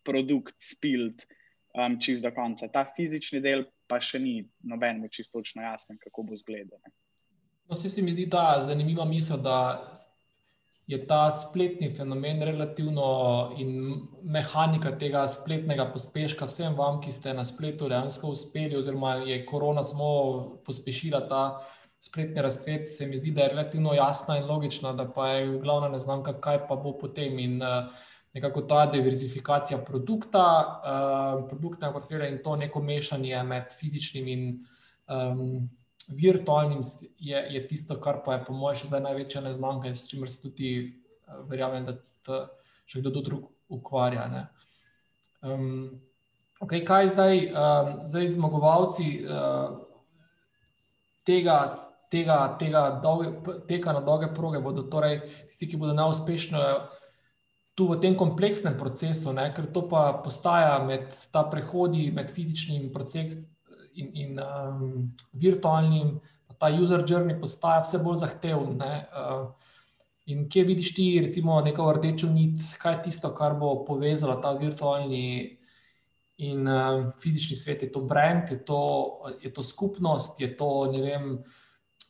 produkt 0.03 0.55
spilt 0.63 1.25
um, 1.75 1.97
čist 1.99 2.23
do 2.23 2.31
konca. 2.31 2.69
Ta 2.71 2.85
fizični 2.95 3.41
del 3.43 3.65
pa 3.87 3.99
še 3.99 4.19
ni 4.19 4.39
nobenemu 4.63 5.09
čisto 5.11 5.41
jasen, 5.41 5.97
kako 6.03 6.23
bo 6.23 6.33
izgledal. 6.33 6.79
No, 7.67 7.75
se 7.75 8.01
mi 8.01 8.13
zdi 8.15 8.29
ta 8.31 8.61
zanimiva 8.63 9.05
misel, 9.05 9.41
da 9.43 9.83
je 10.87 10.97
ta 11.07 11.31
spletni 11.31 11.89
fenomen 11.95 12.41
relativno 12.41 13.07
in 13.59 13.71
mehanika 14.23 14.93
tega 14.99 15.25
spletnega 15.27 15.89
pospeška 15.91 16.47
vsem 16.47 16.77
vam, 16.77 17.01
ki 17.03 17.11
ste 17.11 17.33
na 17.35 17.43
spletu 17.45 17.89
dejansko 17.91 18.31
uspeli, 18.31 18.77
oziroma 18.79 19.17
je 19.27 19.41
korona 19.45 19.83
samo 19.83 20.11
pospešila 20.65 21.25
ta 21.27 21.41
spletni 21.99 22.41
razcvet, 22.41 22.87
se 22.89 23.07
mi 23.07 23.17
zdi, 23.17 23.31
da 23.31 23.41
je 23.41 23.49
relativno 23.49 23.93
jasna 23.93 24.37
in 24.37 24.45
logična, 24.47 24.93
da 24.93 25.09
pa 25.11 25.27
je 25.27 25.57
glavna 25.59 25.89
neznanka, 25.89 26.37
kaj 26.41 26.67
pa 26.69 26.75
bo 26.75 26.93
potem. 26.97 27.39
In 27.39 27.61
uh, 27.61 27.91
nekako 28.33 28.61
ta 28.61 28.85
diverzifikacija 28.85 29.81
produkta, 29.83 30.45
uh, 30.63 31.47
produktnega 31.49 31.93
portfelja 31.93 32.29
in 32.31 32.39
to 32.43 32.55
neko 32.55 32.81
mešanje 32.81 33.43
med 33.43 33.75
fizičnim 33.79 34.27
in 34.27 34.45
um, 35.09 35.67
virtualnim 36.07 36.81
je, 37.19 37.37
je 37.49 37.67
tisto, 37.67 37.99
kar 37.99 38.21
pa 38.25 38.37
je 38.37 38.45
po 38.47 38.55
mojem 38.55 38.81
še 38.81 38.91
zdaj 38.91 39.03
največja 39.03 39.43
neznanka, 39.43 39.91
s 39.91 40.07
čimer 40.09 40.31
se 40.31 40.39
tudi 40.41 40.71
uh, 40.87 41.41
verjamem, 41.49 41.87
da 41.87 42.39
še 42.87 43.01
kdo 43.01 43.21
drug 43.21 43.49
ukvarja. 43.71 44.47
Um, 45.43 45.89
okay, 46.63 46.85
kaj 46.87 47.11
zdaj, 47.11 47.49
um, 47.51 47.91
zdaj 48.07 48.31
zmagovalci 48.37 49.09
uh, 49.25 49.75
tega? 51.27 51.83
Tega, 52.07 52.55
tega 52.55 52.81
dolge, 53.03 53.33
teka 53.67 53.91
na 53.91 53.99
dolge 53.99 54.29
proge 54.31 54.61
bodo 54.63 54.85
torej 54.87 55.17
tisti, 55.49 55.67
ki 55.67 55.75
bodo 55.75 55.91
najuspešnejši 55.91 56.95
tu 57.75 57.85
v 57.91 57.99
tem 58.01 58.15
kompleksnem 58.17 58.73
procesu, 58.79 59.35
ne, 59.35 59.51
ker 59.51 59.67
to 59.69 59.83
pa 59.91 60.23
postaja 60.23 60.79
med 60.87 61.03
ta 61.35 61.43
prehodi 61.45 62.07
med 62.15 62.31
fizičnim 62.33 62.87
procesom 62.95 63.43
in, 63.97 64.09
in 64.13 64.39
um, 64.39 65.11
virtualnim, 65.33 66.17
ta 66.57 66.69
user 66.73 67.03
journey 67.05 67.37
postaja 67.39 67.83
vse 67.83 68.01
bolj 68.01 68.21
zahteven. 68.23 68.79
Uh, 68.81 69.49
in 70.27 70.47
kje 70.49 70.63
vidiš 70.67 70.93
ti, 70.95 71.07
recimo, 71.23 71.59
neko 71.61 71.91
rdečo 71.97 72.29
nit, 72.31 72.63
kaj 72.81 72.97
je 72.97 73.03
tisto, 73.09 73.31
kar 73.35 73.55
bo 73.59 73.83
povezalo 73.87 74.39
ta 74.43 74.55
virtualni 74.57 75.57
in 76.37 76.67
uh, 76.67 77.11
fizični 77.21 77.57
svet? 77.57 77.85
Je 77.85 77.91
to 77.91 78.01
brand, 78.05 78.49
je 78.51 78.59
to, 78.65 78.81
je 79.41 79.53
to 79.53 79.63
skupnost, 79.63 80.41
je 80.41 80.51
to 80.57 80.71
ne 80.91 81.03
vem. 81.05 81.29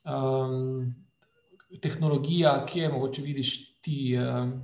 Um, 0.08 0.96
Tehnologija, 1.84 2.62
ki 2.66 2.80
je 2.80 2.90
mogoče 2.90 3.22
vidiš 3.22 3.54
ti? 3.84 4.16
Um, 4.16 4.56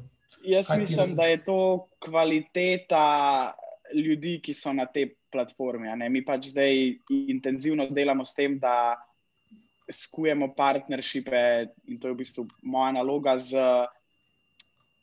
Jaz 0.43 0.69
mislim, 0.78 1.15
da 1.15 1.24
je 1.24 1.43
to 1.43 1.88
kvaliteta 1.99 3.03
ljudi, 3.93 4.39
ki 4.43 4.53
so 4.53 4.73
na 4.73 4.85
tej 4.85 5.13
platformi. 5.31 5.89
Mi 6.09 6.23
pač 6.25 6.51
zdaj 6.53 6.99
intenzivno 7.09 7.87
delamo 7.89 8.25
s 8.25 8.35
tem, 8.37 8.59
da 8.59 8.95
skujemo 9.91 10.53
partnershipe 10.55 11.67
in 11.87 11.99
to 11.99 12.07
je 12.07 12.13
v 12.13 12.21
bistvu 12.21 12.45
moja 12.63 12.93
naloga. 12.95 13.35
Z, 13.39 13.59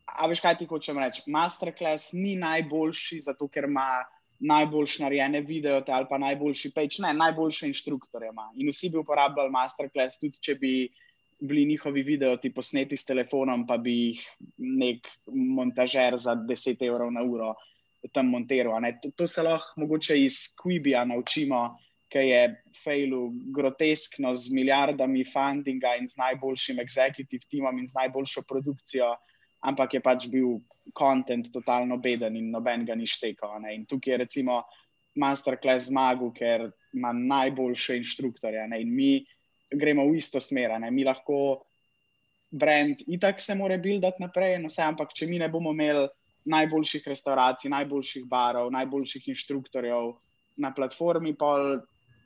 a 0.07 0.31
veš, 0.31 0.41
kaj 0.41 0.59
ti 0.61 0.69
hočem 0.71 0.99
reči? 0.99 1.27
Masterclass 1.31 2.15
ni 2.17 2.37
najboljši, 2.41 3.21
zato 3.29 3.49
ker 3.49 3.69
ima 3.69 4.03
najboljše 4.41 5.03
narejene 5.03 5.43
video 5.45 5.83
ali 5.85 6.07
pa 6.09 6.17
najboljši 6.19 6.73
peč, 6.73 6.99
ne, 7.05 7.13
najboljše 7.13 7.69
inštruktorje 7.69 8.31
ima. 8.33 8.49
In 8.57 8.73
vsi 8.73 8.89
bi 8.89 9.03
uporabljali 9.03 9.53
Masterclass, 9.53 10.21
tudi 10.21 10.41
če 10.41 10.59
bi. 10.61 10.75
Bili 11.41 11.63
njihovi 11.65 12.03
videoti 12.05 12.51
posneti 12.53 12.99
s 13.01 13.07
telefonom, 13.09 13.63
pa 13.65 13.79
bi 13.81 13.95
jih 13.97 14.25
nek 14.59 15.07
montažer 15.33 16.19
za 16.21 16.35
10 16.37 16.83
evrov 16.85 17.09
na 17.15 17.23
uro 17.25 17.47
uh, 17.55 17.70
tam 18.09 18.33
montiral. 18.33 18.81
To, 19.03 19.11
to 19.17 19.29
se 19.29 19.43
lahko 19.43 19.81
mogoče 19.81 20.17
iz 20.19 20.55
Quibija 20.57 21.05
naučimo, 21.05 21.77
ki 22.11 22.19
je 22.19 22.43
failu 22.85 23.31
groteskno 23.55 24.35
z 24.35 24.51
milijardami 24.51 25.25
fundinga 25.25 25.95
in 26.01 26.09
z 26.09 26.17
najboljšim 26.19 26.81
executive 26.83 27.47
teamom 27.51 27.79
in 27.79 27.87
z 27.87 27.95
najboljšo 27.95 28.43
produkcijo, 28.49 29.13
ampak 29.63 29.95
je 29.95 30.01
pač 30.01 30.27
bil 30.33 30.59
kontent 30.95 31.53
totalno 31.53 32.01
beden 32.03 32.37
in 32.37 32.51
noben 32.51 32.85
ga 32.87 32.95
ni 32.95 33.07
štekal. 33.07 33.61
In 33.71 33.87
tukaj 33.87 34.13
je 34.13 34.23
recimo 34.25 34.63
masterclass 35.21 35.91
zmagal, 35.91 36.33
ker 36.35 36.71
ima 36.95 37.13
najboljše 37.13 38.01
inštruktorje 38.01 38.67
in 38.81 38.95
mi 38.95 39.25
gremo 39.71 40.09
v 40.09 40.17
isto 40.19 40.41
smer. 40.41 40.79
Mi 40.91 41.05
lahko. 41.05 41.63
Brand, 42.51 43.05
itak 43.07 43.39
se 43.39 43.55
mora 43.55 43.77
buildati 43.79 44.19
naprej, 44.19 44.57
no, 44.59 44.67
vse, 44.67 44.83
ampak 44.83 45.13
če 45.15 45.29
mi 45.31 45.39
ne 45.39 45.47
bomo 45.49 45.71
imeli 45.71 46.09
najboljših 46.45 47.07
restauracij, 47.07 47.71
najboljših 47.71 48.25
barov, 48.29 48.71
najboljših 48.73 49.29
inštruktorjev 49.29 50.15
na 50.57 50.73
platformi, 50.75 51.35
pa 51.37 51.81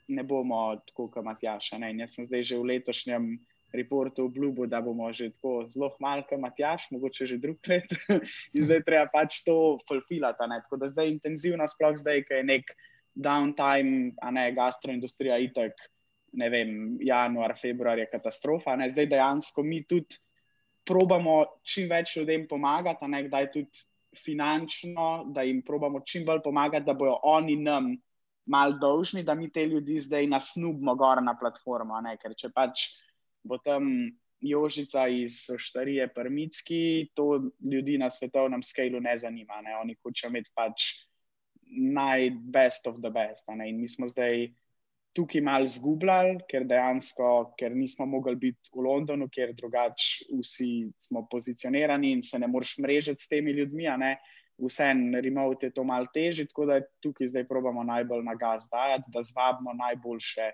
ne 0.08 0.22
bomo 0.22 0.76
tako, 0.86 1.08
kot 1.10 1.24
Matjaš. 1.24 1.72
Jaz 1.72 2.14
sem 2.14 2.26
zdaj 2.28 2.42
že 2.42 2.58
v 2.58 2.68
letošnjem 2.74 3.28
reportu 3.74 4.28
obljubil, 4.28 4.68
da 4.70 4.80
bomo 4.80 5.12
že 5.12 5.30
tako 5.34 5.66
zelo 5.68 5.90
malo, 6.00 6.22
kot 6.28 6.40
Matjaš, 6.40 6.90
mogoče 6.90 7.26
že 7.26 7.38
drug 7.38 7.58
let. 7.68 7.88
In 8.56 8.64
zdaj 8.64 8.84
treba 8.86 9.06
pač 9.12 9.42
to 9.44 9.78
fulfilati. 9.88 10.38
Tako 10.38 10.76
da 10.76 10.88
zdaj 10.88 11.10
intenzivno, 11.10 11.66
sploh 11.68 11.96
zdaj, 11.96 12.22
ki 12.28 12.40
je 12.40 12.44
nek 12.44 12.76
downtime, 13.14 14.14
a 14.22 14.30
ne 14.30 14.52
gastroindustrija 14.52 15.38
itek. 15.38 15.74
Ne 16.34 16.50
vem, 16.50 16.98
januar, 16.98 17.54
februar 17.54 17.98
je 17.98 18.10
katastrofa. 18.10 18.74
Ne? 18.76 18.90
Zdaj 18.90 19.06
dejansko 19.06 19.62
mi 19.62 19.84
tudi 19.86 20.18
probamo 20.84 21.44
čim 21.62 21.88
več 21.88 22.16
ljudem 22.16 22.48
pomagati, 22.50 23.04
a 23.04 23.08
ne 23.08 23.22
kdaj 23.28 23.52
tudi 23.54 23.84
finančno, 24.14 25.24
da 25.34 25.42
jim 25.42 25.62
probamo 25.62 26.00
čim 26.00 26.24
bolj 26.24 26.42
pomagati, 26.44 26.86
da 26.86 26.94
bodo 26.94 27.18
oni 27.22 27.56
nam 27.56 27.94
mal 28.46 28.78
dolžni, 28.80 29.22
da 29.22 29.34
mi 29.34 29.50
te 29.52 29.66
ljudi 29.66 29.98
zdaj 30.00 30.26
nasnubimo 30.26 30.94
gor 30.94 31.22
na 31.22 31.36
platformo. 31.40 32.00
Ne? 32.00 32.16
Ker 32.20 32.34
če 32.36 32.50
pač 32.54 32.88
bo 33.44 33.58
tam 33.58 33.88
Jožica 34.44 35.06
iz 35.08 35.46
Štarije 35.58 36.08
Prmitski, 36.14 37.10
to 37.14 37.50
ljudi 37.72 37.98
na 37.98 38.10
svetovnem 38.10 38.62
skalu 38.62 39.00
ne 39.00 39.16
zanima. 39.18 39.62
Ne? 39.64 39.76
Oni 39.80 39.96
hočejo 40.02 40.30
imeti 40.32 40.52
pač 40.54 40.90
najbest 41.64 42.86
of 42.86 43.00
the 43.00 43.10
best. 43.10 43.48
In 43.48 43.80
mi 43.80 43.88
smo 43.88 44.08
zdaj 44.08 44.50
tukaj 45.14 45.40
malo 45.46 45.66
zgubljali, 45.70 46.38
ker 46.50 46.66
dejansko, 46.66 47.54
ker 47.58 47.74
nismo 47.76 48.06
mogli 48.06 48.34
biti 48.36 48.72
v 48.74 48.82
Londonu, 48.86 49.28
ker 49.30 49.52
drugače 49.54 50.26
vsi 50.40 50.70
smo 50.98 51.24
pozicionirani 51.30 52.12
in 52.16 52.22
se 52.22 52.38
ne 52.38 52.48
moreš 52.50 52.78
mrežiti 52.82 53.22
s 53.22 53.30
temi 53.30 53.54
ljudmi. 53.54 53.86
Vse 54.58 54.90
en 54.90 55.14
remote 55.14 55.66
je 55.66 55.74
to 55.74 55.84
malo 55.84 56.06
težje, 56.14 56.46
tako 56.46 56.66
da 56.70 56.80
tukaj 57.02 57.30
zdaj 57.32 57.46
probamo 57.48 57.82
najbolj 57.82 58.22
na 58.22 58.34
gas 58.38 58.68
dajati, 58.70 59.10
da 59.14 59.22
zvabimo 59.22 59.72
najboljše 59.74 60.50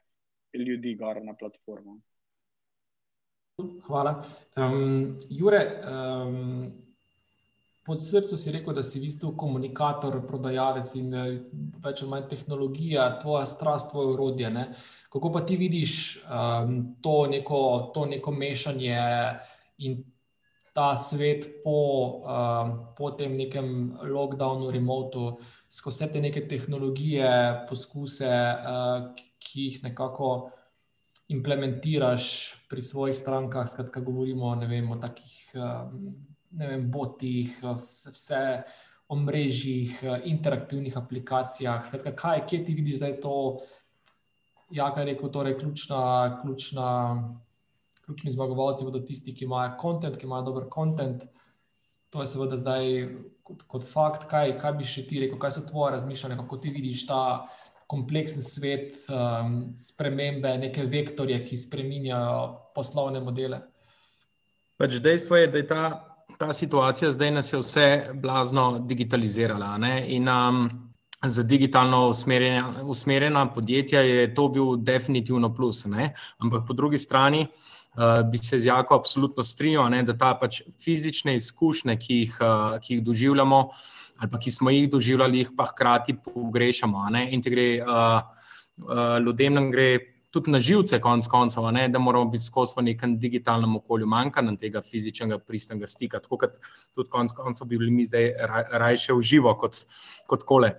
ljudi 0.56 0.94
gor 0.94 1.20
na 1.24 1.34
platformo. 1.36 1.98
Hvala. 3.86 4.24
Um, 4.56 5.20
Jure, 5.28 5.60
um, 5.84 6.72
pod 7.90 8.02
srcem 8.02 8.38
si 8.38 8.52
rekel, 8.54 8.74
da 8.74 8.84
si 8.86 9.00
v 9.00 9.08
bistvu 9.08 9.32
komunikator, 9.34 10.20
prodajalec 10.22 10.92
in 10.94 11.10
eh, 11.10 11.30
več 11.82 12.04
ali 12.04 12.10
manj 12.12 12.28
tehnologija, 12.30 13.08
tvoja 13.18 13.48
strast, 13.50 13.90
tvoje 13.90 14.12
urodje. 14.14 14.50
Ne? 14.54 14.68
Kako 15.10 15.32
pa 15.34 15.42
ti 15.42 15.56
vidiš 15.58 15.94
um, 16.22 16.76
to, 17.02 17.24
neko, 17.32 17.58
to 17.94 18.06
neko 18.06 18.30
mešanje 18.30 19.00
in 19.82 19.98
ta 20.70 20.92
svet 20.94 21.48
po, 21.64 21.80
um, 22.22 22.76
po 22.94 23.10
tem 23.18 23.34
nekem 23.34 23.90
lockdownu, 24.06 24.70
remotu, 24.70 25.32
skozi 25.66 26.04
vse 26.04 26.12
te 26.14 26.22
neke 26.22 26.46
tehnologije, 26.46 27.26
poskuse, 27.66 28.30
uh, 28.30 29.10
ki 29.42 29.66
jih 29.66 29.82
nekako 29.88 30.52
implementiraš 31.34 32.30
pri 32.70 32.86
svojih 32.86 33.18
strankah, 33.18 33.66
skratka, 33.66 33.98
govorimo 34.06 34.54
vem, 34.70 34.94
o 34.94 35.02
takih. 35.02 35.40
Um, 35.58 36.29
vem, 36.50 36.86
botih, 36.90 37.58
vse 37.62 38.62
o 39.10 39.16
mrežjih, 39.18 40.02
interaktivnih 40.30 40.96
aplikacijah. 40.96 41.82
Skratka, 41.86 42.14
kaj, 42.16 42.44
kje 42.46 42.64
ti 42.64 42.74
vidiš, 42.74 43.00
da 43.02 43.10
je 43.10 43.20
to, 43.20 43.36
ja, 44.70 44.90
kaj 44.94 45.08
rekel, 45.10 45.32
torej 45.34 45.56
ključna, 45.58 46.02
ključna, 46.42 46.90
ključni 48.04 48.34
zmagovalci 48.36 48.86
bodo 48.86 49.00
tisti, 49.02 49.34
ki 49.34 49.48
imajo 49.48 49.74
kontent, 49.80 50.16
ki 50.16 50.28
imajo 50.28 50.46
dober 50.50 50.68
kontent. 50.70 51.24
To 52.10 52.22
je 52.22 52.30
seveda 52.30 52.58
zdaj 52.58 52.86
kot, 53.46 53.64
kot 53.70 53.86
fakt. 53.86 54.28
Kaj, 54.30 54.56
kaj 54.62 54.76
bi 54.78 54.86
še 54.86 55.06
ti 55.06 55.20
rekel, 55.22 55.38
kaj 55.42 55.56
so 55.58 55.64
tvoje 55.66 55.96
razmišljanja, 55.96 56.38
kako 56.42 56.58
ti 56.62 56.70
vidiš 56.74 57.06
ta 57.10 57.22
kompleksen 57.90 58.42
svet, 58.46 58.94
um, 59.10 59.72
spremembe, 59.78 60.52
neke 60.58 60.86
vektorje, 60.86 61.40
ki 61.46 61.58
spremenjajo 61.58 62.44
poslovne 62.74 63.22
modele. 63.22 63.58
Pač 64.78 65.00
dejstvo 65.02 65.36
je, 65.36 65.50
da 65.50 65.58
je 65.58 65.66
ta 65.66 65.82
ta 66.38 66.52
situacija 66.52 67.10
zdaj 67.10 67.30
nas 67.30 67.52
je 67.52 67.58
vse 67.58 68.10
blazno 68.14 68.78
digitalizirala. 68.78 69.78
Ne? 69.78 70.04
In 70.08 70.28
um, 70.28 70.70
za 71.22 71.42
digitalno 71.42 72.08
usmerjena, 72.08 72.82
usmerjena 72.82 73.46
podjetja 73.52 74.00
je 74.00 74.34
to 74.34 74.48
bil 74.48 74.76
definitivno 74.76 75.54
plus. 75.54 75.84
Ne? 75.84 76.14
Ampak 76.38 76.66
po 76.66 76.72
drugi 76.72 76.98
strani 76.98 77.46
uh, 77.46 78.30
bi 78.30 78.38
se 78.38 78.58
z 78.58 78.66
Jako 78.66 78.94
absolutno 78.94 79.44
strinjal, 79.44 79.90
da 80.02 80.16
ta 80.18 80.34
pač 80.34 80.62
fizične 80.84 81.36
izkušnje, 81.36 81.96
ki 81.96 82.14
jih, 82.14 82.38
uh, 82.40 82.78
ki 82.80 82.94
jih 82.94 83.04
doživljamo, 83.04 83.68
ali 84.18 84.40
ki 84.40 84.50
smo 84.50 84.70
jih 84.70 84.90
doživljali, 84.90 85.38
jih 85.38 85.50
pa 85.56 85.64
hkrati 85.64 86.16
pogrešamo. 86.24 87.08
In 87.30 87.42
te 87.42 87.50
gre 87.50 87.68
uh, 87.82 88.20
uh, 88.88 89.18
ljudem, 89.24 89.54
nam 89.54 89.70
gre 89.70 89.98
tudi 90.30 90.50
na 90.50 90.60
živce, 90.62 91.00
konc 91.02 91.26
koncev, 91.26 91.66
ne, 91.74 91.88
da 91.88 91.98
moramo 91.98 92.30
biti 92.30 92.44
skozi 92.44 92.76
v 92.76 92.84
nekem 92.90 93.16
digitalnem 93.18 93.74
okolju, 93.76 94.06
manjka 94.06 94.42
nam 94.46 94.56
tega 94.56 94.82
fizičnega 94.82 95.40
pristnega 95.42 95.86
stika. 95.90 96.20
Tako 96.22 96.38
kot 96.44 96.60
tudi 96.94 97.10
konc 97.10 97.34
koncev 97.34 97.66
bi 97.66 97.78
bili 97.78 97.90
mi 97.90 98.06
zdaj 98.06 98.32
rajše 98.70 99.16
v 99.16 99.26
živo 99.32 99.54
kot, 99.58 99.82
kot 100.30 100.46
kole. 100.46 100.72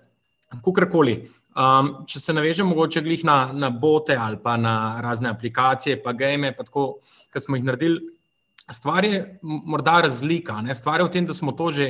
Kukorkoli. 0.64 1.20
Um, 1.52 1.90
če 2.08 2.22
se 2.24 2.34
navežem 2.34 2.70
mogoče 2.72 3.04
glih 3.04 3.26
na, 3.28 3.52
na 3.52 3.68
bote 3.70 4.16
ali 4.16 4.38
pa 4.40 4.56
na 4.58 5.02
razne 5.04 5.28
aplikacije, 5.30 5.98
pa 6.04 6.14
game, 6.16 6.54
pa 6.56 6.64
tako, 6.64 6.86
ki 7.32 7.42
smo 7.44 7.60
jih 7.60 7.66
naredili, 7.68 8.00
stvar 8.72 9.04
je 9.06 9.20
morda 9.44 10.00
razlika. 10.08 10.62
Ne? 10.64 10.76
Stvar 10.76 11.02
je 11.02 11.10
v 11.10 11.12
tem, 11.12 11.28
da 11.28 11.36
smo 11.36 11.52
to 11.52 11.72
že 11.76 11.90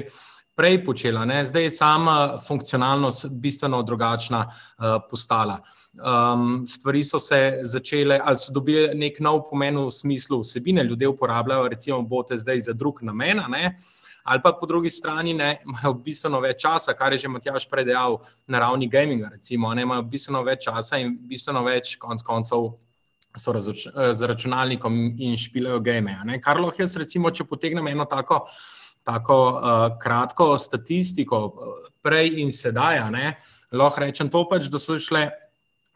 prej 0.56 0.86
počela. 0.86 1.26
Ne? 1.26 1.46
Zdaj 1.46 1.64
je 1.64 1.70
sama 1.70 2.38
funkcionalnost 2.48 3.26
bistveno 3.32 3.84
drugačna 3.84 4.46
uh, 4.46 4.86
postala. 5.10 5.60
Um, 5.94 6.68
stvari 6.68 7.04
so 7.04 7.20
se 7.20 7.60
začele, 7.64 8.20
ali 8.24 8.38
so 8.38 8.54
dobile 8.54 8.94
nek 8.96 9.20
nov 9.20 9.44
pomen 9.50 9.78
v 9.78 9.92
smislu 9.92 10.42
vsebine. 10.42 10.84
Ljudje 10.84 11.08
uporabljajo 11.08 11.68
recimo 11.68 12.02
bote 12.02 12.38
zdaj 12.38 12.60
za 12.60 12.74
drug 12.74 13.02
namen. 13.02 13.42
Ali 14.24 14.42
pa 14.44 14.52
po 14.54 14.66
drugi 14.66 14.90
strani 14.90 15.34
ne, 15.34 15.58
imajo 15.66 15.94
bistveno 15.94 16.40
več 16.40 16.62
časa, 16.62 16.94
kar 16.94 17.14
je 17.14 17.20
že 17.20 17.28
Matjaš 17.28 17.66
predejal 17.70 18.20
na 18.48 18.60
ravni 18.60 18.88
gaminga. 18.88 19.32
Recimo, 19.34 19.74
ne, 19.74 19.82
imajo 19.82 20.02
bistveno 20.02 20.44
več 20.44 20.68
časa 20.68 21.00
in 21.02 21.18
bistveno 21.28 21.64
več 21.66 21.96
konc 21.98 22.22
koncev 22.22 22.70
so 23.38 23.54
z 23.58 24.28
računalnikom 24.28 25.16
in 25.18 25.38
špilajo 25.38 25.80
game. 25.80 26.40
Kar 26.44 26.60
lahko 26.60 26.84
jaz, 26.84 26.98
recimo, 27.00 27.32
če 27.32 27.48
potegnem 27.48 27.88
eno 27.88 28.06
tako 28.06 28.46
tako 29.08 29.38
uh, 29.52 29.86
kratko 30.02 30.54
statistiko, 30.62 31.46
prej 32.02 32.42
in 32.42 32.52
sedaj. 32.52 33.02
Lahko 33.72 34.04
rečem 34.04 34.30
to, 34.30 34.44
pač, 34.50 34.68
da 34.72 34.82
so 34.82 34.98
šle 35.00 35.30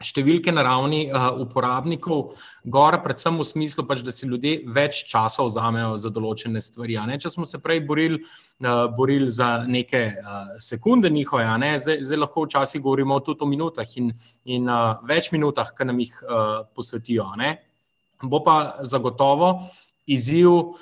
številke 0.03 0.51
na 0.51 0.63
ravni 0.65 1.05
uh, 1.07 1.29
uporabnikov 1.39 2.33
gor, 2.67 2.97
predvsem 3.03 3.37
v 3.39 3.45
smislu, 3.47 3.85
pač, 3.87 4.01
da 4.03 4.11
si 4.11 4.27
ljudje 4.27 4.57
več 4.75 5.05
časa 5.07 5.45
vzamejo 5.47 5.93
za 6.01 6.11
določene 6.11 6.59
stvari. 6.63 6.97
Ne. 7.07 7.15
Če 7.21 7.31
smo 7.31 7.47
se 7.47 7.61
prej 7.63 7.79
borili 7.87 8.19
uh, 8.19 8.87
boril 8.91 9.29
za 9.31 9.63
neke 9.67 10.03
uh, 10.19 10.57
sekunde 10.59 11.11
njihove, 11.11 11.47
ne, 11.63 11.75
zdaj, 11.79 12.01
zdaj 12.09 12.21
lahko 12.25 12.43
včasih 12.43 12.83
govorimo 12.83 13.21
tudi 13.23 13.45
o 13.45 13.49
minutah 13.49 13.95
in, 14.01 14.11
in 14.51 14.67
uh, 14.67 14.99
več 15.07 15.31
minutah, 15.35 15.71
ki 15.75 15.87
nam 15.87 16.03
jih 16.03 16.19
uh, 16.25 16.43
posvetijo. 16.75 17.31
Ne. 17.39 17.55
Bo 18.23 18.43
pa 18.43 18.83
zagotovo 18.83 19.55
izziv 20.11 20.75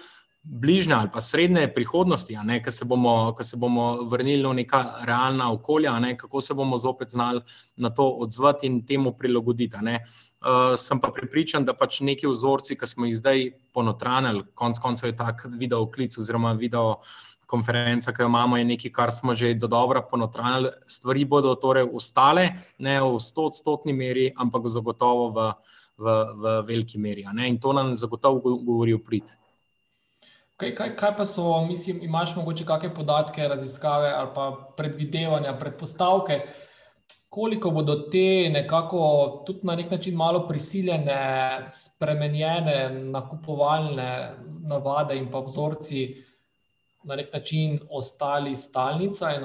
bližnje 0.44 0.94
ali 0.94 1.10
pa 1.14 1.22
srednje 1.22 1.74
prihodnosti, 1.74 2.36
ko 2.66 2.72
se, 2.72 3.50
se 3.50 3.58
bomo 3.58 4.04
vrnili 4.04 4.48
v 4.48 4.54
neka 4.54 4.84
realna 5.04 5.52
okolja, 5.52 6.00
ne, 6.00 6.18
kako 6.18 6.42
se 6.42 6.54
bomo 6.54 6.78
zopet 6.78 7.10
znali 7.10 7.42
na 7.78 7.90
to 7.90 8.10
odzvati 8.10 8.68
in 8.68 8.86
temu 8.86 9.12
prilagoditi. 9.12 9.78
Uh, 9.78 10.76
sem 10.76 11.00
pa 11.00 11.08
pripričan, 11.16 11.66
da 11.66 11.74
pač 11.74 12.02
neki 12.02 12.28
vzorci, 12.28 12.76
ki 12.76 12.88
smo 12.88 13.06
jih 13.06 13.16
zdaj 13.16 13.52
ponotranili, 13.74 14.44
konec 14.54 14.80
koncev 14.80 15.10
je 15.10 15.18
tak 15.18 15.46
video 15.48 15.86
klic 15.92 16.18
oziroma 16.18 16.54
video. 16.54 16.98
Konferenca, 17.54 18.10
ki 18.10 18.24
jo 18.24 18.28
imamo, 18.32 18.58
je 18.58 18.66
nekaj, 18.66 18.92
kar 18.92 19.12
smo 19.12 19.36
že 19.36 19.52
do 19.54 19.68
dobro 19.68 20.02
ponotranili. 20.10 20.72
Stvari 20.90 21.26
bodo 21.26 21.54
torej 21.56 21.86
ostale, 21.86 22.48
ne 22.80 22.98
v 23.02 23.20
stotni 23.22 23.94
meri, 23.94 24.32
ampak 24.36 24.66
zagotovo 24.66 25.30
v, 25.30 25.46
v, 25.98 26.16
v 26.34 26.56
veliki 26.66 26.98
meri. 26.98 27.28
In 27.46 27.60
to 27.62 27.74
nam 27.74 27.94
zagotovo 27.96 28.58
govori 28.58 28.98
v 28.98 29.04
prid. 29.06 29.43
Kaj, 30.64 30.76
kaj, 30.76 30.92
kaj 30.96 31.10
pa 31.18 31.24
so, 31.28 31.44
mislim, 31.68 31.98
imaš 32.08 32.38
morda 32.38 32.64
kakšne 32.64 32.94
podatke, 32.96 33.48
raziskave 33.52 34.12
ali 34.16 34.30
pa 34.36 34.46
predvidevanja, 34.78 35.58
predpostavke, 35.60 36.38
koliko 37.30 37.72
bodo 37.76 37.96
te 38.14 38.48
nekako 38.54 39.02
tudi 39.46 39.68
na 39.68 39.76
nek 39.76 39.92
način 39.92 40.16
malo 40.16 40.46
prisiljene, 40.48 41.18
spremenjene 41.70 42.78
nakupovalne 43.12 44.08
navade 44.64 45.18
in 45.20 45.28
pa 45.32 45.44
vzorci 45.44 46.06
na 47.04 47.20
nek 47.20 47.34
način 47.34 47.80
ostali 47.90 48.56
stalnica 48.56 49.36
in 49.36 49.44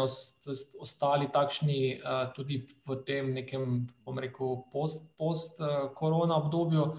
ostali 0.80 1.26
takšni 1.32 1.98
uh, 1.98 2.32
tudi 2.36 2.62
v 2.86 3.02
tem 3.06 3.34
nekem, 3.34 3.88
bom 4.06 4.18
rekel, 4.22 4.60
post-korona 4.72 5.08
post, 5.18 6.38
uh, 6.38 6.46
obdobju 6.46 6.92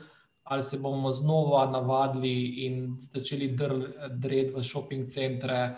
ali 0.49 0.63
se 0.63 0.79
bomo 0.81 1.11
znova 1.11 1.65
navadili 1.69 2.65
in 2.65 2.97
začeli 2.99 3.55
dreti 4.09 4.53
v 4.55 4.63
shopping 4.63 5.09
centre. 5.09 5.75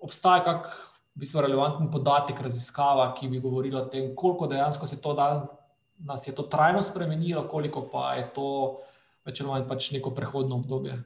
Obstaja 0.00 0.44
kak 0.44 0.68
v 1.14 1.22
bistvu 1.22 1.42
relevanten 1.42 1.90
podatek, 1.90 2.40
raziskava, 2.42 3.08
ki 3.18 3.28
bi 3.30 3.42
govorila 3.42 3.82
o 3.82 3.90
tem, 3.90 4.12
koliko 4.14 4.46
dejansko 4.50 4.86
se 4.86 5.00
to 5.02 5.14
dan, 5.14 5.44
nas 6.06 6.26
je 6.26 6.34
to 6.34 6.42
trajno 6.50 6.82
spremenilo, 6.82 7.48
koliko 7.48 7.82
pa 7.90 8.14
je 8.18 8.28
to 8.34 8.48
več 9.26 9.40
ali 9.40 9.50
manj 9.50 9.68
pač 9.68 9.90
neko 9.94 10.10
prehodno 10.14 10.58
obdobje. 10.62 10.98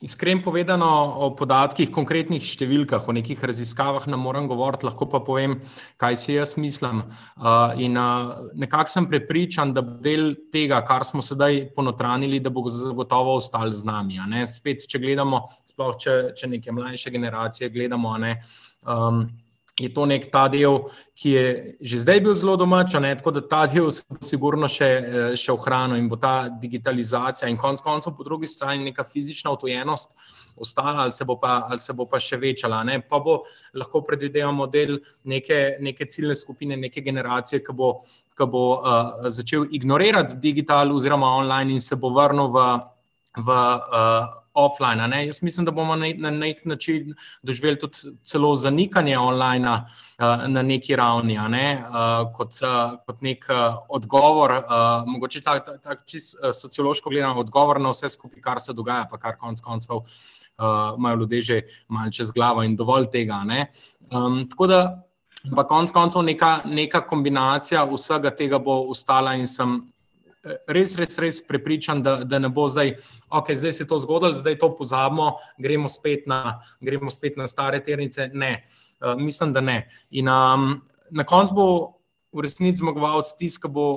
Iskreno 0.00 0.44
povedano, 0.44 0.86
o 1.26 1.32
podatkih, 1.34 1.88
konkretnih 1.90 2.44
številkah, 2.46 3.02
o 3.02 3.14
nekih 3.16 3.40
raziskavah 3.42 4.04
ne 4.06 4.18
morem 4.20 4.46
govoriti, 4.46 4.86
lahko 4.86 5.08
pa 5.10 5.18
povem, 5.26 5.56
kaj 5.98 6.18
si 6.22 6.36
jaz 6.36 6.52
mislim. 6.54 7.00
Uh, 7.34 7.74
in 7.82 7.98
uh, 7.98 8.46
nekako 8.54 8.92
sem 8.92 9.08
prepričan, 9.10 9.72
da 9.74 9.82
bo 9.82 9.96
del 10.04 10.36
tega, 10.54 10.78
kar 10.86 11.02
smo 11.02 11.24
sedaj 11.24 11.72
ponotranili, 11.74 12.38
da 12.38 12.54
bo 12.54 12.62
zagotovo 12.70 13.34
ostal 13.40 13.74
z 13.74 13.90
nami. 13.90 14.22
Spet, 14.46 14.86
če 14.86 15.02
gledamo, 15.02 15.42
sploh 15.66 15.98
če, 15.98 16.16
če 16.38 16.54
neke 16.54 16.74
mlajše 16.78 17.10
generacije 17.10 17.72
gledamo. 17.74 18.14
Ne, 18.22 18.36
um, 18.86 19.24
je 19.78 19.88
to 19.94 20.06
nek 20.06 20.30
ta 20.32 20.48
del, 20.48 20.88
ki 21.14 21.30
je 21.30 21.44
že 21.80 22.00
zdaj 22.02 22.20
bil 22.20 22.34
zelo 22.34 22.56
domač, 22.56 22.92
tako 22.92 23.30
da 23.30 23.40
ta 23.40 23.66
del 23.66 23.90
se 23.90 24.02
bo 24.10 24.18
sigurno 24.22 24.68
še, 24.68 24.84
eh, 24.84 25.36
še 25.36 25.52
ohranil 25.52 25.98
in 25.98 26.08
bo 26.08 26.16
ta 26.16 26.48
digitalizacija 26.48 27.48
in 27.48 27.56
konec 27.56 27.80
koncev 27.80 28.16
po 28.16 28.24
drugi 28.24 28.46
strani 28.46 28.84
neka 28.84 29.04
fizična 29.04 29.50
otojenost 29.50 30.14
ostala 30.60 31.02
ali 31.02 31.12
se 31.12 31.24
bo 31.24 31.36
pa, 31.36 31.66
ali 31.70 31.78
se 31.78 31.92
bo 31.92 32.06
pa 32.06 32.20
še 32.20 32.36
večala. 32.36 32.82
Ne? 32.84 33.00
Pa 33.00 33.18
bo 33.18 33.42
lahko 33.74 34.02
predvidevamo 34.06 34.66
del 34.66 34.98
neke, 35.24 35.78
neke 35.80 36.06
ciljne 36.06 36.34
skupine, 36.34 36.76
neke 36.76 37.00
generacije, 37.00 37.62
ki 37.64 37.72
bo, 37.72 37.92
ki 38.36 38.46
bo 38.50 38.64
uh, 38.78 39.28
začel 39.30 39.68
ignorirati 39.70 40.38
digital 40.42 40.92
oziroma 40.94 41.30
online 41.38 41.78
in 41.78 41.80
se 41.80 41.96
bo 41.96 42.10
vrnil 42.10 42.50
v, 42.54 42.66
v 43.38 43.48
uh, 43.48 44.26
offline. 44.58 45.08
Ne? 45.08 45.26
Jaz 45.26 45.42
mislim, 45.42 45.66
da 45.66 45.72
bomo 45.72 45.96
na 45.96 46.30
nek 46.30 46.64
način 46.64 47.14
doživeli 47.42 47.78
tudi 47.78 47.96
celo 48.24 48.54
zanikanje 48.56 49.18
online 49.18 49.70
uh, 49.70 50.46
na 50.46 50.62
neki 50.62 50.96
ravni, 50.96 51.38
ne? 51.48 51.84
uh, 51.88 52.32
kot, 52.36 52.58
uh, 52.62 52.98
kot 53.06 53.20
nek 53.20 53.46
uh, 53.50 53.78
odgovor, 53.88 54.52
uh, 54.52 54.62
mogoče 55.06 55.40
tako 55.40 55.76
tak, 55.82 56.06
čist 56.06 56.36
uh, 56.42 56.50
sociološko 56.54 57.10
gledano, 57.10 57.40
odgovor 57.40 57.80
na 57.80 57.90
vse 57.94 58.10
skupaj, 58.10 58.40
kar 58.42 58.60
se 58.60 58.72
dogaja, 58.72 59.06
pa 59.10 59.18
kar 59.18 59.36
konec 59.38 59.60
koncev 59.60 59.96
uh, 59.96 60.06
imajo 60.98 61.16
ljudje 61.16 61.42
že 61.42 61.60
malce 61.88 62.24
z 62.24 62.32
glavo 62.34 62.62
in 62.62 62.76
dovolj 62.76 63.10
tega. 63.12 63.44
Um, 64.10 64.48
tako 64.50 64.66
da. 64.66 65.04
Pa 65.54 65.62
konec 65.64 65.92
koncev 65.94 66.22
neka, 66.22 66.60
neka 66.64 67.00
kombinacija 67.06 67.84
vsega 67.86 68.30
tega 68.34 68.58
bo 68.58 68.80
ustala 68.90 69.36
in 69.38 69.46
sem 69.46 69.78
res, 70.44 70.94
res, 70.98 71.18
res 71.18 71.40
prepričan, 71.46 72.02
da, 72.02 72.18
da 72.24 72.38
ne 72.38 72.50
bo 72.52 72.68
zdaj, 72.70 72.94
ok, 73.30 73.52
zdaj 73.58 73.72
se 73.72 73.84
je 73.84 73.88
to 73.88 73.98
zgodilo, 74.02 74.34
zdaj 74.36 74.58
to 74.60 74.70
pozabimo, 74.76 75.32
gremo 75.58 75.88
spet 75.88 76.26
na, 76.30 76.58
gremo 76.80 77.10
spet 77.10 77.36
na 77.36 77.48
stare 77.50 77.80
ternice. 77.84 78.30
Ne, 78.34 78.62
uh, 79.00 79.16
mislim, 79.18 79.52
da 79.52 79.60
ne. 79.60 79.80
In 80.10 80.28
um, 80.28 80.70
na 81.10 81.24
koncu 81.24 81.54
bo 81.54 81.66
v 82.32 82.44
resnici 82.46 82.82
zmagovalec 82.82 83.32
tisti, 83.38 83.62
ki 83.64 83.72
bo, 83.72 83.88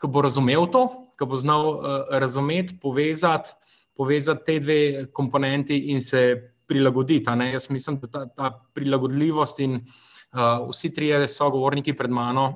ki 0.00 0.10
bo 0.10 0.24
razumel 0.26 0.68
to, 0.72 0.86
ki 1.16 1.28
bo 1.28 1.38
znal 1.40 1.70
uh, 1.70 1.78
razumeti, 2.20 2.76
povezati, 2.82 3.56
povezati 3.96 4.44
te 4.44 4.58
dve 4.60 4.80
komponenti 5.12 5.86
in 5.94 6.02
se 6.04 6.52
prilagoditi. 6.68 7.30
Jaz 7.52 7.70
mislim, 7.70 8.00
da 8.02 8.10
ta, 8.10 8.26
ta 8.26 8.52
prilagodljivost 8.74 9.60
in 9.64 9.80
uh, 9.80 10.68
vsi 10.68 10.92
trije 10.94 11.24
sogovorniki 11.28 11.96
pred 11.96 12.10
mano 12.10 12.54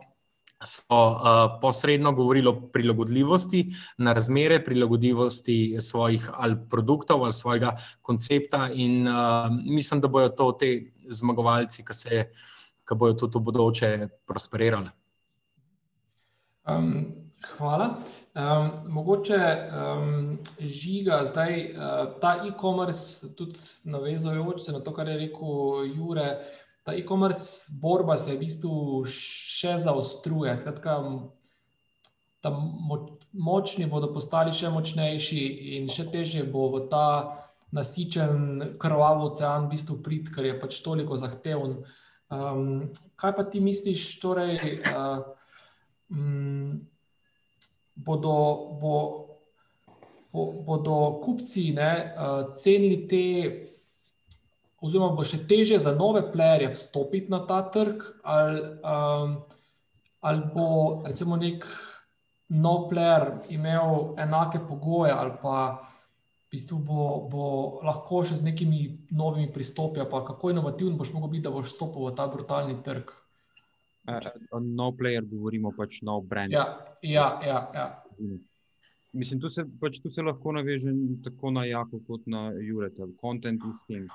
so 0.64 0.84
uh, 0.90 1.60
posredno 1.60 2.12
govorili 2.12 2.48
o 2.48 2.60
prilagodljivosti 2.72 3.74
na 3.98 4.12
razmere, 4.12 4.64
prilagodljivosti 4.64 5.76
svojih 5.80 6.30
ali 6.32 6.56
produktov 6.70 7.24
ali 7.24 7.32
svojega 7.32 7.76
koncepta, 8.02 8.68
in 8.72 9.08
uh, 9.08 9.14
mislim, 9.64 10.00
da 10.00 10.08
bodo 10.08 10.28
to 10.28 10.52
ti 10.52 10.92
zmagovalci, 11.08 11.84
ki, 11.84 11.92
se, 11.92 12.32
ki 12.88 12.94
bodo 12.94 13.14
tudi 13.14 13.38
v 13.38 13.42
bodoče 13.42 14.08
prosperirali. 14.26 14.90
Um, 16.68 17.06
hvala. 17.56 17.94
Um, 18.34 18.70
mogoče 18.92 19.40
um, 19.40 20.38
žiga 20.60 21.24
zdaj 21.24 21.72
uh, 21.72 22.20
ta 22.20 22.34
e-commerce, 22.46 23.34
tudi 23.36 23.58
navezujoč 23.84 24.60
se 24.60 24.72
na 24.72 24.80
to, 24.80 24.92
kar 24.92 25.08
je 25.08 25.16
rekel 25.16 25.84
Jure 25.96 26.36
ta 26.84 26.94
e-commerce 26.96 27.72
borba 27.80 28.16
se 28.18 28.34
v 28.34 28.40
bistvu 28.40 29.04
še 29.08 29.76
zaostruje. 29.84 30.56
Skratka, 30.56 30.96
močni 33.32 33.86
bodo 33.86 34.12
postali 34.14 34.52
še 34.56 34.72
močnejši 34.72 35.42
in 35.76 35.90
še 35.92 36.08
težje 36.10 36.44
bo 36.48 36.70
v 36.72 36.86
ta 36.90 37.06
nasičen, 37.76 38.76
krvav 38.82 39.22
ocean 39.28 39.68
v 39.68 39.76
bistvu 39.76 40.00
prid, 40.02 40.30
ker 40.34 40.48
je 40.48 40.54
pač 40.58 40.80
toliko 40.82 41.18
zahteven. 41.20 41.82
Um, 42.30 42.90
kaj 43.18 43.34
pa 43.36 43.44
ti 43.46 43.60
misliš, 43.62 44.18
torej, 44.22 44.58
uh, 44.90 45.22
um, 46.10 46.80
bodo, 47.94 48.34
bo, 48.80 48.94
bo, 50.32 50.44
bodo 50.66 50.98
kupci 51.24 51.70
ne, 51.76 51.92
uh, 52.14 52.54
cenili 52.58 53.06
te, 53.10 53.24
oziroma 54.80 55.14
bo 55.16 55.24
še 55.26 55.42
teže 55.48 55.78
za 55.80 55.92
nove 55.96 56.22
playerje 56.32 56.72
vstopiti 56.74 57.32
na 57.32 57.42
ta 57.46 57.60
trg, 57.72 58.02
ali, 58.24 58.60
um, 58.80 59.36
ali 60.24 60.50
bo 60.54 60.66
recimo 61.06 61.36
nek 61.36 61.66
nov 62.50 62.88
player 62.90 63.44
imel 63.48 64.14
enake 64.18 64.58
pogoje, 64.68 65.12
ali 65.12 65.36
pa 65.42 65.56
v 66.50 66.56
bistvu 66.56 66.80
bo, 66.82 67.02
bo 67.30 67.44
lahko 67.86 68.24
še 68.26 68.40
z 68.40 68.46
nekimi 68.48 68.80
novimi 69.14 69.52
pristopi, 69.54 70.02
pa 70.10 70.24
kako 70.26 70.50
inovativen 70.50 70.98
boš 70.98 71.12
mogel 71.14 71.36
biti, 71.36 71.46
da 71.46 71.54
boš 71.54 71.70
vstopil 71.70 72.08
v 72.08 72.14
ta 72.18 72.26
brutalni 72.26 72.80
trg. 72.82 73.12
Uh, 74.10 74.58
no 74.64 74.90
player, 74.96 75.22
govorimo 75.22 75.70
pač 75.76 76.00
nov 76.02 76.24
brand. 76.26 76.50
Ja, 76.56 76.80
ja, 77.04 77.36
ja. 77.46 77.58
ja. 77.76 77.86
Mislim, 79.12 79.40
tu 79.42 79.50
se, 79.50 79.62
pač, 79.80 80.00
tu 80.02 80.10
se 80.10 80.22
lahko 80.22 80.54
naveže 80.56 80.90
tako 81.22 81.52
na 81.54 81.66
Jako, 81.68 82.00
kot 82.06 82.26
na 82.26 82.48
Jureta. 82.54 83.06
Content 83.20 83.62
is 83.70 83.82
king. 83.86 84.10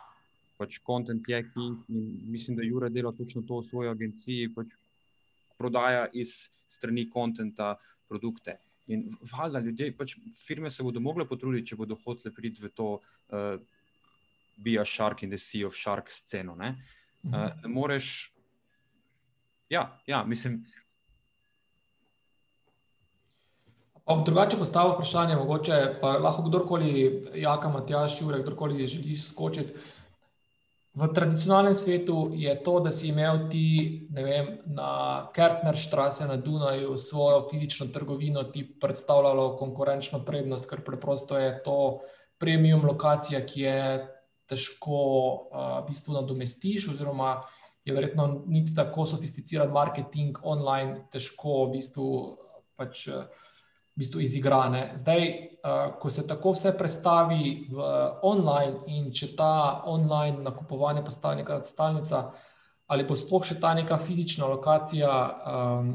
Pač 0.57 0.79
content 0.85 1.27
je 1.27 1.41
king. 1.51 1.83
Mislim, 2.31 2.57
da 2.57 2.63
Jure 2.63 2.89
dela 2.89 3.11
točno 3.11 3.43
to 3.47 3.59
v 3.59 3.67
svoji 3.67 3.89
agenciji, 3.91 4.53
pač 4.55 4.75
prodaja 5.57 6.07
iz 6.13 6.49
strani 6.69 7.09
kontenta 7.09 7.75
produkte. 8.07 8.57
In 8.87 9.07
valjda 9.31 9.59
ljudje, 9.59 9.91
pač 9.97 10.15
firme 10.45 10.69
se 10.71 10.83
bodo 10.83 11.01
mogle 11.01 11.25
potruditi, 11.27 11.71
če 11.71 11.79
bodo 11.79 11.97
hotele 12.05 12.33
priti 12.35 12.61
v 12.61 12.69
to, 12.75 12.89
uh, 13.33 13.57
be 14.57 14.77
a 14.79 14.85
shark 14.85 15.23
in 15.23 15.29
the 15.29 15.37
sea 15.37 15.65
of 15.67 15.75
shark 15.75 16.11
sceno. 16.11 16.55
Ne, 16.55 16.75
uh, 17.25 17.49
ne 17.63 17.71
moreš. 17.71 18.31
Ja, 19.69 19.89
ja, 20.07 20.23
mislim. 20.23 20.61
Ob 24.05 24.21
drugače 24.25 24.57
postavil 24.61 24.93
vprašanje, 24.93 25.35
mogoče 25.35 25.77
pa 26.01 26.11
lahko 26.21 26.43
kdorkoli, 26.45 26.91
Jaka, 27.41 27.71
Matjaš, 27.73 28.19
Jurek, 28.21 28.43
kdorkoli 28.45 28.87
želi 28.87 29.17
skočiti. 29.17 29.73
V 30.95 31.07
tradicionalnem 31.11 31.75
svetu 31.75 32.31
je 32.31 32.55
to, 32.63 32.79
da 32.79 32.91
si 32.91 33.09
imel 33.11 33.49
ti 33.51 34.07
vem, 34.15 34.63
na 34.71 35.27
Kertner 35.35 35.75
štrase 35.75 36.23
na 36.23 36.37
Dunaju 36.39 36.95
svojo 36.97 37.49
fizično 37.51 37.89
trgovino, 37.91 38.43
ti 38.43 38.63
predstavljalo 38.63 39.57
konkurenčno 39.59 40.23
prednost, 40.25 40.69
ker 40.69 40.85
preprosto 40.87 41.35
je 41.35 41.51
to 41.63 41.99
premium 42.39 42.85
lokacija, 42.87 43.43
ki 43.43 43.61
je 43.61 43.81
težko 44.47 45.01
uh, 45.01 45.83
v 45.83 45.89
bistvu 45.89 46.15
nadomestiš, 46.15 46.87
oziroma 46.93 47.41
je 47.85 47.93
verjetno 47.93 48.45
niti 48.47 48.71
tako 48.75 49.05
sofisticiran 49.05 49.75
marketing 49.75 50.39
online, 50.43 51.09
težko 51.11 51.65
v 51.65 51.73
bistvu, 51.75 52.07
pač, 52.79 53.09
v 53.95 54.03
bistvu 54.03 54.21
izigrane. 54.21 54.91
Zdaj, 54.99 55.21
uh, 55.63 55.99
ko 55.99 56.09
se 56.09 56.27
tako 56.27 56.51
vse 56.51 56.73
prestavi 56.77 57.67
v 57.71 57.85
online 58.27 58.83
in 58.91 59.11
če 59.15 59.35
ta 59.35 59.83
online 59.85 60.43
nakupovanje 60.43 61.03
postane 61.05 61.43
neka 61.43 61.61
stalnica, 61.63 62.25
ali 62.91 63.05
bo 63.07 63.15
sploh 63.15 63.45
še 63.45 63.59
ta 63.59 63.73
neka 63.73 63.97
fizična 63.97 64.49
lokacija 64.51 65.11
um, 65.11 65.93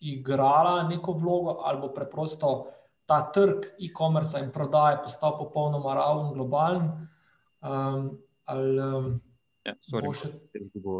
igrala 0.00 0.82
neko 0.88 1.16
vlogo, 1.16 1.60
ali 1.64 1.80
bo 1.80 1.88
preprosto 1.94 2.68
ta 3.08 3.22
trg 3.32 3.64
e-commerce 3.80 4.38
in 4.44 4.52
prodaje 4.52 5.00
postal 5.02 5.38
popolnoma 5.38 5.94
raven, 5.96 6.34
globalen. 6.36 6.92
Um, 7.64 8.12
ali, 8.44 8.78
um, 8.80 9.16
Ja, 9.66 9.74
sorry, 9.84 10.08
bo 10.08 10.14
še 10.16 10.28
bo 10.80 10.94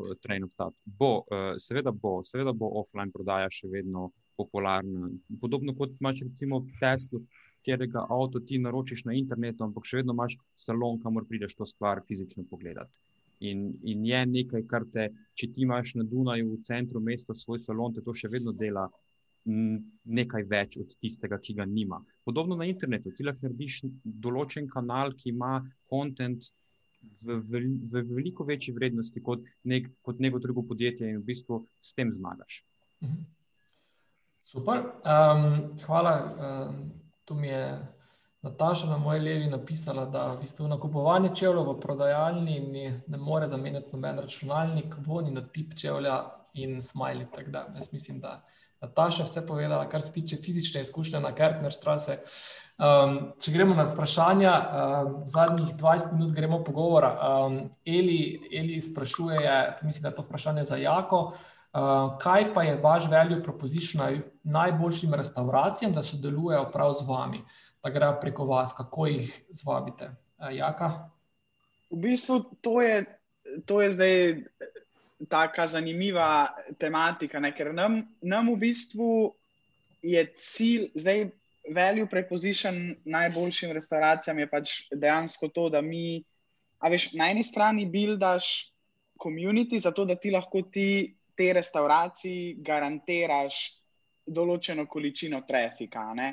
of 0.45 0.53
thought. 0.57 0.75
Bo, 0.85 1.13
uh, 1.29 1.55
seveda 1.57 1.93
bo, 1.93 2.19
seveda 2.25 2.53
bo 2.53 2.69
offline 2.81 3.13
prodaja 3.13 3.49
še 3.53 3.69
vedno 3.73 4.11
popularna. 4.39 5.11
Podobno 5.43 5.75
kot 5.77 5.97
imaš 6.01 6.23
recimo 6.29 6.63
Tesla, 6.79 7.21
kjer 7.67 7.85
ga 7.93 8.07
avto 8.09 8.41
ti 8.41 8.59
naročiš 8.63 9.05
na 9.05 9.17
internetu, 9.19 9.65
ampak 9.67 9.87
še 9.89 10.01
vedno 10.01 10.15
imaš 10.17 10.39
salon, 10.57 11.01
kamor 11.03 11.27
prideš 11.29 11.59
to 11.59 11.67
stvar 11.67 12.01
fizično 12.09 12.47
pogledati. 12.51 13.05
In, 13.49 13.69
in 13.87 14.07
je 14.07 14.23
nekaj, 14.27 14.65
kar 14.71 14.87
te, 14.93 15.11
če 15.39 15.51
ti 15.55 15.63
imaš 15.67 15.95
na 15.99 16.07
Dunaju 16.07 16.55
v 16.55 16.63
centru 16.67 17.03
mesta 17.03 17.37
svoj 17.39 17.61
salon, 17.63 17.95
te 17.95 18.03
to 18.03 18.15
še 18.15 18.31
vedno 18.33 18.55
dela 18.57 18.89
nekaj 19.49 20.45
več 20.51 20.77
od 20.81 20.91
tistega, 21.01 21.39
ki 21.41 21.55
ga 21.57 21.65
nima. 21.69 22.01
Podobno 22.27 22.57
na 22.59 22.67
internetu, 22.69 23.13
ti 23.17 23.25
lahko 23.25 23.47
narediš 23.47 23.81
določen 24.05 24.69
kanal, 24.69 25.15
ki 25.17 25.31
ima 25.33 25.59
kontent 25.89 26.51
v, 27.23 27.39
v, 27.39 27.63
v 27.93 28.03
veliko 28.11 28.45
večji 28.45 28.75
vrednosti 28.77 29.23
kot, 29.25 29.45
nek, 29.65 29.89
kot 30.05 30.21
neko 30.21 30.43
drugo 30.43 30.67
podjetje, 30.69 31.09
in 31.09 31.23
v 31.23 31.29
bistvu 31.31 31.63
s 31.81 31.95
tem 31.97 32.13
zmagaš. 32.13 32.63
Super, 34.49 34.81
um, 35.05 35.77
hvala. 35.87 36.23
Um, 36.69 36.93
tu 37.25 37.35
mi 37.35 37.49
je 37.49 37.79
Nataša 38.43 38.87
na 38.87 38.97
moji 38.97 39.21
levi 39.21 39.47
napisala, 39.47 40.05
da 40.05 40.33
v 40.33 40.39
bistvu 40.41 40.69
nakupovanje 40.69 41.35
čevljev 41.37 41.67
v 41.69 41.75
prodajalni 41.81 42.61
ni, 42.61 42.85
ne 43.07 43.19
more 43.19 43.47
zamenjati 43.47 43.93
noben 43.93 44.19
računalnik, 44.19 44.95
voni 45.07 45.31
na 45.31 45.43
tip 45.53 45.75
čevlja 45.77 46.23
in 46.55 46.81
smajli. 46.83 47.27
Da, 47.47 47.67
jaz 47.77 47.93
mislim, 47.93 48.21
da 48.21 48.41
Nataša 48.81 49.27
vse 49.27 49.45
povedala, 49.47 49.89
kar 49.89 50.03
se 50.03 50.13
tiče 50.13 50.37
fizične 50.37 50.81
izkušnje 50.81 51.21
na 51.21 51.35
Kertner 51.35 51.73
Strase. 51.73 52.19
Um, 52.79 53.19
če 53.41 53.53
gremo 53.53 53.75
na 53.75 53.85
vprašanja, 53.91 54.55
um, 54.63 55.13
zadnjih 55.27 55.77
20 55.77 56.17
minut 56.17 56.33
gremo 56.33 56.63
pogovora. 56.65 57.13
Um, 57.21 57.61
Eli, 57.85 58.49
Eli 58.53 58.81
sprašuje, 58.81 59.61
mislim, 59.83 60.03
da 60.03 60.09
je 60.09 60.15
to 60.15 60.25
vprašanje 60.25 60.65
za 60.65 60.77
Jako. 60.77 61.21
Uh, 61.21 61.58
kaj 62.23 62.55
pa 62.55 62.63
je 62.63 62.77
vaš 62.77 63.09
value 63.11 63.43
proposition 63.43 64.23
najboljšim 64.43 65.15
restauracijam, 65.15 65.93
da 65.93 66.03
sodelujejo 66.03 66.71
prav 66.73 66.93
z 66.95 67.09
vami, 67.09 67.43
da 67.83 67.91
grejo 67.91 68.17
preko 68.21 68.45
vas, 68.45 68.73
kako 68.73 69.07
jih 69.07 69.43
zvabite? 69.51 70.11
Uh, 70.39 70.49
Jaka? 70.53 71.11
V 71.91 71.97
bistvu 71.97 72.45
to 72.61 72.83
je, 72.83 73.05
to 73.67 73.83
je 73.83 73.91
zdaj 73.91 74.37
tako 75.29 75.67
zanimiva 75.67 76.49
tematika, 76.79 77.41
ne? 77.41 77.53
ker 77.53 77.75
nam, 77.75 78.03
nam 78.23 78.53
v 78.53 78.57
bistvu 78.57 79.35
je 80.03 80.25
cilj, 80.37 80.91
zdaj 80.95 81.29
value 81.75 82.07
preposition 82.07 82.95
najboljšim 83.05 83.73
restauracijam 83.73 84.39
je 84.39 84.47
pač 84.51 84.75
dejansko 84.93 85.49
to, 85.49 85.69
da 85.69 85.81
mi, 85.81 86.23
a 86.79 86.89
veš, 86.89 87.13
na 87.19 87.31
eni 87.31 87.43
strani 87.43 87.87
buildaš 87.87 88.71
community, 89.19 89.81
zato 89.81 90.05
da 90.05 90.15
ti 90.15 90.31
lahko 90.31 90.63
ti 90.63 91.18
te 91.39 91.53
restauraciji 91.55 92.57
garantiraš 92.67 93.61
določeno 94.27 94.87
količino 94.91 95.41
trafika. 95.49 96.11
Ne? 96.19 96.33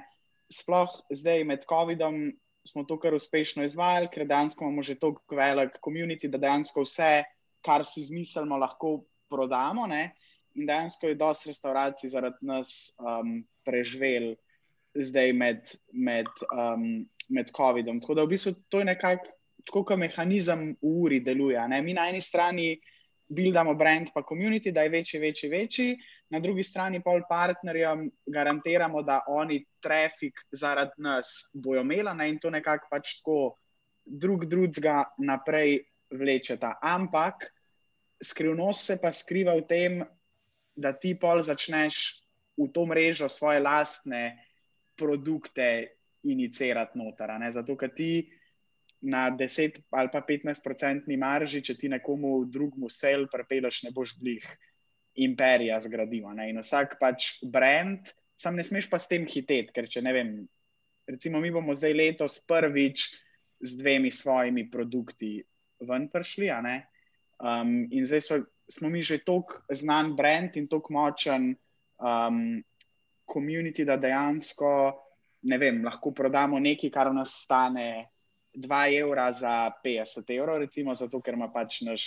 Sploh 0.52 0.92
zdaj 1.14 1.46
med 1.48 1.66
COVID-om 1.70 2.26
smo 2.66 2.84
to 2.90 2.98
kar 3.00 3.14
uspešno 3.14 3.66
izvajali, 3.66 4.10
ker 4.12 4.26
dejansko 4.26 4.66
imamo 4.66 4.84
že 4.84 4.98
tako 5.00 5.38
velik 5.38 5.78
community, 5.86 6.30
da 6.32 6.42
dejansko 6.42 6.86
vse, 6.86 7.24
kar 7.66 7.86
si 7.86 8.04
zmislimo, 8.08 8.58
lahko 8.58 8.98
prodamo. 9.30 9.86
Ne? 9.88 10.16
In 10.56 10.66
dejansko 10.66 11.12
je 11.12 11.20
dosti 11.20 11.52
restauracij 11.52 12.10
zaradi 12.10 12.50
nas 12.50 12.96
um, 12.98 13.38
preživelo 13.66 14.36
zdaj 14.96 15.34
med, 15.36 15.72
med, 15.92 16.30
um, 16.56 17.06
med 17.30 17.52
COVID-om. 17.56 18.00
Tako 18.02 18.16
da 18.16 18.26
v 18.26 18.34
bistvu 18.34 18.56
to 18.72 18.82
je 18.82 18.90
nekako 18.90 19.32
tako, 19.66 19.84
kot 19.84 20.00
mehanizem 20.00 20.72
v 20.82 20.94
uri 21.06 21.20
deluje. 21.26 21.62
Ne? 21.70 21.82
Mi 21.82 21.94
na 21.94 22.08
eni 22.10 22.22
strani 22.22 22.76
buildamo 23.28 23.74
brand, 23.74 24.10
pa 24.14 24.22
community, 24.22 24.72
da 24.72 24.82
je 24.82 24.90
večji, 24.90 25.20
večji, 25.20 25.50
večji, 25.50 25.98
na 26.30 26.40
drugi 26.40 26.64
strani 26.64 27.02
pa 27.04 27.20
partnerjem 27.30 28.10
garantiramo, 28.26 29.02
da 29.02 29.22
oni 29.28 29.64
trafik 29.82 30.40
zaradi 30.52 30.92
nas 30.98 31.50
bojo 31.54 31.82
imeli 31.82 32.30
in 32.30 32.40
to 32.40 32.50
nekako 32.50 32.88
pač 32.92 33.18
tako 33.18 33.56
drug 34.06 34.46
drugega 34.46 35.04
naprej 35.18 35.80
vlečeta. 36.12 36.78
Ampak 36.82 37.46
skrivnost 38.24 38.86
se 38.86 38.98
pa 39.02 39.14
skriva 39.14 39.56
v 39.56 39.66
tem, 39.68 40.04
da 40.76 40.94
ti 40.94 41.16
pol 41.20 41.42
začneš 41.42 42.22
v 42.58 42.70
to 42.72 42.86
mrežo 42.86 43.30
svoje 43.30 43.60
lastne 43.60 44.38
produkte 44.96 45.88
inicirati 46.24 46.98
noter. 47.00 47.32
Zato, 47.52 47.76
ker 47.76 47.92
ti 47.96 48.30
na 49.02 49.30
10 49.32 49.82
ali 49.92 50.10
pa 50.12 50.22
15-odstotni 50.26 51.18
marži, 51.18 51.62
če 51.62 51.76
ti 51.78 51.90
nekomu 51.92 52.46
drugemu 52.50 52.90
sel 52.90 53.28
prepeleš, 53.32 53.84
ne 53.86 53.92
boš 53.96 54.16
blih 54.20 54.46
imperija 55.16 55.80
zgradil. 55.84 56.28
In 56.48 56.60
vsak 56.62 56.98
pač 57.00 57.38
brand, 57.44 58.12
sam 58.38 58.56
ne 58.56 58.64
smeš 58.64 58.90
pa 58.92 59.00
s 59.00 59.08
tem 59.12 59.28
hiteti, 59.30 59.72
ker 59.76 59.88
če 59.88 60.04
ne 60.04 60.14
vem, 60.16 60.32
recimo 61.08 61.40
mi 61.40 61.54
bomo 61.54 61.76
zdaj 61.76 61.94
letos 61.94 62.40
prvič 62.48 63.08
z 63.62 63.78
dvemi 63.80 64.12
svojimi 64.12 64.68
produkti 64.72 65.38
ven 65.86 66.10
prišli. 66.12 66.52
Um, 67.40 67.86
in 67.92 68.08
zdaj 68.08 68.22
so, 68.24 68.42
smo 68.72 68.90
mi 68.90 69.04
že 69.04 69.22
tako 69.24 69.62
znan 69.70 70.16
brand 70.16 70.58
in 70.58 70.68
tako 70.68 70.94
močen. 70.94 71.54
Um, 71.96 72.64
komunity, 73.26 73.86
da 73.86 73.98
dejansko 73.98 74.70
vem, 75.60 75.84
lahko 75.86 76.14
prodamo 76.14 76.60
nekaj, 76.60 76.92
kar 76.94 77.12
nas 77.14 77.36
stane 77.44 78.08
2 78.56 79.00
evra 79.00 79.32
za 79.32 79.72
50 79.84 80.32
evrov, 80.38 80.58
recimo, 80.58 80.96
zato 80.96 81.22
ker 81.22 81.34
ima 81.34 81.52
pač 81.54 81.82
naš 81.82 82.06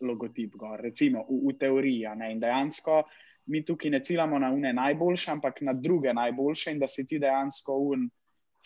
logotip 0.00 0.54
gor, 0.54 0.80
recimo 0.80 1.24
v, 1.28 1.40
v 1.48 1.56
teoriji. 1.58 2.06
In 2.30 2.40
dejansko 2.40 3.02
mi 3.46 3.64
tukaj 3.64 3.90
ne 3.90 4.00
ciljamo 4.04 4.38
na 4.38 4.52
une 4.52 4.72
najboljše, 4.72 5.30
ampak 5.30 5.60
na 5.60 5.72
druge 5.72 6.14
najboljše 6.14 6.72
in 6.72 6.78
da 6.78 6.88
si 6.88 7.06
ti 7.06 7.18
dejansko 7.18 7.76
un 7.92 8.08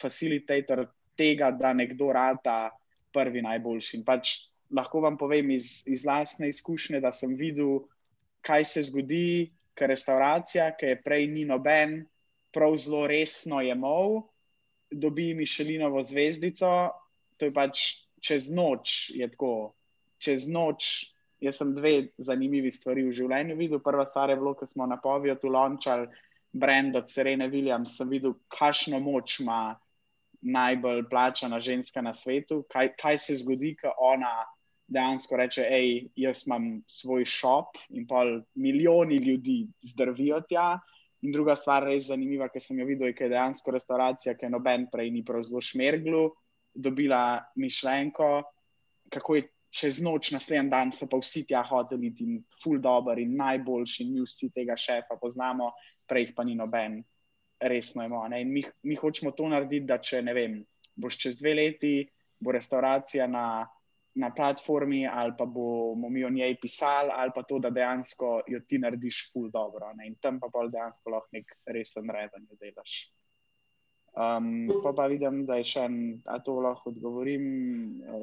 facilitator 0.01 0.87
tega, 1.17 1.51
da 1.51 1.73
nekdo 1.73 2.13
rata 2.13 2.71
prvi 3.13 3.43
najboljši. 3.43 3.97
In 3.97 4.05
pač 4.05 4.35
lahko 4.73 5.01
vam 5.05 5.19
povem 5.21 5.51
iz, 5.51 5.85
iz 5.87 6.05
lastne 6.05 6.49
izkušnje, 6.49 7.01
da 7.01 7.13
sem 7.13 7.37
videl, 7.37 7.85
kaj 8.43 8.65
se 8.65 8.83
zgodi, 8.89 9.53
ker 9.77 9.89
restauracija, 9.93 10.73
ki 10.77 10.93
je 10.93 11.01
prej 11.05 11.29
ni 11.31 11.45
noben, 11.49 12.03
prav 12.53 12.77
zelo 12.77 13.07
resno 13.09 13.61
je 13.65 13.75
mol, 13.75 14.23
dobi 14.91 15.33
Mišelinovo 15.35 16.03
zvezdico, 16.05 16.91
to 17.43 17.51
je 17.51 17.55
pač 17.55 17.81
čez 18.23 18.47
noč, 18.55 19.11
je 19.11 19.27
tako, 19.27 19.75
čez 20.23 20.47
noč. 20.47 21.11
Jaz 21.43 21.59
sem 21.59 21.73
dve 21.75 22.13
zanimivi 22.23 22.71
stvari 22.71 23.03
v 23.03 23.15
življenju 23.19 23.57
videl. 23.59 23.81
Prva 23.83 24.05
stvar 24.07 24.31
je 24.31 24.37
bilo, 24.39 24.53
ko 24.55 24.69
smo 24.71 24.87
na 24.87 24.95
povijo 25.03 25.35
tu 25.43 25.51
lončali 25.51 26.07
brand 26.55 26.95
od 26.95 27.11
Serene 27.11 27.49
Williams, 27.51 27.97
sem 27.99 28.07
videl, 28.07 28.37
kakšno 28.47 29.01
moč 29.03 29.41
ima 29.43 29.75
najbolj 30.43 31.03
plačana 31.11 31.59
ženska 31.59 31.99
na 32.03 32.13
svetu, 32.15 32.61
kaj, 32.71 32.93
kaj 32.95 33.19
se 33.19 33.37
zgodi, 33.41 33.73
ko 33.81 33.91
ona 33.99 34.31
dejansko 34.87 35.41
reče, 35.41 35.67
hej, 35.67 35.91
jaz 36.23 36.45
imam 36.47 36.77
svoj 36.87 37.27
šop 37.27 37.79
in 37.91 38.07
pa 38.07 38.23
milijoni 38.55 39.19
ljudi 39.25 39.65
zdrvijo 39.83 40.45
tja. 40.47 40.77
In 41.23 41.35
druga 41.35 41.55
stvar, 41.59 41.87
res 41.87 42.07
zanimiva, 42.11 42.49
ki 42.51 42.63
sem 42.63 42.79
jo 42.79 42.87
videl, 42.87 43.11
je, 43.11 43.19
da 43.19 43.25
je 43.25 43.35
dejansko 43.35 43.75
restauracija, 43.75 44.35
ki 44.39 44.51
noben 44.51 44.89
prej 44.95 45.11
ni 45.15 45.23
prav 45.27 45.43
zelo 45.47 45.63
šmerglu, 45.63 46.29
dobila 46.75 47.41
mišljenko, 47.57 48.43
kako 49.13 49.37
je 49.37 49.49
čez 49.73 50.01
noč, 50.05 50.31
naslednji 50.31 50.71
dan 50.71 50.93
so 50.93 51.09
pa 51.09 51.17
vsi 51.21 51.45
tja 51.49 51.63
hoteli 51.65 52.13
in 52.21 52.41
full 52.63 52.81
dobro 52.81 53.17
in 53.21 53.37
najboljši, 53.37 54.05
in 54.05 54.13
mi 54.15 54.25
vsi 54.25 54.51
tega 54.55 54.77
šefa 54.77 55.17
poznamo, 55.21 55.71
prej 56.09 56.35
pa 56.37 56.45
ni 56.45 56.55
noben, 56.55 57.01
resno 57.61 58.05
imamo. 58.05 58.37
In 58.37 58.53
mi, 58.53 58.65
mi 58.83 58.97
hočemo 58.97 59.33
to 59.33 59.49
narediti, 59.49 59.87
da 59.87 59.99
če 59.99 60.23
ne 60.23 60.35
vem, 60.37 60.59
boš 60.95 61.19
čez 61.19 61.39
dve 61.41 61.55
leti, 61.55 61.95
bo 62.41 62.53
restauracija 62.53 63.27
na 63.27 63.47
na 64.15 64.31
platformi, 64.31 65.07
ali 65.07 65.33
pa 65.39 65.45
bomo 65.45 66.09
mi 66.09 66.25
o 66.25 66.31
njej 66.31 66.57
pisali, 66.61 67.11
ali 67.13 67.31
pa 67.35 67.43
to, 67.43 67.59
da 67.59 67.71
dejansko 67.71 68.43
jo 68.47 68.61
ti 68.69 68.79
narediš 68.79 69.31
ful 69.33 69.51
dobro. 69.51 69.93
Ne? 69.95 70.07
In 70.07 70.15
tam 70.21 70.41
pa 70.41 70.49
bolj 70.53 70.71
dejansko 70.71 71.11
lahko 71.11 71.29
nek 71.33 71.57
resen 71.67 72.11
reden 72.11 72.47
delaš. 72.61 73.13
Um, 74.13 74.69
pa 74.83 74.93
pa 74.93 75.07
vidim, 75.09 75.47
da 75.49 75.57
je 75.57 75.65
še 75.71 75.87
en, 75.89 75.95
a 76.29 76.37
to 76.45 76.59
lahko 76.61 76.91
odgovorim, 76.91 77.45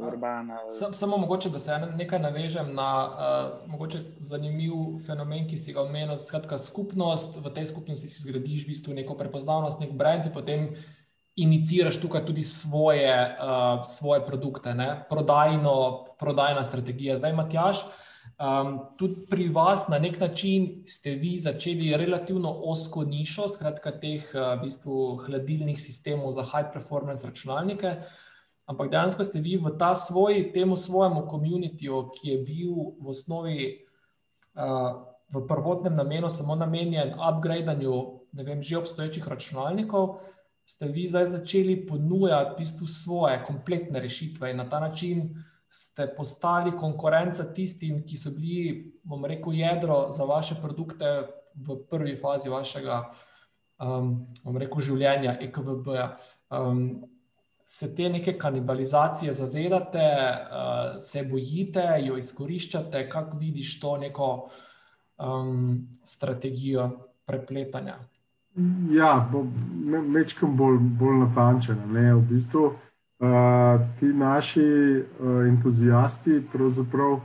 urbana. 0.06 0.60
Sam, 0.70 0.94
samo 0.94 1.18
mogoče, 1.18 1.50
da 1.50 1.60
se 1.60 1.78
nekaj 1.98 2.22
navežem 2.22 2.70
na 2.78 2.90
uh, 3.08 3.72
mogoče 3.72 4.04
zanimiv 4.22 5.00
fenomen, 5.08 5.48
ki 5.50 5.58
si 5.58 5.74
ga 5.74 5.82
omenil. 5.82 6.20
Skratka, 6.22 6.60
skupnost, 6.62 7.40
v 7.42 7.54
tej 7.56 7.72
skupnosti 7.72 8.06
si 8.06 8.22
zgradiš 8.22 8.68
v 8.68 8.70
bistvu 8.70 8.94
neko 9.00 9.18
prepoznavnost, 9.18 9.82
nek 9.82 9.98
brand 9.98 10.30
in 10.30 10.36
potem 10.36 10.70
iniciraš 11.40 11.98
tukaj 12.04 12.22
tudi 12.28 12.46
svoje, 12.46 13.10
uh, 13.42 13.82
svoje 13.90 14.22
produkte, 14.28 14.76
ne? 14.78 14.92
prodajno, 15.10 16.06
prodajna 16.22 16.62
strategija. 16.70 17.18
Zdaj, 17.18 17.34
Matjaš, 17.34 17.82
um, 18.38 18.80
tudi 18.98 19.26
pri 19.30 19.48
vas 19.50 19.88
na 19.90 20.00
nek 20.00 20.20
način 20.20 20.84
ste 20.88 21.16
vi 21.16 21.38
začeli 21.40 21.98
relativno 21.98 22.52
osko 22.52 23.04
nišo, 23.04 23.48
skratka, 23.50 23.96
teh 24.00 24.26
uh, 24.34 24.54
v 24.60 24.68
bistvu 24.68 25.00
hladilnih 25.26 25.80
sistemov 25.82 26.36
za 26.38 26.44
high 26.44 26.70
performance 26.74 27.26
računalnike. 27.26 27.96
Ampak 28.70 28.92
dejansko 28.92 29.26
ste 29.26 29.42
vi 29.42 29.58
v 29.58 29.74
ta 29.80 29.96
svoj, 29.96 30.52
temu 30.54 30.78
svojemu 30.78 31.26
komunitiju, 31.28 32.10
ki 32.14 32.30
je 32.30 32.38
bil 32.46 32.74
v 33.02 33.10
osnovi 33.10 33.60
uh, 34.54 35.02
v 35.34 35.46
prvotnem 35.48 35.96
namenu 35.96 36.30
samo 36.30 36.56
namenjen 36.56 37.14
upgradanju 37.18 38.20
vem, 38.34 38.64
že 38.64 38.78
obstoječih 38.78 39.28
računalnikov, 39.28 40.20
ste 40.66 40.88
vi 40.88 41.08
zdaj 41.08 41.26
začeli 41.26 41.88
ponujati 41.88 42.54
v 42.54 42.58
bistvu 42.58 42.88
svoje 42.88 43.42
kompletne 43.48 44.00
rešitve 44.00 44.52
in 44.52 44.58
na 44.58 44.70
ta 44.70 44.80
način 44.80 45.34
ste 45.70 46.08
postali 46.18 46.74
konkurenca 46.78 47.46
tistim, 47.54 48.02
ki 48.08 48.18
so 48.18 48.32
bili, 48.34 48.92
bom 49.06 49.26
rekel, 49.26 49.54
jedro 49.54 50.08
za 50.12 50.26
vaše 50.26 50.58
produkte 50.62 51.28
v 51.56 51.78
prvi 51.90 52.16
fazi 52.18 52.50
vašega, 52.50 53.04
um, 53.86 54.16
bom 54.44 54.58
rekel, 54.58 54.82
življenja, 54.82 55.38
EKVB. 55.46 55.94
Um, 56.50 56.84
se 57.70 57.92
te 57.96 58.10
neke 58.10 58.34
kanibalizacije 58.38 59.34
zavedate, 59.34 60.02
uh, 60.02 60.98
se 61.06 61.22
bojite, 61.24 61.86
jo 62.02 62.18
izkoriščate, 62.18 63.06
kako 63.10 63.38
vidiš 63.38 63.76
to 63.80 63.98
neko 64.02 64.30
um, 65.22 65.78
strategijo 66.04 66.90
prepletanja? 67.30 68.00
Ja, 68.90 69.14
večkrat 70.16 70.52
bolj, 70.58 70.80
bolj 70.98 71.20
natančen. 71.28 71.84
V 71.94 72.22
bistvu 72.32 72.72
uh, 73.20 73.82
ti 74.00 74.06
naši 74.06 74.62
uh, 75.20 75.48
entuzijasti 75.48 76.42
pravzaprav 76.54 77.12
uh, 77.12 77.22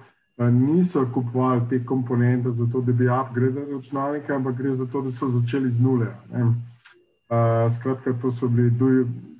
niso 0.52 1.06
kupovali 1.14 1.62
te 1.70 1.84
komponente 1.84 2.50
zato, 2.50 2.80
da 2.80 2.92
bi 2.92 3.08
upgradili 3.08 3.72
računalnike, 3.72 4.32
ampak 4.32 4.56
gre 4.56 4.74
za 4.74 4.86
to, 4.86 5.02
da 5.02 5.12
so 5.12 5.28
začeli 5.28 5.70
z 5.70 5.80
nule. 5.80 6.06
Uh, 6.32 7.72
skratka, 7.76 8.12
to 8.22 8.32
so 8.32 8.48
bili, 8.48 8.70
do, 8.70 8.86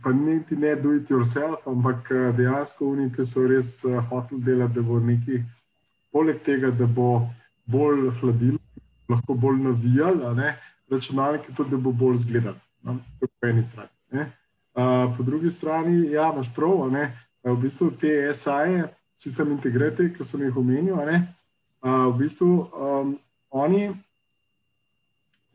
pa 0.02 0.12
niti 0.12 0.56
ne 0.56 0.76
do 0.76 0.92
it 0.92 1.10
yourself, 1.10 1.66
ampak 1.66 2.08
dejansko 2.36 2.86
uniki, 2.86 3.16
ki 3.16 3.26
so 3.26 3.46
res 3.46 3.84
uh, 3.84 4.00
hoteli 4.10 4.42
delati, 4.42 4.74
da 4.74 4.82
bo 4.82 5.00
nekaj, 5.00 5.42
poleg 6.12 6.38
tega, 6.42 6.70
da 6.70 6.86
bo 6.86 7.26
bolj 7.66 8.10
hladilo, 8.20 8.58
lahko 9.08 9.34
bolj 9.34 9.60
navijalo 9.62 10.34
računalnike, 10.90 11.52
tudi 11.56 11.70
da 11.70 11.76
bo 11.76 11.92
bolj 11.92 12.16
zgledal. 12.16 12.54
No? 12.82 12.98
Po 13.20 13.46
eni 13.46 13.62
strani. 13.62 13.90
Uh, 14.74 15.16
po 15.16 15.22
drugi 15.22 15.50
strani, 15.50 16.10
ja, 16.10 16.32
imaš 16.34 16.48
prav, 16.54 16.90
ne? 16.90 17.12
v 17.44 17.56
bistvu 17.60 17.90
te 18.00 18.34
SAE, 18.34 18.88
sistem 19.16 19.52
integritete, 19.52 20.08
ki 20.16 20.24
sem 20.24 20.42
jih 20.42 20.56
omenil, 20.56 20.96
uh, 20.98 22.08
v 22.10 22.14
bistvu 22.18 22.48
um, 22.72 23.12
oni 23.54 23.92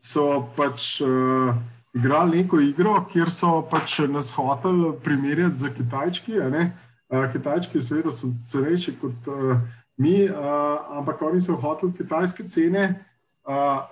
so 0.00 0.46
pač 0.56 1.02
uh, 1.04 1.52
igrali 1.92 2.40
neko 2.40 2.62
igro, 2.64 2.94
kjer 3.12 3.28
so 3.34 3.58
pač 3.70 3.98
nas 4.08 4.30
hoteli 4.32 4.94
primerjati 5.04 5.56
z 5.56 5.74
Kitajčki. 5.76 6.38
Uh, 6.40 7.26
Kitajčki, 7.34 7.82
seveda, 7.82 8.14
so 8.14 8.30
cenejši 8.48 8.96
kot 9.02 9.28
uh, 9.28 9.60
mi, 10.00 10.24
uh, 10.30 10.96
ampak 10.96 11.20
oni 11.28 11.42
so 11.44 11.58
hoteli 11.60 11.92
kitajske 11.98 12.48
cene 12.48 13.04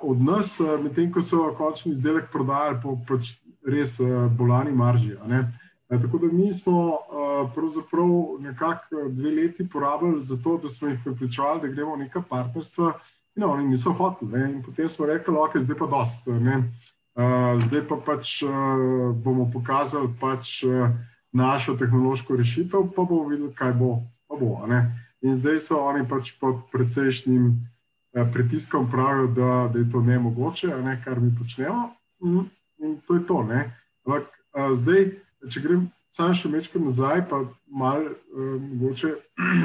od 0.01 0.20
nas, 0.22 0.59
medtem 0.83 1.09
ko 1.11 1.22
so 1.24 1.49
končni 1.57 1.93
izdelek 1.93 2.29
prodajali 2.31 2.79
po 2.83 2.95
pač 3.09 3.33
res 3.68 3.98
bolani 4.38 4.72
marži. 4.72 5.14
Tako 5.88 6.18
da 6.18 6.32
mi 6.32 6.52
smo 6.52 6.98
pravzaprav 7.54 8.08
nekako 8.40 9.08
dve 9.08 9.30
leti 9.30 9.68
porabili 9.68 10.20
za 10.22 10.36
to, 10.44 10.58
da 10.62 10.68
smo 10.68 10.88
jih 10.88 10.98
pripričali, 11.04 11.60
da 11.60 11.68
gremo 11.68 11.94
v 11.94 11.98
neka 11.98 12.22
partnerstva, 12.28 12.92
in 13.36 13.44
oni 13.44 13.68
niso 13.68 13.92
hoteli. 13.92 14.32
Ne? 14.32 14.52
In 14.52 14.62
potem 14.62 14.88
smo 14.88 15.06
rekli, 15.06 15.34
ok, 15.36 15.56
zdaj 15.62 15.78
pa 15.78 15.86
dost. 15.86 16.26
Ne? 16.26 16.62
Zdaj 17.64 17.82
pa 17.88 17.96
pač 18.06 18.42
bomo 19.24 19.50
pokazali 19.52 20.08
pač 20.20 20.64
našo 21.32 21.76
tehnološko 21.76 22.36
rešitev, 22.36 22.92
pa 22.96 23.02
bomo 23.02 23.28
videli, 23.28 23.54
kaj 23.54 23.72
bo. 23.72 24.02
bo 24.28 24.60
in 25.22 25.34
zdaj 25.34 25.60
so 25.60 25.80
oni 25.82 26.04
pač 26.08 26.36
pod 26.40 26.68
precejšnjim. 26.72 27.56
Eh, 28.14 28.24
pritiskom 28.32 28.90
pravijo, 28.90 29.26
da, 29.26 29.70
da 29.72 29.78
je 29.78 29.92
to 29.92 30.00
ne 30.00 30.18
mogoče, 30.18 30.66
ne, 30.66 31.02
kar 31.04 31.20
mi 31.20 31.34
počnemo. 31.38 31.90
In, 32.79 32.99
to 33.07 33.14
je 33.14 33.26
to. 33.26 33.45
Ampak 34.07 34.26
zdaj, 34.74 35.11
če 35.51 35.62
grem 35.62 35.87
samo 36.18 36.35
še 36.35 36.51
nekaj 36.51 36.83
nazaj, 36.83 37.22
pa 37.31 37.43
malo 37.70 38.11
eh, 38.11 38.55
mogoče 38.59 39.12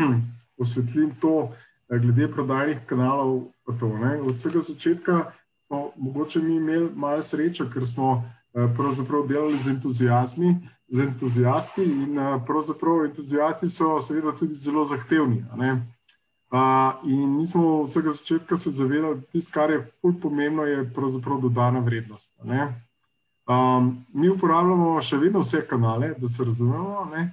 osvetlim 0.62 1.14
to, 1.22 1.50
eh, 1.90 2.00
glede 2.00 2.28
prodajnih 2.28 2.84
kanalov. 2.90 3.50
To, 3.80 3.88
Od 4.28 4.36
vsega 4.36 4.60
začetka 4.60 5.32
smo 5.66 5.92
mogoče 5.98 6.42
mi 6.44 6.58
imeli 6.58 6.90
malo 6.96 7.22
srečo, 7.24 7.70
ker 7.72 7.88
smo 7.88 8.24
pravzaprav 8.52 9.24
delali 9.28 9.58
z 9.58 9.72
entuzijazmi. 9.72 10.52
Z 10.94 11.08
entuzijasti 11.08 11.84
in 11.84 12.20
pravzaprav 12.46 13.06
entuzijasti 13.06 13.70
so 13.70 13.96
seveda 14.02 14.36
tudi 14.38 14.54
zelo 14.54 14.84
zahtevni. 14.86 15.40
Uh, 16.54 16.92
in 17.10 17.38
mi 17.38 17.48
smo 17.48 17.82
od 17.82 17.90
vsega 17.90 18.12
začetka 18.12 18.58
se 18.58 18.72
zavedali, 18.72 19.16
da 19.16 19.32
tisto, 19.32 19.52
kar 19.54 19.72
je 19.72 19.80
fulj 20.02 20.20
pomembno, 20.22 20.68
je 20.70 20.84
pravzaprav 20.94 21.42
dodana 21.42 21.80
vrednost. 21.80 22.36
Um, 23.44 24.06
mi 24.14 24.30
uporabljamo 24.30 25.02
še 25.02 25.18
vedno 25.20 25.42
vse 25.44 25.66
kanale, 25.68 26.14
da 26.18 26.30
se 26.30 26.44
razumemo, 26.44 27.08
uh, 27.12 27.26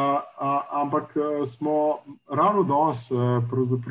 uh, 0.00 0.62
ampak 0.80 1.16
uh, 1.16 1.44
smo 1.46 1.98
ravno 2.30 2.62
danes 2.62 3.10
uh, 3.10 3.44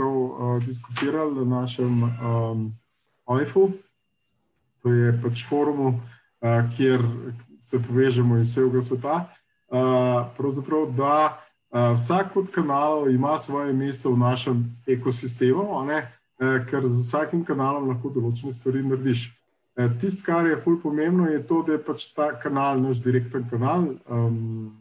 uh, 0.09 0.63
diskutirali 0.63 1.35
na 1.35 1.61
našem 1.61 2.03
um, 2.03 2.71
OIF-u, 3.25 3.69
to 4.81 4.93
je 4.93 5.13
pač 5.23 5.45
forumu, 5.45 5.87
uh, 5.87 6.63
kjer 6.77 7.01
se 7.67 7.83
povežemo 7.83 8.37
iz 8.37 8.51
vsega 8.51 8.81
sveta. 8.81 9.25
Uh, 9.67 10.87
da 10.97 11.37
Uh, 11.67 11.95
vsak 11.95 12.35
od 12.35 12.47
kanalov 12.51 13.11
ima 13.11 13.37
svoje 13.37 13.73
mesto 13.73 14.11
v 14.11 14.17
našem 14.17 14.75
ekosistemu, 14.87 15.83
eh, 16.39 16.65
ker 16.69 16.87
z 16.87 17.03
vsakim 17.03 17.43
kanalom 17.43 17.89
lahko 17.89 18.09
določene 18.09 18.53
stvari 18.53 18.83
narediš. 18.87 19.36
Eh, 19.77 19.89
Tisto, 20.01 20.23
kar 20.25 20.47
je 20.47 20.57
fully 20.57 20.81
pomembno, 20.81 21.27
je 21.29 21.43
to, 21.47 21.61
da 21.61 21.75
je 21.75 21.83
pač 21.85 22.07
ta 22.17 22.31
kanal, 22.41 22.79
naš 22.81 22.97
direkten 23.05 23.43
kanal, 23.49 23.91
um, 24.09 24.73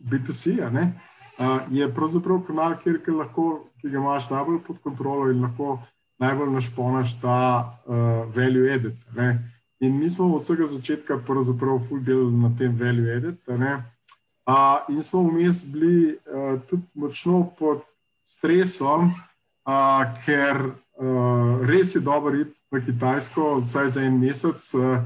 B2C, 0.00 0.54
uh, 0.56 1.60
je 1.70 1.88
pravzaprav 1.92 2.40
kanal, 2.46 2.78
kjer, 2.80 3.02
lahko, 3.12 3.66
ki 3.82 3.92
ga 3.92 4.00
imaš 4.00 4.30
najbolj 4.32 4.62
pod 4.64 4.80
kontrolo 4.80 5.28
in 5.28 5.44
lahko 5.44 5.76
najbolj 6.24 6.54
našponaš 6.56 7.18
ta 7.20 7.36
uh, 7.60 8.24
value 8.32 8.72
edit. 8.72 8.96
Ne? 9.16 9.36
In 9.84 10.00
mi 10.00 10.08
smo 10.10 10.32
od 10.34 10.42
vsega 10.42 10.66
začetka 10.66 11.20
pravzaprav 11.26 11.84
full 11.88 12.00
delali 12.00 12.32
na 12.32 12.50
tem 12.58 12.72
value 12.80 13.12
edit. 13.12 13.44
Uh, 13.44 14.88
in 14.88 15.02
smo 15.02 15.26
vmes 15.28 15.66
bili 15.68 16.16
uh, 16.16 16.56
tudi 16.70 16.82
močno 16.94 17.44
pod 17.58 17.84
stresom, 18.24 19.12
uh, 19.12 20.08
ker 20.24 20.64
uh, 20.64 21.60
res 21.68 21.94
je 21.94 22.00
dobro 22.00 22.40
iti 22.40 22.57
na 22.70 22.80
Kitajsko, 22.80 23.54
vsaj 23.60 23.88
za 23.88 24.02
en 24.02 24.18
mesec. 24.20 24.74
Uh, 24.74 24.98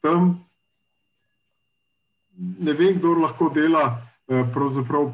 tam 0.00 0.38
ne 2.58 2.72
vem, 2.72 2.98
kdo 2.98 3.14
lahko 3.14 3.48
dela 3.48 3.84
uh, 4.28 4.46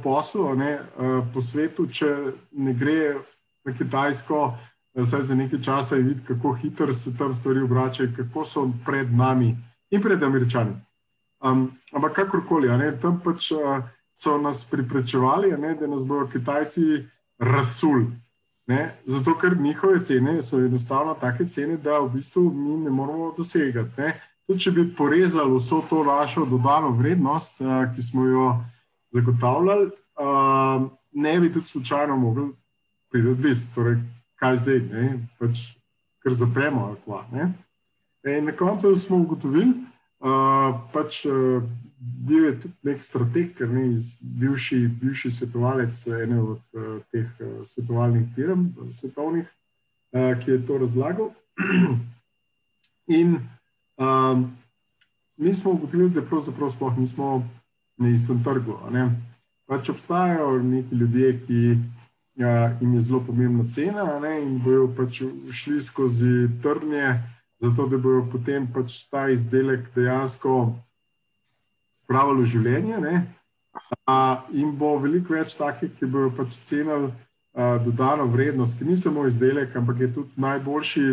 posel 0.03 0.45
uh, 0.45 1.25
po 1.35 1.43
svetu, 1.43 1.87
če 1.87 2.15
ne 2.53 2.75
gre 2.75 3.17
na 3.65 3.73
Kitajsko. 3.73 4.55
Vsaj 4.97 5.23
za 5.23 5.35
nekaj 5.35 5.61
časa 5.63 5.97
je 5.97 6.03
videti, 6.03 6.27
kako 6.27 6.53
hitro 6.53 6.95
se 6.95 7.17
tam 7.19 7.35
stvari 7.37 7.61
obračajo, 7.61 8.09
kako 8.17 8.45
so 8.45 8.71
pred 8.87 9.13
nami 9.13 9.57
in 9.91 10.03
pred 10.03 10.23
američani. 10.23 10.73
Um, 11.45 11.71
ampak 11.93 12.13
kakorkoli, 12.13 12.69
tam 13.03 13.21
pač 13.25 13.51
uh, 13.53 13.83
so 14.17 14.39
nas 14.39 14.65
priprečevali, 14.65 15.51
da 15.51 15.87
nas 15.87 16.05
bodo 16.05 16.31
Kitajci 16.33 17.05
razsuli. 17.39 18.07
Ne? 18.67 18.91
Zato, 19.07 19.35
ker 19.39 19.57
njihove 19.61 20.05
cene 20.05 20.43
so 20.43 20.59
enostavno 20.59 21.15
take 21.15 21.47
cene, 21.49 21.77
da 21.77 21.99
v 21.99 22.11
bistvu 22.17 22.51
mi 22.51 22.77
ne 22.77 22.91
moramo 22.91 23.35
dosegati. 23.37 24.11
Tudi, 24.47 24.61
če 24.61 24.71
bi 24.71 24.87
porezali 24.97 25.55
vso 25.59 25.83
to 25.91 26.03
našo 26.05 26.45
dodano 26.47 26.91
vrednost, 26.99 27.61
uh, 27.61 27.87
ki 27.95 28.03
smo 28.03 28.27
jo 28.27 28.49
zagotavljali, 29.15 29.87
uh, 30.19 30.91
ne 31.13 31.39
bi 31.41 31.53
tudi 31.53 31.67
slučajno 31.67 32.17
mogli 32.17 32.51
priti 33.11 33.27
do 33.29 33.35
bistva. 33.35 33.75
Torej, 33.75 33.97
kaj 34.37 34.57
zdaj, 34.63 34.81
ne? 34.93 35.07
pač 35.39 35.63
kar 36.23 36.35
zapremo. 36.35 36.97
Kva, 37.05 37.25
na 38.43 38.53
koncu 38.53 38.97
smo 38.99 39.23
ugotovili, 39.23 39.71
uh, 40.19 40.75
pač, 40.93 41.23
uh, 41.31 41.63
bil 41.99 42.45
je 42.45 42.61
tudi 42.61 42.75
nek 42.83 43.03
strateg, 43.03 43.61
ne, 43.61 43.87
bivši, 44.21 44.89
bivši 45.01 45.31
svetovalec 45.31 46.07
ene 46.07 46.41
od 46.41 46.61
uh, 46.73 47.01
teh 47.13 47.29
uh, 47.41 47.65
svetovalnih 47.65 48.27
firm, 48.35 48.69
svetovnih, 48.93 49.47
uh, 50.13 50.33
ki 50.45 50.51
je 50.51 50.67
to 50.67 50.79
razlagal. 50.79 51.31
In 53.19 53.39
uh, 53.97 54.45
mi 55.37 55.55
smo 55.55 55.73
ugotovili, 55.73 56.11
da 56.11 56.23
pravzaprav 56.23 56.71
sploh 56.71 56.99
nismo 56.99 57.49
na 57.97 58.09
istem 58.09 58.45
trgu. 58.45 58.79
Pač 59.67 59.89
obstajajo 59.89 60.63
neki 60.63 60.95
ljudje, 60.95 61.41
ki 61.47 61.79
ja, 62.37 62.77
jim 62.81 62.95
je 62.95 63.01
zelo 63.03 63.21
pomembna 63.27 63.65
cena 63.75 64.19
ne, 64.21 64.43
in 64.43 64.59
bojo 64.65 64.89
pač 64.97 65.23
šli 65.53 65.83
skozi 65.83 66.49
trnje, 66.63 67.15
zato 67.61 67.87
da 67.89 67.99
bojo 67.99 68.27
potem 68.33 68.69
pač 68.73 69.05
ta 69.11 69.29
izdelek 69.29 69.89
dejansko 69.95 70.77
spravili 72.07 72.43
v 72.43 72.51
življenje. 72.55 73.03
Ne. 73.03 73.15
A, 74.09 74.41
in 74.57 74.73
bo 74.79 74.95
veliko 75.03 75.35
več 75.37 75.59
takih, 75.59 75.93
ki 75.99 76.09
bojo 76.09 76.33
pač 76.39 76.57
cenili 76.65 77.13
dodano 77.85 78.27
vrednost, 78.29 78.77
ki 78.79 78.85
ni 78.85 78.97
samo 79.01 79.25
izdelek, 79.27 79.75
ampak 79.77 80.01
je 80.01 80.11
tudi 80.13 80.41
najboljši 80.41 81.05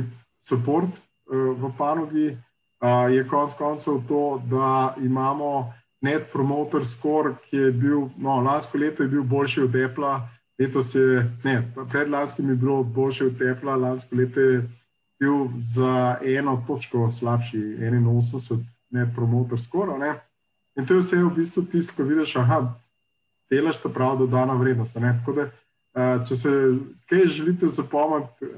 podpor 0.49 0.87
v 1.27 1.71
panogi. 1.77 2.33
A, 2.83 3.07
je 3.11 3.23
konec 3.27 3.55
koncev 3.57 4.01
to, 4.07 4.41
da 4.51 4.95
imamo 4.99 5.73
net 6.03 6.27
promotor 6.31 6.85
score, 6.85 7.35
ki 7.47 7.57
je 7.57 7.71
bil, 7.71 8.09
no, 8.19 8.41
lansko 8.43 8.77
leto 8.77 9.03
je 9.03 9.09
bil 9.09 9.23
boljši 9.23 9.61
od 9.67 9.75
Apple. 9.75 10.13
Letos 10.59 10.95
je, 10.95 11.23
ne, 11.43 11.63
predlanskim 11.91 12.49
je 12.49 12.55
bilo 12.55 12.83
boljše 12.83 13.25
od 13.25 13.37
tepla, 13.37 13.75
lansko 13.75 14.15
leto 14.15 14.39
je 14.39 14.59
bil 15.19 15.47
za 15.57 16.17
eno 16.21 16.63
točko 16.67 17.11
slabši, 17.11 17.57
81, 17.57 18.59
ne 18.91 19.07
promotor 19.15 19.61
skoraj. 19.61 19.99
Ne. 19.99 20.13
In 20.77 20.85
to 20.85 20.93
je 20.93 21.03
vse 21.03 21.21
v 21.23 21.29
bistvu 21.35 21.65
tisto, 21.71 21.93
ko 21.97 22.03
vidiš, 22.03 22.33
da 22.33 22.61
delaš 23.51 23.81
ta 23.81 23.89
prav 23.89 24.17
dodana 24.17 24.53
vrednost. 24.57 24.97
Tako 24.97 25.33
da, 25.37 25.47
če 26.27 26.37
se 26.37 26.51
kaj 27.09 27.27
želite 27.27 27.69
zapomniti, 27.69 28.49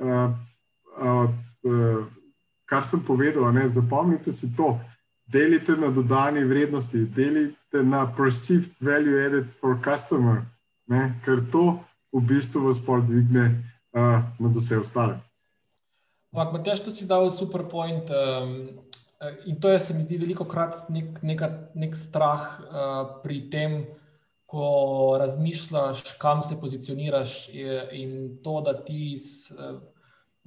kar 2.65 2.85
sem 2.85 3.03
povedal, 3.03 3.51
ne, 3.53 3.67
zapomnite 3.67 4.31
si 4.31 4.55
to. 4.55 4.79
Delite 5.27 5.73
na 5.75 5.89
dodani 5.89 6.43
vrednosti, 6.45 7.05
delite 7.15 7.83
na 7.83 8.05
perceived 8.17 8.71
value 8.79 9.17
added 9.25 9.49
for 9.59 9.75
customer, 9.83 10.43
ne, 10.87 11.15
ker 11.25 11.41
to 11.51 11.79
v 12.13 12.21
bistvu 12.21 12.67
vas 12.69 12.79
pol 12.79 13.01
dvigne 13.01 13.49
uh, 13.49 14.21
nad 14.39 14.53
vse 14.55 14.77
ostale. 14.79 15.17
Ampak, 16.31 16.53
Matjaš, 16.53 16.83
to 16.85 16.91
si 16.91 17.07
dal 17.07 17.31
super 17.31 17.63
point. 17.63 18.07
Um, 18.11 18.69
in 19.45 19.59
to 19.61 19.69
je, 19.69 19.79
se 19.79 19.93
mi 19.93 20.03
zdi, 20.03 20.17
veliko 20.17 20.45
krat 20.45 20.89
nek, 20.89 21.21
neka, 21.23 21.49
nek 21.75 21.95
strah 21.95 22.43
uh, 22.59 23.19
pri 23.23 23.41
tem, 23.51 23.83
ko 24.45 25.17
razmišljaš, 25.19 26.03
kam 26.21 26.41
se 26.45 26.59
pozicioniraš, 26.61 27.49
in 27.91 28.37
to, 28.43 28.59
da 28.61 28.75
ti 28.85 29.17
uh, 29.17 29.79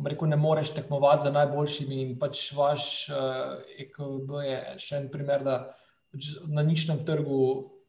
rekel, 0.05 0.29
ne 0.29 0.37
moreš 0.37 0.71
tekmovati 0.75 1.27
za 1.27 1.33
najboljšimi. 1.35 2.03
In 2.03 2.15
pač 2.19 2.53
vaš 2.57 3.09
uh, 3.11 3.59
EKB 3.85 4.37
je 4.47 4.61
še 4.85 5.03
en 5.03 5.09
primer, 5.13 5.45
da 5.45 5.59
pač 6.13 6.37
na 6.47 6.63
ničnem 6.63 7.05
trgu 7.09 7.41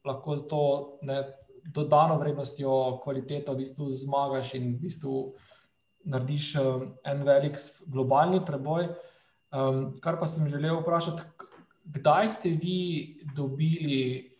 lahko 0.06 0.36
to 0.48 0.64
ne 1.06 1.22
dodano 1.74 2.16
vrednostjo, 2.18 3.00
kvaliteto, 3.04 3.52
v 3.52 3.62
bistvu 3.62 3.90
zmagaš 3.92 4.54
in 4.58 4.74
v 4.74 4.80
bistvu 4.86 5.16
narediš 6.08 6.54
um, 6.60 6.86
en 7.04 7.22
velik 7.24 7.58
globalni 7.86 8.40
preboj. 8.44 8.88
Um, 9.50 10.00
kar 10.00 10.18
pa 10.20 10.26
sem 10.30 10.48
želel 10.48 10.80
vprašati, 10.80 11.22
kdaj 11.84 12.28
ste 12.28 12.50
vi 12.54 13.18
dobili 13.36 14.30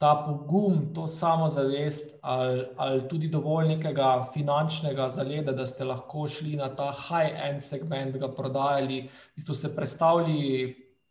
ta 0.00 0.14
pogum, 0.26 0.94
to 0.94 1.04
samozavest, 1.08 2.14
ali, 2.22 2.62
ali 2.76 3.08
tudi 3.08 3.28
dovolj 3.28 3.68
nekega 3.68 4.30
finančnega 4.32 5.08
zaleda, 5.12 5.52
da 5.52 5.66
ste 5.66 5.84
lahko 5.84 6.24
šli 6.28 6.56
na 6.56 6.70
ta 6.76 6.88
high-end 6.92 7.60
segment, 7.62 8.16
ga 8.16 8.30
prodajali, 8.32 9.02
v 9.02 9.36
bistvu 9.36 9.54
se 9.54 9.74
predstavljali 9.76 10.40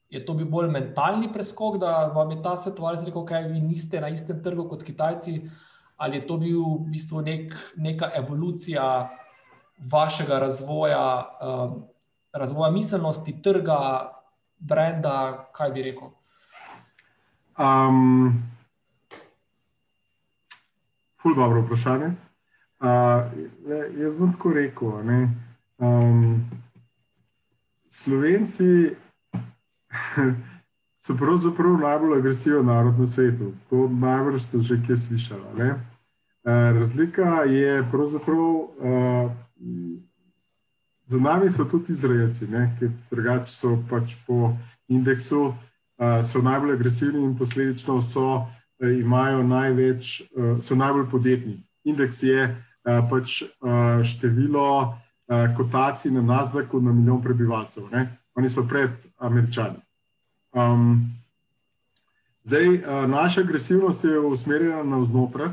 je 0.10 0.26
to 0.26 0.34
bil 0.34 0.48
bolj 0.50 0.72
mentalni 0.74 1.30
preskok, 1.34 1.78
da 1.78 2.10
vam 2.16 2.32
je 2.32 2.42
ta 2.44 2.56
svetovalec 2.58 3.04
rekel, 3.06 3.22
da 3.24 3.38
okay, 3.38 3.52
vi 3.52 3.62
niste 3.62 4.02
na 4.02 4.10
istem 4.10 4.42
trgu 4.44 4.66
kot 4.70 4.84
Kitajci, 4.84 5.42
ali 5.98 6.18
je 6.18 6.28
to 6.28 6.38
bil 6.42 6.62
v 6.80 6.90
bistvu 6.96 7.22
nek, 7.22 7.54
neka 7.78 8.10
evolucija 8.18 9.10
vašega 9.92 10.40
razvoja, 10.40 11.04
um, 11.42 11.84
razvoja 12.34 12.72
miselnosti, 12.72 13.42
trga, 13.42 14.12
brenda, 14.60 15.46
kaj 15.54 15.72
bi 15.72 15.84
rekel? 15.84 16.10
Um, 17.60 18.34
ful 21.22 21.36
dobro 21.36 21.62
vprašanje. 21.62 22.12
Uh, 22.80 22.88
jaz 23.98 24.16
bom 24.16 24.32
tako 24.34 24.54
rekel. 24.54 24.92
Um, 25.78 26.50
Slovenci 27.88 28.96
so 31.04 31.18
pravzaprav 31.18 31.78
najbolj 31.80 32.18
agresiven 32.18 32.66
narod 32.66 33.00
na 33.00 33.08
svetu. 33.08 33.54
To 33.70 33.88
najbrž 33.90 34.44
ste 34.44 34.60
že 34.60 34.80
kje 34.88 34.98
slišali. 34.98 35.58
Ne? 35.58 35.70
Eh, 36.46 36.74
razlika 36.74 37.44
je 37.44 37.84
pravzaprav, 37.92 38.40
uh, 38.40 39.32
za 41.10 41.20
nami 41.20 41.50
so 41.50 41.66
tudi 41.66 41.92
Izraelci, 41.92 42.46
ki 42.80 42.90
drugače 43.12 43.52
so 43.52 43.78
pač 43.90 44.14
po 44.28 44.54
indeksu 44.88 45.42
uh, 45.42 45.56
so 46.24 46.42
najbolj 46.42 46.74
agresivni 46.74 47.24
in 47.24 47.38
posledično 47.38 48.02
so, 48.02 48.26
uh, 48.36 48.46
imajo 49.00 49.44
največ, 49.44 50.22
uh, 50.22 50.62
so 50.62 50.76
najbolj 50.76 51.10
podjetni. 51.12 51.58
Indeks 51.84 52.24
je 52.24 52.46
uh, 52.46 53.10
pač 53.10 53.42
uh, 53.42 54.04
število 54.06 54.82
uh, 54.82 54.94
kotacij 55.58 56.12
na 56.12 56.22
Nazdaku 56.22 56.82
na 56.82 56.94
milijon 56.94 57.22
prebivalcev. 57.22 57.90
Ne? 57.92 58.06
Oni 58.36 58.50
so 58.50 58.68
pred 58.70 58.94
američani. 59.18 59.82
Um, 60.54 61.10
zdaj, 62.44 62.68
uh, 62.76 63.10
naša 63.10 63.42
agresivnost 63.42 64.04
je 64.04 64.20
usmerjena 64.20 64.84
na 64.84 64.98
vznoter, 64.98 65.50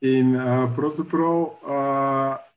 in 0.00 0.36
uh, 0.36 0.68
pravzaprav 0.76 1.40
uh, 1.40 2.47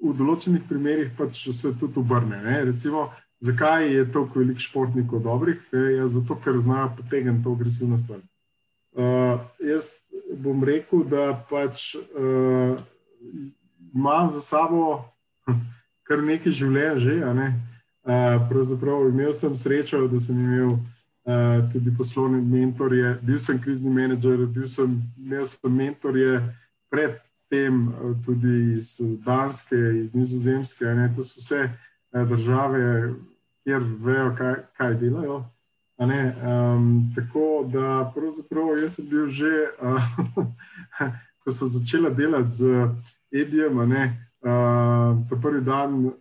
v 0.00 0.14
določenih 0.16 0.64
primerih 0.68 1.12
pač 1.18 1.44
se 1.52 1.72
tudi 1.78 2.00
obrne. 2.00 2.40
Recimo, 2.64 3.08
zakaj 3.44 3.88
je 3.88 4.06
toliko 4.12 4.40
velikih 4.40 4.64
športnikov 4.64 5.22
dobrih? 5.24 5.60
Je 5.72 6.08
zato, 6.08 6.36
ker 6.40 6.58
znajo 6.60 6.92
potegniti 6.96 7.44
to 7.44 7.54
agresivnost. 7.56 8.10
Uh, 8.90 9.38
jaz 9.62 9.92
bom 10.42 10.64
rekel, 10.66 11.04
da 11.06 11.30
pač 11.50 11.94
uh, 11.94 12.80
imam 13.94 14.30
za 14.30 14.40
sabo 14.40 15.04
kar 16.08 16.22
nekaj 16.26 16.52
življenj 16.52 17.04
že. 17.04 17.18
Ne? 17.38 17.52
Pravzaprav 18.50 19.10
imel 19.10 19.34
sem 19.36 19.54
srečo, 19.56 20.06
da 20.10 20.18
sem 20.20 20.38
imel 20.38 20.74
tudi 21.70 21.92
poslovne 21.94 22.40
mentorje, 22.42 23.12
bil 23.22 23.38
sem 23.38 23.60
krizni 23.62 23.92
menedžer, 23.94 24.46
bil 24.50 24.66
sem, 24.68 24.96
imel 25.20 25.44
sem 25.46 25.76
mentorje 25.76 26.40
pred 26.90 27.20
tem 27.50 27.92
tudi 28.24 28.72
iz 28.72 29.00
Danske, 29.24 29.76
iz 30.02 30.14
Nizozemske. 30.14 30.84
Ne? 30.84 31.10
To 31.16 31.24
so 31.24 31.40
vse 31.40 31.68
države, 32.12 33.14
kjer 33.64 33.82
vejo, 34.00 34.34
kaj, 34.38 34.54
kaj 34.78 34.94
delajo. 34.94 35.44
Um, 36.00 37.12
tako 37.14 37.68
da, 37.72 38.12
pravzaprav, 38.14 38.78
jaz 38.82 38.94
sem 38.94 39.08
bil 39.08 39.28
že, 39.28 39.68
uh, 39.84 40.00
ko 41.44 41.52
so 41.52 41.66
začela 41.68 42.10
delati 42.10 42.50
z 42.50 42.88
Edijem, 43.32 43.78
uh, 43.78 43.90
ta 45.28 45.36
prvi 45.42 45.60
dan 45.60 46.06
uh, 46.06 46.14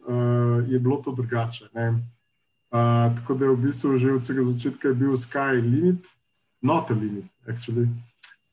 je 0.68 0.80
bilo 0.80 0.98
to 0.98 1.12
drugače. 1.12 1.70
Uh, 1.74 3.16
tako 3.16 3.34
da 3.34 3.46
je 3.46 3.52
v 3.52 3.62
bistvu 3.62 3.98
že 3.98 4.14
od 4.14 4.22
vsega 4.22 4.44
začetka 4.44 4.94
bil 4.94 5.18
sky 5.18 5.62
limit, 5.62 6.04
not 6.62 6.92
a 6.92 6.94
limit, 6.94 7.26
actually. 7.48 7.88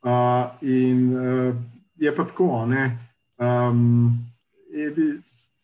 Uh, 0.06 0.46
in 0.62 1.10
uh, 1.16 1.54
je 1.98 2.14
pa 2.16 2.24
tako. 2.24 2.66
Um, 3.38 4.18
Edi, 4.72 5.20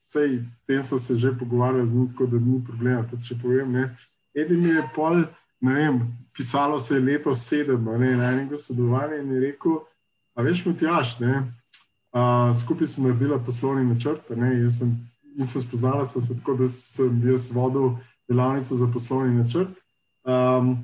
sej, 0.07 0.41
tem 0.67 0.83
so 0.83 0.99
se 0.99 1.17
že 1.17 1.33
pogovarjali 1.39 1.87
z 1.87 1.95
njim, 1.95 2.09
tako 2.09 2.27
da 2.27 2.39
ni 2.39 2.65
problema. 2.65 3.05
Če 3.29 3.37
povem, 3.43 3.73
ne. 3.73 3.97
Edi 4.35 4.57
mi 4.57 4.69
je 4.69 4.83
pol 4.95 5.25
ne 5.63 5.75
vem, 5.75 6.01
pisalo 6.35 6.81
se 6.81 6.95
je 6.95 7.01
leto 7.01 7.35
sedem, 7.35 7.85
ne, 7.85 8.17
na 8.17 8.33
enem 8.33 8.59
sodelovanju 8.59 9.17
in 9.23 9.33
je 9.33 9.41
rekel, 9.41 9.79
a 10.35 10.43
veš, 10.43 10.65
mutijaš, 10.67 11.19
ne, 11.21 11.43
a, 12.13 12.53
skupaj 12.55 12.89
smo 12.89 13.09
naredili 13.09 13.39
poslovni 13.47 13.85
načrt, 13.87 14.31
ne, 14.37 14.51
jaz 14.61 14.79
sem, 14.79 14.97
in 15.39 15.47
sem 15.47 15.63
spoznala 15.63 16.07
se 16.07 16.35
tako, 16.35 16.55
da 16.55 16.69
sem 16.69 17.23
jaz 17.29 17.47
vodil 17.53 17.95
delavnico 18.29 18.77
za 18.77 18.89
poslovni 18.93 19.39
načrt. 19.39 19.71
Um, 20.25 20.77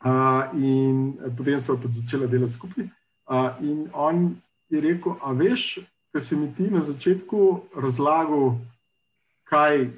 a, 0.00 0.48
in 0.54 1.18
potem 1.36 1.60
smo 1.60 1.76
pa 1.82 1.88
začela 1.88 2.26
delati 2.26 2.52
skupaj. 2.52 2.88
A, 3.28 3.56
in 3.60 3.88
on 3.92 4.36
je 4.68 4.80
rekel, 4.80 5.16
a 5.20 5.32
veš, 5.32 5.78
kaj 6.12 6.20
si 6.20 6.36
mi 6.36 6.48
ti 6.54 6.70
na 6.70 6.80
začetku 6.80 7.60
razlagal, 7.76 8.56
kaj 9.44 9.88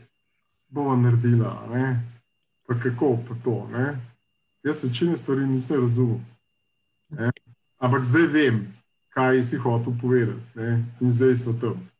bomo 0.68 0.96
naredila, 0.96 1.66
ne, 1.72 2.00
pa 2.66 2.74
kako 2.74 3.18
pa 3.28 3.34
to. 3.44 3.68
Ne? 3.72 4.00
Jaz 4.62 4.84
večine 4.84 5.16
stvari 5.16 5.46
nisem 5.46 5.80
razumel. 5.80 6.18
Ne? 7.08 7.30
Ampak 7.78 8.04
zdaj 8.04 8.26
vem, 8.26 8.74
kaj 9.08 9.42
si 9.42 9.56
hotel 9.56 9.92
povedati, 10.00 10.40
ne? 10.54 10.84
in 11.00 11.12
zdaj 11.12 11.36
smo 11.36 11.52
tam. 11.60 11.90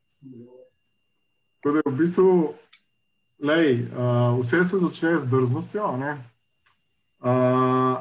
Tako 1.60 1.74
da 1.74 1.90
v 1.90 1.96
bistvu, 1.96 2.54
lej, 3.38 3.82
uh, 3.82 4.40
vse 4.40 4.64
se 4.64 4.78
začne 4.78 5.18
z 5.18 5.26
drznostjo. 5.26 5.84
Uh, 7.20 8.00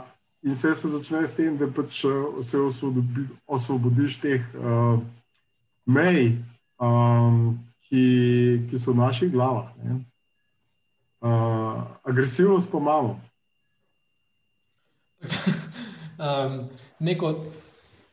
in 0.50 0.58
vse 0.58 0.74
se 0.76 0.90
začne 0.90 1.22
s 1.28 1.38
tem, 1.38 1.54
da 1.58 1.70
pač 1.70 2.02
se 2.42 2.58
osvobodi, 2.58 3.28
osvobodiš 3.46 4.18
teh 4.26 4.54
uh, 4.58 4.98
mej, 5.86 6.34
um, 6.82 7.54
ki, 7.86 8.06
ki 8.70 8.82
so 8.82 8.98
v 8.98 9.02
naših 9.06 9.30
glavah. 9.30 9.70
Ne? 9.86 10.02
uh, 11.22 11.84
agresivnost 12.04 12.72
pa 12.72 12.78
imamo. 12.78 13.22
um, 16.20 16.70
neko 17.00 17.46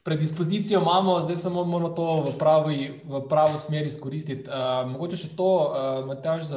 predispozicijo 0.03 0.81
imamo, 0.81 1.23
zdaj 1.23 1.37
samo 1.37 1.65
moramo 1.65 1.95
to 1.95 2.21
v 2.21 2.39
pravi, 2.39 3.01
v 3.05 3.29
pravi 3.29 3.59
smer 3.59 3.87
izkoristiti. 3.87 4.51
Uh, 4.51 4.91
mogoče 4.91 5.17
še 5.17 5.29
to, 5.37 5.51
uh, 5.71 6.07
Matjaž, 6.07 6.51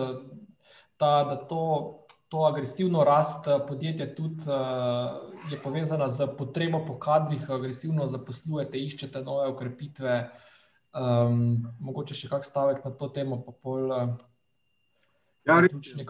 ta, 0.97 1.23
da 1.23 1.36
to. 1.36 1.95
To 2.30 2.45
agresivno 2.45 3.03
rast 3.03 3.47
podjetja 3.67 4.05
tudi 4.15 4.45
uh, 4.45 5.17
je 5.49 5.57
povezana 5.57 6.09
z 6.09 6.27
potrebo 6.38 6.84
po 6.86 6.99
kadrih, 7.01 7.49
agresivno 7.49 8.05
zaposlujete, 8.07 8.77
iščete 8.77 9.23
nove 9.25 9.49
ukrepitve. 9.49 10.30
Um, 10.93 11.65
mogoče 11.82 12.13
še 12.17 12.30
kak 12.30 12.45
stavek 12.45 12.84
na 12.86 12.91
to 12.93 13.09
temo, 13.13 13.41
pa 13.45 13.53
pol 13.53 13.89
uh, 13.89 14.13
Ja, 15.49 15.59
resnično. 15.59 16.03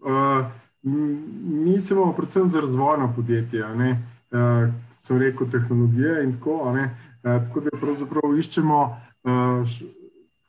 Uh, 0.00 0.46
mi 0.82 1.80
se 1.80 1.94
imamo 1.94 2.12
predvsem 2.12 2.48
za 2.48 2.60
razvojno 2.60 3.12
podjetje, 3.16 3.64
uh, 3.64 4.72
so 5.00 5.18
rekel 5.18 5.50
tehnologije 5.50 6.24
in 6.24 6.38
tako. 6.38 6.52
Uh, 6.52 6.76
tako 7.22 7.60
da 7.60 7.70
pravzaprav 7.80 8.38
iščemo 8.38 8.80
uh, 8.82 9.68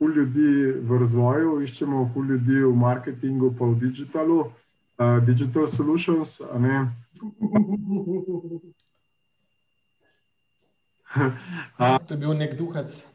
ljudi 0.06 0.72
v 0.82 0.98
razvoju, 1.00 1.62
iščemo 1.62 2.14
ljudi 2.30 2.64
v 2.64 2.76
marketingu, 2.76 3.54
pa 3.60 3.66
v 3.66 3.80
digitalu, 3.80 4.40
uh, 4.40 4.52
digital 5.26 5.68
solutions. 5.68 6.42
to 12.08 12.14
je 12.14 12.18
bil 12.18 12.34
nek 12.34 12.58
duhec. 12.58 13.06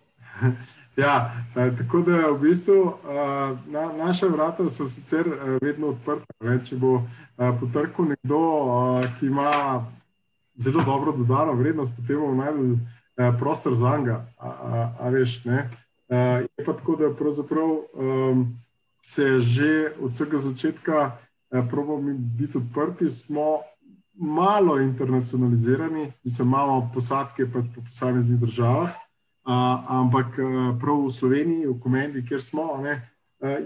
Ja, 0.97 1.33
tako 1.55 2.03
da 2.05 2.29
v 2.31 2.39
bistvu 2.41 2.93
na, 3.73 3.93
naša 3.97 4.27
vrata 4.27 4.71
so 4.71 4.85
sicer 4.89 5.25
vedno 5.63 5.87
odprta. 5.97 6.35
Ne, 6.45 6.59
če 6.65 6.77
bo 6.77 7.01
potrkal 7.37 8.11
nekdo, 8.11 8.41
ki 9.17 9.27
ima 9.27 9.49
zelo 10.61 10.85
dobro 10.85 11.17
dodano 11.17 11.57
vrednost, 11.57 11.97
potem 11.97 12.21
bomo 12.21 12.45
najdel 12.45 12.77
prostor 13.39 13.75
za 13.75 13.97
njega. 13.99 14.27
A, 14.39 14.49
a, 14.49 14.93
a 15.01 15.09
veš, 15.09 15.45
ne? 15.45 15.71
Je 16.13 16.65
pa 16.67 16.73
tako, 16.73 16.97
da 16.97 17.09
pravzaprav 17.17 17.71
um, 17.71 18.43
se 19.03 19.41
že 19.41 19.93
od 20.01 20.11
vsega 20.13 20.39
začetka 20.39 21.13
probujemo 21.71 22.19
biti 22.39 22.59
odprti, 22.59 23.11
smo 23.11 23.61
malo 24.15 24.79
internacionalizirani, 24.81 26.13
mi 26.25 26.31
se 26.31 26.43
imamo 26.43 26.91
posadke 26.95 27.47
pač 27.47 27.65
po 27.75 27.81
posameznih 27.81 28.41
državah 28.41 28.93
ampak 29.45 30.39
prav 30.81 31.07
v 31.07 31.13
Sloveniji, 31.13 31.67
v 31.67 31.81
Komendi, 31.83 32.23
kjer 32.23 32.43
smo, 32.43 32.79
ne, 32.83 33.03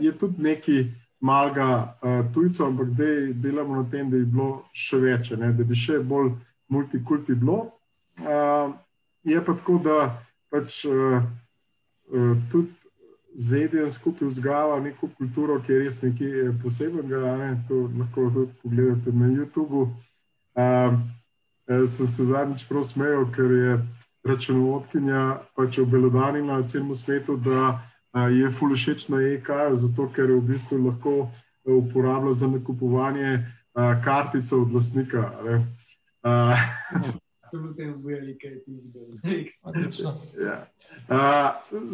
je 0.00 0.12
tudi 0.18 0.42
nekaj 0.42 0.86
malega 1.20 1.92
tujcev, 2.34 2.66
ampak 2.66 2.88
zdaj 2.88 3.32
delamo 3.34 3.82
na 3.82 3.84
tem, 3.90 4.10
da 4.10 4.16
je 4.16 4.24
bilo 4.24 4.64
še 4.72 4.98
več, 5.00 5.30
ne, 5.36 5.52
da 5.52 5.64
bi 5.64 5.76
še 5.76 6.00
bolj 6.00 6.32
multikulti 6.68 7.34
bilo. 7.34 7.72
Je 9.24 9.40
pa 9.40 9.52
tako, 9.52 9.78
da 9.84 10.16
pač 10.50 10.86
tudi 12.52 12.72
ZDN 13.36 13.90
skupaj 13.90 14.28
vzgajava 14.28 14.80
neko 14.80 15.08
kulturo, 15.18 15.58
ki 15.60 15.72
je 15.72 15.78
res 15.78 15.98
nekaj 16.02 16.52
posebnega. 16.62 17.36
Ne, 17.36 17.50
to 17.68 17.90
lahko 17.98 18.30
tudi 18.34 18.52
pogledate 18.62 19.12
na 19.12 19.28
YouTubu. 19.28 19.88
Sem 21.66 22.06
se 22.06 22.24
zadnjič 22.24 22.64
prav 22.68 22.84
smejal, 22.84 23.26
ker 23.34 23.52
je 23.52 23.76
računovodkinja 24.24 25.36
pač 25.56 25.78
obelodanila 25.78 26.62
celemu 26.62 26.96
svetu, 26.96 27.36
da 27.36 27.82
je 28.30 28.50
fulešečna 28.50 29.20
EK, 29.36 29.50
zato 29.74 30.08
ker 30.08 30.32
v 30.32 30.40
bistvu 30.40 30.80
lahko 30.86 31.28
uporablja 31.64 32.32
za 32.32 32.48
nakupovanje 32.48 33.44
kartice 34.04 34.54
od 34.56 34.72
lasnika. 34.72 35.30
Ja. 40.46 40.66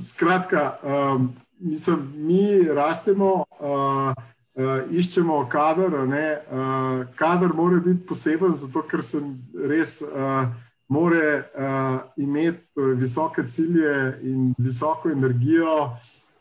Skratka, 0.08 0.78
um, 0.82 1.36
mislim, 1.58 2.12
mi 2.16 2.62
rastemo, 2.62 3.44
uh, 3.60 4.12
uh, 4.54 4.80
iščemo 4.90 5.48
kader. 5.50 5.94
Uh, 5.94 7.06
kader 7.16 7.52
mora 7.54 7.80
biti 7.80 8.06
poseben, 8.06 8.52
zato 8.52 8.82
ker 8.88 9.02
sem 9.02 9.38
res 9.68 10.02
uh, 10.02 10.48
more 10.88 11.44
uh, 11.54 12.00
imeti 12.16 12.60
visoke 12.96 13.48
cilje 13.48 14.18
in 14.22 14.54
visoko 14.58 15.10
energijo, 15.10 15.90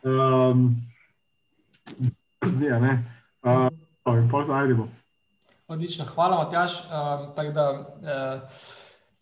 um, 0.04 0.76
znija, 2.46 2.80
ne. 2.80 3.04
Uh, 3.44 3.68
in 4.18 4.30
pa 4.32 4.46
najdemo. 4.46 4.90
Odlično, 5.68 6.06
hvala, 6.06 6.44
Matjaš. 6.44 6.82
Um, 6.82 7.32
uh, 7.32 8.42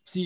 vsi 0.10 0.26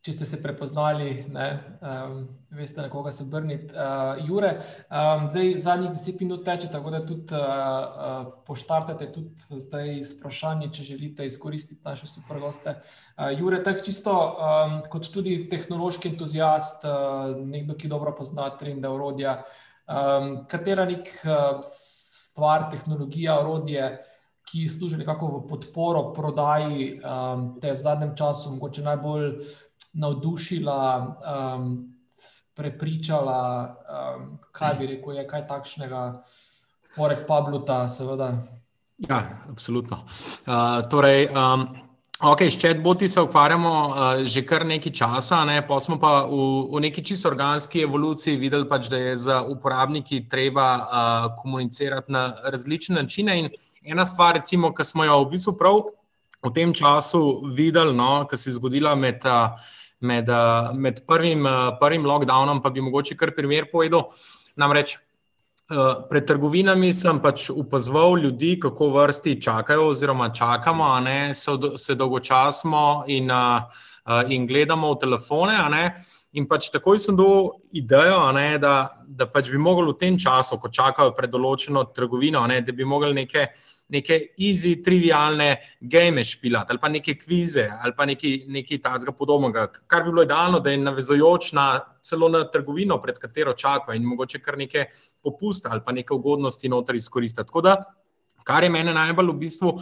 če 0.00 0.14
ste 0.14 0.26
se 0.26 0.38
prepoznali, 0.40 1.26
ne, 1.28 1.46
um, 1.84 2.20
veste, 2.56 2.80
na 2.80 2.88
koga 2.88 3.12
se 3.12 3.26
obrniti. 3.26 3.68
Uh, 3.74 4.20
Jure, 4.24 4.54
um, 4.88 5.26
zdaj 5.28 5.58
zadnjih 5.60 5.90
deset 5.92 6.22
minut 6.24 6.44
teče, 6.46 6.70
tako 6.72 6.92
da 6.94 7.02
tudi 7.04 7.36
uh, 7.36 7.42
uh, 7.44 8.30
poštartate 8.48 9.10
tudi 9.12 9.60
zdaj 9.60 9.98
s 10.00 10.14
vprašanji, 10.16 10.70
če 10.72 10.86
želite 10.88 11.26
izkoristiti 11.28 11.84
naše 11.84 12.08
super 12.08 12.40
goste. 12.40 12.78
Uh, 12.80 13.28
Jure, 13.36 13.60
tako 13.66 13.84
čisto 13.90 14.14
um, 14.16 14.78
kot 14.88 15.10
tudi 15.12 15.36
tehnološki 15.52 16.14
entuzijast, 16.14 16.88
uh, 16.88 17.36
nekdo, 17.36 17.76
ki 17.76 17.92
dobro 17.92 18.14
pozna 18.16 18.48
trende 18.56 18.88
orodja, 18.88 19.42
um, 19.84 20.32
katera 20.48 20.88
nek 20.88 21.12
uh, 21.26 21.60
stvar, 21.68 22.70
tehnologija, 22.72 23.36
orodje, 23.44 23.98
ki 24.50 24.68
služi 24.68 24.98
nekako 24.98 25.26
v 25.26 25.40
podporo 25.48 26.02
prodaji, 26.12 26.98
um, 26.98 27.54
te 27.60 27.72
v 27.72 27.78
zadnjem 27.78 28.16
času 28.18 28.50
mogoče 28.56 28.82
najbolj 28.82 29.28
navdušila 29.92 30.80
um, 31.06 31.68
prepričala, 32.54 33.42
um, 33.68 34.38
kaj 34.52 34.74
bi 34.78 34.86
rekel, 34.94 35.20
je 35.20 35.26
kaj 35.28 35.46
takšnega, 35.48 36.00
poleg 36.96 37.22
Pabluta, 37.28 37.84
seveda. 37.88 38.32
Ja, 39.08 39.22
absolutno. 39.48 40.02
Uh, 40.46 40.82
torej, 40.90 41.30
um, 41.30 41.68
Okay, 42.20 42.50
s 42.50 42.60
chatboti 42.60 43.08
se 43.08 43.20
ukvarjamo 43.20 43.88
uh, 43.88 44.24
že 44.28 44.42
kar 44.44 44.66
nekaj 44.66 44.92
časa, 44.92 45.44
ne? 45.44 45.62
pa 45.64 45.80
smo 45.80 45.96
pa 45.96 46.28
v, 46.28 46.68
v 46.68 46.80
neki 46.84 47.00
čisto 47.00 47.28
organski 47.32 47.80
evoluciji 47.80 48.36
videli, 48.36 48.68
pač, 48.68 48.90
da 48.92 48.98
je 49.00 49.16
za 49.16 49.40
uporabniki 49.40 50.28
treba 50.28 50.66
uh, 50.76 51.32
komunicirati 51.40 52.12
na 52.12 52.34
različne 52.44 53.00
načine. 53.00 53.38
In 53.38 53.48
ena 53.82 54.06
stvar, 54.06 54.34
recimo, 54.38 54.72
ki 54.74 54.84
smo 54.84 55.04
jo 55.04 55.20
v 55.24 55.30
bistvu 55.34 55.56
prav 55.58 55.82
v 56.40 56.52
tem 56.56 56.72
času 56.72 57.42
videli, 57.52 57.92
no, 57.96 58.24
ki 58.30 58.36
se 58.36 58.50
je 58.50 58.56
zgodila 58.56 58.94
med, 58.96 59.24
uh, 59.28 59.56
med, 60.00 60.28
uh, 60.28 60.72
med 60.72 61.02
prvim, 61.06 61.44
uh, 61.44 61.76
prvim 61.80 62.06
lockdownom, 62.08 62.62
pa 62.62 62.70
bi 62.70 62.80
mogoče 62.80 63.16
kar 63.16 63.34
primer 63.36 63.68
povedal. 63.72 64.08
Namreč 64.56 64.96
Eh, 65.70 65.94
pred 66.10 66.26
trgovinami 66.26 66.88
sem 66.90 67.20
pač 67.22 67.44
upozoval 67.54 68.18
ljudi, 68.18 68.56
kako 68.58 68.88
vrsti 68.90 69.36
čakajo, 69.42 69.84
oziroma 69.92 70.32
čakamo, 70.34 70.88
ne, 71.00 71.30
se 71.78 71.94
dolgočasimo 71.94 73.04
in, 73.06 73.30
in 74.28 74.46
gledamo 74.50 74.90
v 74.94 74.98
telefone. 74.98 75.54
In 76.38 76.46
pač 76.46 76.68
takoj 76.70 76.98
sem 77.02 77.16
dobil 77.18 77.48
idejo, 77.74 78.20
ne, 78.36 78.54
da, 78.62 79.02
da 79.02 79.26
pač 79.26 79.50
bi 79.50 79.58
mogli 79.58 79.88
v 79.90 79.98
tem 79.98 80.18
času, 80.18 80.60
ko 80.62 80.70
čakajo 80.70 81.10
pred 81.16 81.30
določeno 81.32 81.88
trgovino, 81.90 82.44
ne, 82.46 82.60
da 82.62 82.72
bi 82.72 82.86
mogli 82.86 83.10
nekaj 83.24 83.48
neke 83.90 84.18
easy, 84.38 84.76
trivialne 84.84 85.56
game 85.80 86.24
špilati 86.24 86.70
ali 86.70 86.78
pa 86.78 86.88
neke 86.88 87.14
kvize 87.18 87.66
ali 87.82 87.92
pa 87.96 88.06
nekaj 88.06 88.78
takega 88.82 89.12
podobnega, 89.12 89.66
kar 89.86 90.04
bi 90.04 90.12
bilo 90.12 90.22
idealno, 90.22 90.60
da 90.60 90.70
je 90.70 90.78
navezojoč 90.78 91.52
na 91.58 91.66
celo 92.02 92.28
na 92.28 92.44
trgovino, 92.50 93.00
pred 93.02 93.18
katero 93.18 93.54
čakajo 93.54 93.96
in 93.96 94.06
mogoče 94.06 94.38
kar 94.38 94.58
neke 94.58 94.86
popuste 95.22 95.68
ali 95.70 95.82
pa 95.84 95.92
neke 95.92 96.14
ugodnosti 96.14 96.68
noter 96.68 96.94
izkoristiti. 96.94 97.46
Tako 97.46 97.60
da, 97.66 97.76
kar 98.44 98.64
je 98.64 98.70
mene 98.70 98.94
najbolj 98.94 99.34
v 99.34 99.38
bistvu. 99.42 99.74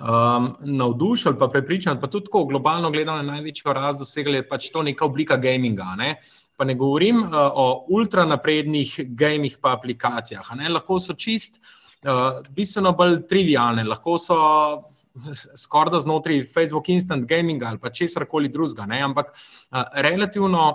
Um, 0.00 0.54
navdušen, 0.60 1.34
pa 1.38 1.48
prepričan, 1.52 1.98
pa 2.00 2.08
tudi 2.08 2.24
tako 2.30 2.46
globalno 2.48 2.88
gledano, 2.90 3.22
največjo 3.22 3.72
rast 3.76 3.98
dosegli 4.00 4.38
je 4.38 4.46
pač 4.48 4.70
to 4.72 4.82
neka 4.82 5.04
oblika 5.04 5.36
gaminga. 5.36 5.92
Ne? 5.98 6.14
Pa 6.56 6.64
ne 6.64 6.74
govorim 6.74 7.20
uh, 7.20 7.34
o 7.34 7.66
ultranaprednih 7.92 8.94
gamih, 9.12 9.58
pa 9.60 9.74
aplikacijah. 9.76 10.54
Ne? 10.56 10.70
Lahko 10.72 10.96
so 10.98 11.12
čist 11.12 11.60
uh, 11.60 12.40
bistveno 12.56 12.94
bolj 12.96 13.26
trivialne, 13.28 13.84
lahko 13.84 14.16
so 14.18 14.38
skoraj 15.58 15.92
da 15.92 16.00
znotraj 16.00 16.46
Facebook 16.48 16.88
Instant 16.88 17.28
Gaming 17.28 17.62
ali 17.62 17.78
pa 17.78 17.90
česar 17.90 18.24
koli 18.24 18.48
drugega, 18.48 18.88
ampak 19.04 19.34
uh, 19.34 19.82
relativno. 20.00 20.70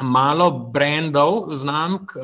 Malo 0.00 0.46
brendov, 0.72 1.52
znamk, 1.54 2.14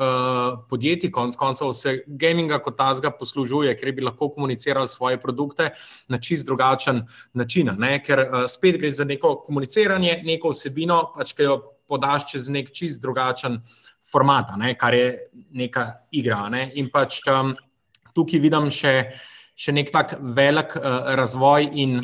podjetij, 0.69 1.11
konc 1.13 1.35
koncev, 1.37 1.69
se 1.77 1.99
gaminga 2.07 2.57
kot 2.65 2.75
tazga 2.77 3.11
poslužuje, 3.13 3.75
ker 3.77 3.91
bi 3.93 4.03
lahko 4.03 4.31
komunicirali 4.33 4.87
svoje 4.89 5.19
produkte 5.21 5.69
na 6.09 6.17
čist 6.17 6.47
drugačen 6.49 7.03
način. 7.33 7.69
Ne? 7.77 7.99
Ker 8.03 8.25
spet 8.49 8.81
gre 8.81 8.91
za 8.91 9.05
neko 9.05 9.35
komuniciranje, 9.45 10.21
neko 10.25 10.49
vsebino, 10.49 11.03
pač, 11.15 11.35
ki 11.37 11.45
jo 11.45 11.59
podaš 11.87 12.31
čez 12.33 12.49
nek 12.49 12.73
čist 12.73 13.01
drugačen 13.01 13.61
format, 14.11 14.57
ne? 14.57 14.73
kar 14.73 14.93
je 14.93 15.29
neka 15.53 15.87
igra. 16.11 16.47
Ne? 16.49 16.71
In 16.75 16.89
pač. 16.89 17.21
Um, 17.29 17.53
tukaj 18.19 18.41
vidim 18.43 18.69
še, 18.73 18.93
še 19.59 19.75
nek 19.75 19.91
tak 19.93 20.17
velik 20.35 20.75
uh, 20.79 21.13
razvoj 21.19 21.69
in 21.73 21.99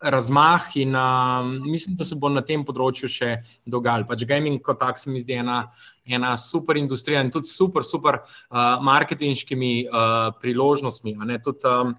razmah, 0.00 0.70
in 0.74 0.94
uh, 0.96 1.44
mislim, 1.64 1.96
da 1.96 2.04
se 2.04 2.16
bo 2.16 2.28
na 2.28 2.42
tem 2.44 2.64
področju 2.64 3.08
še 3.08 3.30
dogajalo. 3.66 4.08
Pač 4.08 4.24
gaming 4.28 4.62
kot 4.62 4.80
tak 4.80 4.98
se 4.98 5.10
mi 5.10 5.22
zdi 5.22 5.38
ena, 5.40 5.64
ena 6.04 6.34
super 6.40 6.76
industrija 6.76 7.22
in 7.24 7.30
tudi 7.34 7.48
super, 7.48 7.84
super 7.84 8.20
uh, 8.22 8.80
marketinškimi 8.84 9.74
uh, 9.86 10.32
priložnostmi. 10.40 11.16
Tudi, 11.44 11.64
um, 11.70 11.94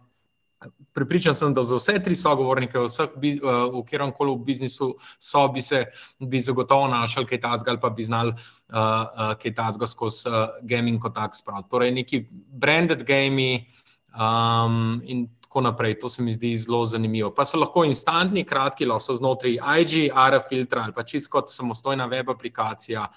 Pripričan 0.95 1.35
sem, 1.35 1.53
da 1.53 1.63
za 1.63 1.77
vse 1.77 1.97
tri 2.01 2.15
sogovornike, 2.15 2.80
vseh, 2.88 3.11
v 3.19 3.81
katerem 3.85 4.13
koli 4.15 4.31
v 4.34 4.45
biznisu 4.47 4.93
so, 5.19 5.43
bi 5.53 5.61
se 5.61 5.84
bi 6.19 6.41
zagotovo 6.41 6.88
našli 6.88 7.26
kaj 7.27 7.41
tasga 7.43 7.73
ali 7.73 7.81
pa 7.81 7.89
bi 7.89 8.03
znali 8.03 8.31
uh, 8.31 8.38
uh, 8.73 9.34
kaj 9.41 9.53
tasga 9.55 9.88
skozi 9.88 10.30
uh, 10.30 10.55
gaming 10.63 11.01
kot 11.01 11.13
tak 11.13 11.35
spraviti. 11.35 11.69
Torej, 11.69 11.91
neki 11.91 12.23
branded 12.31 13.03
gaming 13.03 13.67
um, 14.15 15.01
in 15.05 15.27
tako 15.56 15.61
naprej. 15.61 15.99
To 15.99 16.10
se 16.10 16.22
mi 16.22 16.34
zdi 16.34 16.57
zelo 16.57 16.86
zanimivo. 16.86 17.32
Pa 17.32 17.45
so 17.45 17.57
lahko 17.57 17.86
instantni, 17.88 18.44
kratki, 18.44 18.86
lahko 18.86 18.99
so 18.99 19.14
znotraj 19.15 19.56
IG, 19.80 20.11
ARA 20.11 20.41
filtra 20.44 20.84
ali 20.84 20.94
pa 20.94 21.03
čisto 21.03 21.32
kot 21.32 21.48
samostojna 21.49 22.06
web 22.11 22.30
aplikacija, 22.30 23.07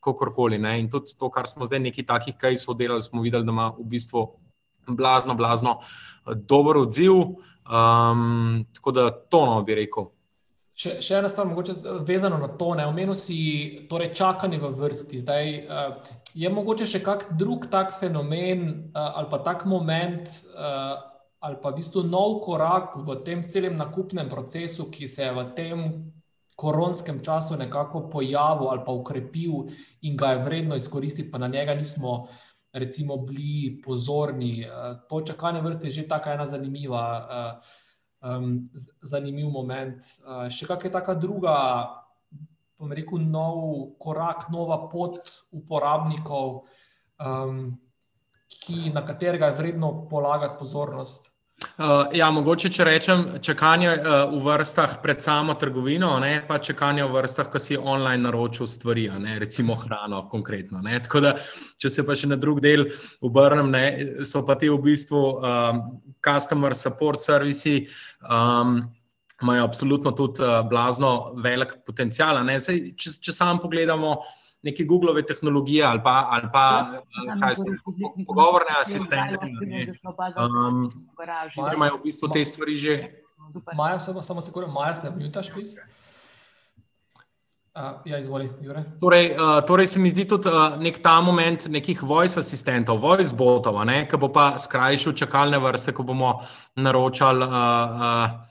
kakorkoli. 0.00 0.54
In 0.78 0.90
tudi 0.90 1.18
to, 1.18 1.30
kar 1.30 1.48
smo 1.48 1.66
zdaj 1.66 1.80
neki 1.80 2.06
takih 2.06 2.36
kaj 2.38 2.58
so 2.58 2.74
delali, 2.74 3.02
smo 3.02 3.22
videli, 3.22 3.44
da 3.44 3.50
ima 3.50 3.72
v 3.78 3.84
bistvu 3.84 4.28
blazno, 4.86 5.34
blazno 5.34 5.80
eh, 5.80 6.34
dober 6.34 6.76
odziv. 6.76 7.12
Um, 7.66 8.64
tako 8.74 8.90
da 8.90 9.10
to 9.10 9.46
no 9.46 9.62
bi 9.62 9.74
rekel. 9.74 10.12
Še, 10.74 11.00
še 11.02 11.18
ena 11.18 11.28
stvar, 11.28 11.46
mogoče 11.46 11.74
vezano 12.06 12.38
na 12.38 12.48
to, 12.48 12.74
ne 12.74 12.86
omenil 12.86 13.18
si 13.18 13.82
torej 13.90 14.14
čakanje 14.14 14.62
v 14.62 14.70
vrsti. 14.78 15.26
Zdaj, 15.26 15.54
uh, 15.66 16.16
je 16.34 16.48
mogoče 16.48 16.86
še 16.86 17.02
kak 17.02 17.32
drug 17.34 17.66
tak 17.70 17.98
fenomen 17.98 18.90
uh, 18.94 19.10
ali 19.18 19.26
pa 19.30 19.42
tak 19.42 19.66
moment 19.66 20.30
uh, 20.54 21.09
ali 21.40 21.56
pa 21.62 21.70
v 21.70 21.80
bistvu 21.80 22.04
nov 22.04 22.40
korak 22.44 22.96
v 23.00 23.16
tem 23.24 23.44
celem 23.44 23.76
nakupnem 23.76 24.28
procesu, 24.28 24.90
ki 24.90 25.08
se 25.08 25.24
je 25.24 25.32
v 25.32 25.44
tem 25.56 25.78
koronskem 26.56 27.24
času 27.24 27.56
nekako 27.56 28.10
pojavil 28.12 28.68
ali 28.68 28.84
pa 28.84 28.92
ukrepil 28.92 29.72
in 30.02 30.16
ga 30.16 30.36
je 30.36 30.44
vredno 30.44 30.76
izkoristiti, 30.76 31.30
pa 31.30 31.38
na 31.38 31.48
njega 31.48 31.74
nismo 31.74 32.28
recimo, 32.72 33.16
bili 33.16 33.82
pozorni. 33.82 34.62
Eh, 34.62 34.68
to 35.08 35.20
čakanje 35.20 35.60
vrste 35.60 35.86
je 35.86 35.90
že 35.90 36.08
tako 36.08 36.30
ena 36.30 36.46
zanimiva, 36.46 37.26
um, 38.22 38.70
zanimiv 39.02 39.48
moment. 39.48 39.98
Eh, 40.02 40.50
še 40.50 40.66
kakšna 40.66 40.90
taka 40.90 41.14
druga, 41.14 41.56
bom 42.78 42.92
rekel, 42.92 43.18
nov 43.18 43.96
korak, 43.98 44.48
nova 44.50 44.88
pot 44.88 45.18
uporabnikov, 45.52 46.62
um, 47.18 47.78
ki, 48.60 48.90
na 48.94 49.04
katerega 49.06 49.50
je 49.50 49.58
vredno 49.58 50.08
polagati 50.08 50.58
pozornost. 50.58 51.29
Uh, 51.60 52.06
ja, 52.16 52.30
mogoče, 52.32 52.68
če 52.72 52.84
rečem, 52.84 53.22
čakanje 53.44 53.90
uh, 53.92 54.32
v 54.32 54.40
vrstah 54.44 54.98
pred 55.02 55.20
samo 55.20 55.54
trgovino, 55.60 56.10
ne, 56.20 56.42
pa 56.48 56.58
čakanje 56.60 57.04
v 57.04 57.14
vrstah, 57.14 57.50
ko 57.52 57.60
si 57.60 57.76
online 57.76 58.24
naročil 58.24 58.68
stvari, 58.68 59.06
ne, 59.20 59.38
recimo 59.40 59.76
hrano, 59.80 60.22
konkretno. 60.28 60.80
Ne. 60.84 60.98
Tako 61.04 61.24
da, 61.24 61.34
če 61.80 61.92
se 61.92 62.04
pa 62.04 62.16
še 62.16 62.30
na 62.32 62.40
drug 62.40 62.62
del 62.64 62.86
obrnem, 63.24 63.72
ne, 63.72 63.84
so 64.28 64.44
pa 64.48 64.56
ti 64.60 64.68
v 64.72 64.80
bistvu 64.84 65.22
um, 65.36 65.82
customer 66.24 66.76
support 66.76 67.20
servisi. 67.20 67.82
Um, 68.24 68.80
Imajo 69.40 69.64
absolutno 69.64 70.10
tudi 70.12 70.44
uh, 70.44 70.58
blazno 70.68 71.32
velik 71.40 71.78
potencial. 71.88 72.42
Sej, 72.60 72.90
če, 72.92 73.14
če 73.24 73.32
samo 73.32 73.62
pogledamo, 73.62 74.10
uh, 74.18 74.49
neke 74.62 74.84
Google 74.84 75.22
tehnologije 75.26 75.84
ali 75.84 76.00
pa, 76.04 76.26
ali 76.30 76.48
pa 76.52 76.92
ja, 77.26 77.54
so, 77.54 77.64
pogovorne 78.26 78.76
asistente. 78.82 79.38
Um, 80.36 80.90
imajo 81.74 81.96
v 81.96 82.02
bistvu 82.04 82.28
te 82.28 82.44
stvari 82.44 82.76
že. 82.76 82.98
Maja, 83.76 83.98
samo, 83.98 84.22
samo 84.22 84.40
se 84.40 84.52
kurem, 84.52 84.70
Maja, 84.70 84.94
se 84.94 85.10
mutaš, 85.10 85.48
pis. 85.54 85.74
Uh, 87.70 88.02
ja, 88.04 88.18
izvoli, 88.18 88.50
torej, 89.00 89.30
uh, 89.38 89.62
torej, 89.66 89.86
se 89.86 90.00
mi 90.00 90.10
zdi 90.10 90.24
tudi 90.28 90.48
uh, 90.48 90.74
nek 90.76 90.98
ta 91.02 91.20
moment 91.20 91.68
nekih 91.70 92.02
voice 92.02 92.40
asistentov, 92.40 92.98
voice 92.98 93.34
botov, 93.34 93.78
ki 94.10 94.18
bo 94.18 94.28
pa 94.28 94.58
skrajšal 94.58 95.14
čakalne 95.14 95.58
vrste, 95.58 95.94
ko 95.94 96.02
bomo 96.02 96.40
naročali. 96.76 97.46
Uh, 97.46 97.52
uh, 97.54 98.49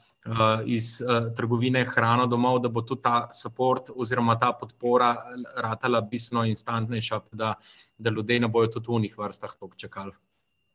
iz 0.66 1.00
uh, 1.00 1.32
trgovine 1.34 1.84
hrano 1.84 2.26
domov, 2.26 2.58
da 2.60 2.68
bo 2.68 2.82
tudi 2.82 3.02
ta 3.02 3.28
podpora 3.32 3.94
oziroma 3.96 4.36
ta 4.38 4.52
podpora 4.52 5.16
ratala 5.56 6.00
bistveno 6.00 6.44
instantnejša, 6.44 7.20
da, 7.32 7.54
da 7.98 8.10
ljudje 8.10 8.40
ne 8.40 8.48
bojo 8.48 8.68
tudi 8.68 8.92
v 8.92 9.00
njih 9.00 9.18
vrstah 9.18 9.54
tok 9.60 9.76
čakali. 9.76 10.12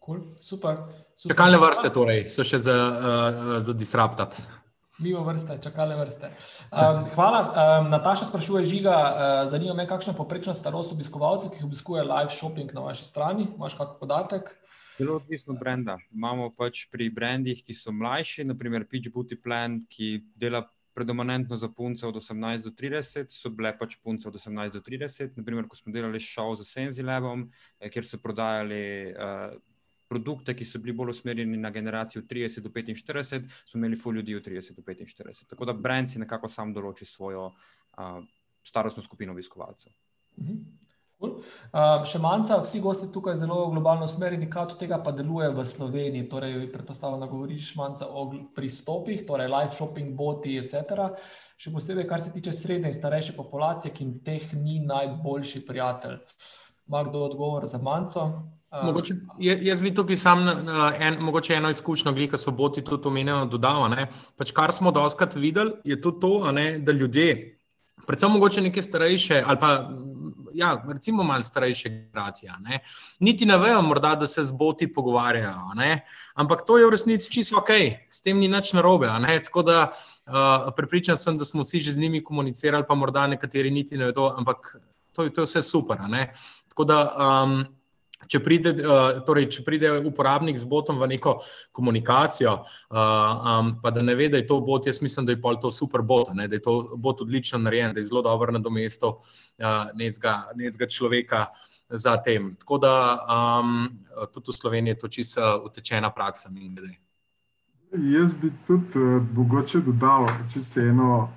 Cool. 0.06 0.20
Super. 0.42 0.78
Super. 1.16 1.34
Čakalne 1.34 1.58
vrste 1.58 1.90
torej, 1.90 2.28
so 2.30 2.44
še 2.46 2.60
za, 2.62 2.74
uh, 2.74 3.62
za 3.62 3.74
disruptat. 3.74 4.38
Mimo 4.98 5.26
vrste, 5.28 5.58
čakalne 5.60 5.96
vrste. 6.00 6.30
Um, 6.72 7.06
hvala. 7.16 7.40
Um, 7.52 7.90
Nataša 7.92 8.30
sprašuje, 8.30 8.66
žiga, 8.66 8.96
uh, 8.96 9.48
zanima 9.50 9.74
me, 9.74 9.88
kakšna 9.88 10.14
je 10.14 10.18
poprečna 10.18 10.54
starost 10.56 10.94
obiskovalcev, 10.94 11.52
ki 11.52 11.66
obiskuje 11.68 12.06
live 12.06 12.32
shopping 12.32 12.72
na 12.74 12.86
vaši 12.86 13.06
strani. 13.06 13.50
Imaš 13.58 13.76
kakšen 13.76 14.00
podatek? 14.00 14.54
Zelo 14.98 15.16
odvisno 15.16 15.54
od 15.54 15.60
brenda. 15.60 15.98
Imamo 16.14 16.50
pač 16.56 16.86
pri 16.92 17.10
brendih, 17.12 17.60
ki 17.64 17.74
so 17.76 17.92
mlajši, 17.92 18.46
naprimer 18.48 18.86
Peach 18.88 19.12
Beauty 19.12 19.36
Plan, 19.36 19.82
ki 19.92 20.22
dela 20.40 20.62
predominantno 20.96 21.58
za 21.58 21.68
punce 21.68 22.08
od 22.08 22.16
18 22.16 22.64
do 22.64 22.72
30, 22.72 23.28
so 23.30 23.52
bile 23.52 23.74
pač 23.76 23.98
punce 24.04 24.30
od 24.30 24.36
18 24.40 24.72
do 24.72 24.80
30. 24.80 25.36
Naprimer, 25.36 25.68
ko 25.68 25.76
smo 25.76 25.92
delali 25.92 26.20
šov 26.24 26.56
za 26.62 26.64
Senzilabom, 26.64 27.44
eh, 27.80 27.90
kjer 27.92 28.08
so 28.08 28.22
prodajali 28.24 29.12
uh, 29.12 29.52
produkte, 30.08 30.56
ki 30.56 30.66
so 30.66 30.80
bili 30.80 30.96
bolj 30.96 31.12
usmerjeni 31.12 31.58
na 31.58 31.74
generacijo 31.76 32.24
30 32.24 32.64
do 32.64 32.72
45, 32.72 33.44
smo 33.68 33.78
imeli 33.78 34.00
full 34.00 34.16
ljudi 34.16 34.36
od 34.36 34.48
30 34.48 34.80
do 34.80 34.82
45. 34.82 35.44
Tako 35.50 35.66
da 35.66 35.74
brend 35.74 36.12
si 36.12 36.24
nekako 36.24 36.48
sam 36.48 36.72
določi 36.74 37.06
svojo 37.06 37.50
uh, 37.52 38.24
starostno 38.64 39.04
skupino 39.04 39.36
obiskovalcev. 39.36 39.92
Mhm. 40.40 40.85
Uh, 41.26 42.04
še 42.08 42.20
manjka, 42.24 42.58
vsi 42.64 42.82
gosti 42.84 43.10
tukaj 43.14 43.38
zelo 43.40 43.58
globalno 43.74 44.08
usmerjeni, 44.10 44.50
kaj 44.52 44.70
od 44.70 44.76
tega 44.80 45.00
pa 45.04 45.14
deluje 45.16 45.50
v 45.56 45.66
Sloveniji. 45.68 46.28
Torej, 46.32 46.58
predpostavljam, 46.74 47.24
da 47.24 47.32
govoriš 47.32 47.74
manjka 47.80 48.10
o 48.10 48.28
pristopih, 48.56 49.26
torej 49.28 49.52
live 49.52 49.74
shopping, 49.76 50.14
boti, 50.18 50.58
etc. 50.62 51.10
Še 51.58 51.72
posebej, 51.72 52.08
kar 52.10 52.24
se 52.24 52.34
tiče 52.34 52.54
srednje 52.54 52.92
in 52.92 52.98
starejše 52.98 53.38
populacije, 53.38 53.94
ki 53.96 54.04
jim 54.04 54.20
teh 54.26 54.54
ni 54.60 54.82
najboljši 54.84 55.66
prijatelj. 55.68 56.20
Ima 56.86 57.02
kdo 57.08 57.26
odgovor 57.30 57.66
za 57.66 57.80
manjco? 57.82 58.30
Mogoče, 58.84 59.16
jaz 59.40 59.82
bi 59.82 59.94
tukaj 59.96 60.18
sam 60.20 60.48
en, 61.00 61.18
mogoče 61.24 61.54
eno 61.54 61.70
izkušnjo, 61.70 62.14
ki 62.14 62.38
so 62.38 62.52
boti 62.52 62.84
tudi 62.84 63.08
omenjeno 63.08 63.46
dodal. 63.46 63.88
Pač 64.38 64.52
kar 64.52 64.74
smo 64.74 64.92
doskrat 64.92 65.36
videli, 65.36 65.72
je 65.84 66.02
tudi 66.02 66.20
to, 66.22 66.52
ne, 66.52 66.80
da 66.80 66.92
ljudje, 66.92 67.56
predvsem 68.08 68.32
mogoče 68.32 68.62
neke 68.62 68.82
starejše 68.82 69.44
ali 69.46 69.60
pa 69.60 69.90
ja, 70.58 70.84
recimo 70.94 71.24
malo 71.24 71.42
starejše 71.42 71.90
generacije, 71.90 72.54
ne, 72.60 72.80
niti 73.20 73.46
ne 73.46 73.58
vejo, 73.58 73.82
morda, 73.82 74.16
da 74.16 74.28
se 74.28 74.44
z 74.44 74.52
boti 74.52 74.88
pogovarjajo. 74.94 75.74
Ne, 75.76 76.06
ampak 76.34 76.66
to 76.68 76.78
je 76.78 76.86
v 76.86 76.90
resnici 76.90 77.32
čisto 77.32 77.58
ok, 77.58 77.70
s 78.10 78.22
tem 78.22 78.40
ni 78.40 78.48
nič 78.48 78.74
narobe. 78.74 79.12
Tako 79.46 79.62
da 79.62 79.80
uh, 79.92 80.74
prepričan 80.76 81.18
sem, 81.18 81.38
da 81.38 81.46
smo 81.46 81.64
vsi 81.64 81.82
že 81.82 81.92
z 81.92 81.98
njimi 81.98 82.24
komunicirali, 82.24 82.86
pa 82.88 82.96
morda 82.96 83.28
nekateri 83.28 83.72
niti 83.72 83.98
ne 83.98 84.06
vedo, 84.06 84.34
ampak 84.38 84.76
to, 85.14 85.30
to 85.30 85.42
je 85.42 85.46
vse 85.46 85.62
super. 85.62 85.98
Tako 86.70 86.84
da. 86.84 87.00
Um, 87.44 87.75
Če 88.28 88.40
pride, 88.44 88.74
uh, 88.82 89.20
torej, 89.28 89.50
če 89.54 89.64
pride 89.66 89.92
uporabnik 90.08 90.58
z 90.58 90.68
botom 90.70 91.00
v 91.02 91.10
neko 91.16 91.38
komunikacijo, 91.76 92.56
um, 92.90 93.76
pa 93.82 93.92
da 93.94 94.02
ne 94.02 94.16
ve, 94.16 94.30
da 94.34 94.42
je 94.42 94.48
to 94.50 94.60
bot, 94.66 94.88
jaz 94.88 95.02
mislim, 95.02 95.26
da 95.26 95.36
je 95.36 95.42
to 95.62 95.72
super 95.72 96.02
bot, 96.02 96.34
ne, 96.34 96.48
da 96.48 96.56
je 96.56 96.64
to 96.66 96.96
bot 96.98 97.22
odlično 97.22 97.60
narejen, 97.60 97.94
da 97.94 98.00
je 98.00 98.10
zelo 98.10 98.22
dobro 98.22 98.52
na 98.52 98.60
domestu 98.60 99.08
uh, 99.08 99.92
nekega 99.96 100.90
človeka 100.90 101.46
za 101.90 102.18
tem. 102.18 102.56
Tako 102.60 102.78
da 102.78 102.94
um, 103.62 103.90
tudi 104.34 104.52
v 104.52 104.56
Sloveniji 104.56 104.92
je 104.92 105.00
to 105.00 105.08
čisto 105.08 105.64
utečena 105.66 106.10
praksa. 106.10 106.50
Jaz 107.92 108.34
bi 108.34 108.52
tudi 108.68 109.00
uh, 109.00 109.22
mogoče 109.34 109.80
dodal 109.80 110.28
čisto 110.54 110.80
eno 110.80 111.30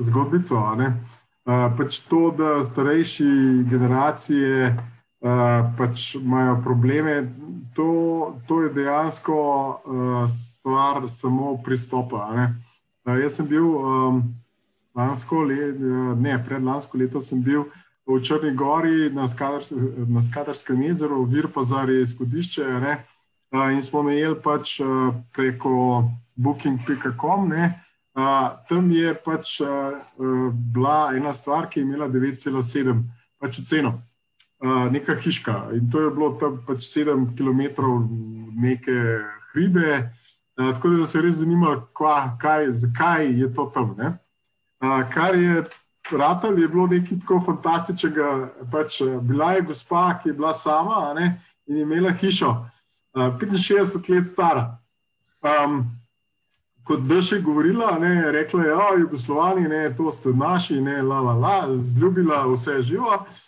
zgodbico. 0.00 0.56
Uh, 0.56 1.72
pač 1.78 2.00
to, 2.08 2.30
da 2.36 2.64
starejši 2.64 3.64
generacije 3.70 4.76
pač 5.20 6.14
imajo 6.14 6.60
probleme. 6.64 7.28
To, 7.74 8.34
to 8.46 8.62
je 8.62 8.72
dejansko 8.74 9.34
uh, 9.34 10.30
stvar 10.30 11.08
samo 11.08 11.56
pristopa. 11.64 12.50
Uh, 13.06 13.18
jaz 13.18 13.36
sem 13.38 13.46
bil 13.46 13.66
um, 13.66 14.22
lansko 14.94 15.42
leto, 15.46 16.14
ne 16.18 16.38
predlansko 16.46 16.98
leto, 16.98 17.20
sem 17.20 17.42
bil 17.42 17.64
v 18.06 18.18
Črni 18.24 18.54
Gori 18.56 19.10
na, 19.14 19.28
Skadars, 19.28 19.70
na 20.08 20.22
Skadarskem 20.22 20.82
jezeru, 20.82 21.24
vir 21.24 21.50
pa 21.54 21.62
za 21.62 21.84
izhodišče. 21.86 22.66
Uh, 23.52 23.70
in 23.72 23.82
smo 23.82 24.02
najeli 24.02 24.40
pač 24.42 24.80
uh, 24.80 25.14
preko 25.34 26.04
booking.com. 26.34 27.52
Uh, 27.52 28.50
tam 28.68 28.90
je 28.90 29.14
pač 29.14 29.60
uh, 29.60 29.98
bila 30.74 31.12
ena 31.16 31.34
stvar, 31.34 31.68
ki 31.70 31.80
je 31.80 31.86
imela 31.86 32.08
9,7 32.08 33.02
pač 33.38 33.60
ceno 34.60 34.90
neka 34.90 35.14
hiška. 35.14 35.70
In 35.72 35.90
to 35.90 36.00
je 36.00 36.10
bilo 36.10 36.30
tam 36.40 36.62
pač 36.66 36.84
sedem 36.84 37.36
km 37.36 37.60
neke 38.56 39.22
hribe. 39.52 40.10
Uh, 40.56 40.74
tako 40.74 40.88
da 40.88 41.06
se 41.06 41.18
je 41.18 41.22
res 41.22 41.36
zanimalo, 41.36 41.88
kva, 41.94 42.36
kaj, 42.40 42.72
zakaj 42.72 43.40
je 43.40 43.54
to 43.54 43.70
tam. 43.74 43.94
Uh, 43.98 45.10
kar 45.14 45.34
je 45.34 45.64
ratal, 46.10 46.58
je 46.58 46.68
bilo 46.68 46.86
nekaj 46.86 47.20
tako 47.20 47.40
fantastičnega. 47.46 48.48
Pač, 48.72 49.02
bila 49.22 49.52
je 49.52 49.62
gospa, 49.62 50.18
ki 50.22 50.28
je 50.28 50.32
bila 50.32 50.52
sama 50.52 51.14
ne, 51.14 51.40
in 51.66 51.76
je 51.76 51.82
imela 51.82 52.10
hišo, 52.10 52.50
uh, 53.14 53.38
65 53.38 54.10
let 54.10 54.26
stara. 54.26 54.78
Um, 55.42 55.84
kot 56.84 57.04
da 57.06 57.22
še 57.22 57.38
govorila, 57.44 57.98
ne, 58.00 58.32
rekla 58.32 58.64
je, 58.64 58.74
da 58.74 58.88
je 58.94 59.00
Jugoslavija, 59.00 59.90
to 59.96 60.12
ste 60.12 60.32
naši, 60.34 60.80
ne, 60.80 61.02
la, 61.02 61.20
la, 61.20 61.34
la, 61.34 61.58
zljubila 61.78 62.46
vse 62.50 62.82
živo. 62.82 63.14
Uh, 63.14 63.47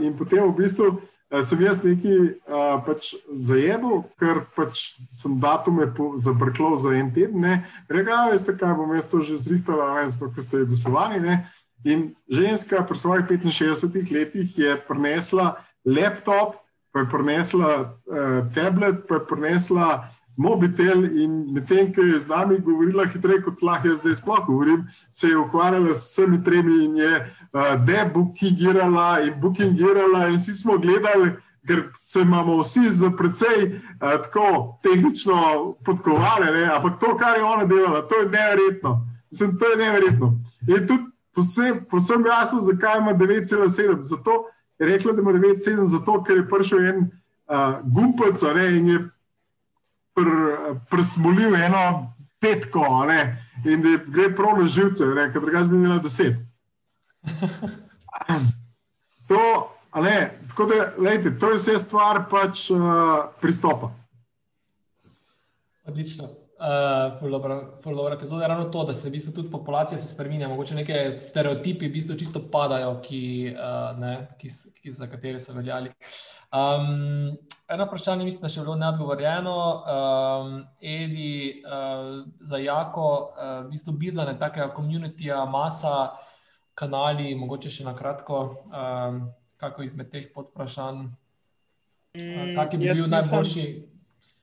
in 0.00 0.16
potem 0.18 0.44
v 0.46 0.56
bistvu 0.56 0.86
uh, 0.90 1.42
sem 1.42 1.60
jaz 1.62 1.82
nekaj 1.84 2.18
uh, 2.18 2.78
pač 2.86 3.14
zajemal, 3.30 4.04
ker 4.20 4.42
pač 4.56 4.98
sem 5.08 5.38
datume 5.40 5.88
zabrklal 6.22 6.78
za 6.82 6.94
en 6.98 7.10
teden. 7.14 7.46
Rekel, 7.88 8.32
veste, 8.32 8.56
kaj 8.58 8.76
bom 8.78 8.94
jaz 8.96 9.08
to 9.10 9.22
že 9.22 9.40
zrihtala, 9.40 9.94
ne 9.94 10.06
vem, 10.06 10.16
kako 10.18 10.42
ste 10.42 10.64
jugoslovani. 10.64 11.38
In 11.82 12.12
ženska 12.30 12.84
pri 12.86 12.98
svojih 12.98 13.26
65 13.26 14.14
letih 14.14 14.58
je 14.58 14.76
prinesla 14.86 15.58
laptop, 15.82 16.54
pa 16.92 17.02
je 17.02 17.10
prinesla 17.10 17.70
uh, 17.80 18.46
tablet, 18.54 19.06
pa 19.08 19.18
je 19.18 19.26
prinesla 19.26 19.88
mobitel 20.36 21.04
in 21.04 21.52
medtem, 21.52 21.92
ki 21.92 22.00
je 22.00 22.18
z 22.18 22.28
nami 22.28 22.58
govorila 22.58 23.04
hitreje, 23.04 23.42
kot 23.42 23.62
lahko 23.62 23.88
jaz 23.88 24.00
zdaj 24.00 24.16
sploh 24.16 24.44
govorim, 24.46 24.84
se 25.12 25.28
je 25.28 25.38
ukvarjala 25.38 25.94
s 25.94 26.10
vsemi 26.10 26.44
tremi 26.44 26.84
in 26.84 26.96
je 26.96 27.12
uh, 27.20 27.84
debookingirala 27.86 29.20
in 29.26 29.34
bookingirala 29.40 30.28
in 30.28 30.36
vsi 30.36 30.54
smo 30.54 30.78
gledali, 30.78 31.32
ker 31.66 31.82
se 32.00 32.20
imamo 32.20 32.56
vsi 32.62 32.90
za 32.90 33.10
precej 33.10 33.64
uh, 33.68 34.18
tako 34.24 34.78
tehnično 34.82 35.74
podkovane, 35.84 36.52
ne? 36.52 36.64
ampak 36.76 37.00
to, 37.00 37.16
kar 37.16 37.38
je 37.38 37.44
ona 37.44 37.64
delala, 37.64 38.02
to 38.08 38.14
je 38.14 38.28
neverjetno. 38.28 39.00
Mislim, 39.30 39.58
to 39.58 39.66
je 39.66 39.76
neverjetno. 39.76 40.38
In 40.68 40.86
tudi 40.86 41.12
posebno 41.34 41.82
poseb 41.90 42.26
jasno, 42.26 42.60
zakaj 42.60 42.98
ima 42.98 43.14
9,7. 43.14 44.00
Zato 44.00 44.44
je 44.78 44.86
rekla, 44.86 45.12
da 45.12 45.22
ima 45.22 45.32
9,7, 45.32 45.84
zato 45.84 46.22
ker 46.24 46.36
je 46.36 46.48
prišel 46.48 46.86
en 46.86 46.98
uh, 46.98 47.74
gumpec 47.84 48.42
in 48.78 48.86
je 48.86 49.08
pr, 50.14 50.30
prsmolil 50.90 51.56
eno 51.56 52.12
petko 52.40 53.04
ne, 53.06 53.20
in 53.64 53.82
da 53.82 53.96
gre 54.06 54.28
prav 54.36 54.58
na 54.58 54.68
živce, 54.68 55.06
ker 55.32 55.40
drugače 55.40 55.68
bi 55.68 55.76
imela 55.76 55.98
deset. 56.02 56.36
To, 59.28 59.38
ne, 60.02 60.32
tako 60.48 60.66
da, 60.68 60.74
lejte, 60.98 61.30
to 61.40 61.50
je 61.50 61.56
vse 61.56 61.78
stvar 61.78 62.18
pač 62.28 62.66
uh, 62.70 62.80
pristopa. 63.40 63.88
Odlično. 65.88 66.28
Uh, 66.62 67.30
dobra 67.84 68.14
epizoda 68.14 68.44
je 68.44 68.48
ravno 68.48 68.64
to, 68.64 68.84
da 68.84 68.94
se 68.94 69.08
v 69.08 69.12
bistvu 69.12 69.32
tudi 69.32 69.50
populacija 69.50 69.98
spremenja. 69.98 70.48
Mogoče 70.48 70.74
neke 70.74 71.16
stereotipi 71.18 71.88
v 71.88 71.92
bistvu 71.92 72.16
čisto 72.16 72.42
padajo, 72.52 73.00
ki, 73.02 73.50
uh, 73.50 73.98
ne, 73.98 74.12
ki, 74.38 74.48
ki, 74.82 74.92
za 74.92 75.08
katere 75.10 75.40
so 75.42 75.56
veljali. 75.56 75.90
Um, 76.54 77.34
eno 77.68 77.88
vprašanje, 77.88 78.24
mislim, 78.24 78.46
da 78.46 78.52
še 78.54 78.62
bilo 78.62 78.76
neodgovorjeno. 78.78 79.56
Um, 79.82 80.54
Eli, 80.78 81.64
uh, 81.66 82.22
za 82.40 82.62
jako, 82.62 83.08
uh, 83.34 83.66
v 83.66 83.72
bistvu 83.74 83.98
bidlane 83.98 84.38
takega 84.38 84.70
komunitija, 84.70 85.42
masa, 85.50 86.12
kanali, 86.78 87.34
mogoče 87.34 87.74
še 87.74 87.88
na 87.90 87.96
kratko, 87.98 88.42
um, 88.70 89.24
kako 89.58 89.82
izmed 89.82 90.14
teh 90.14 90.30
podvprašanj. 90.30 91.08
Uh, 92.12 92.54
kak 92.54 92.78
je 92.78 92.78
bi 92.78 92.92
bil 92.92 93.10
najboljši? 93.10 93.66
Sem 93.66 93.91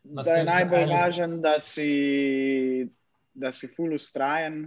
da 0.10 0.36
je 0.38 0.44
najbolj 0.44 0.86
važen, 0.90 1.40
da 1.42 1.60
si, 1.60 2.90
da 3.34 3.52
si 3.52 3.70
full 3.76 3.96
ustrajen. 3.96 4.64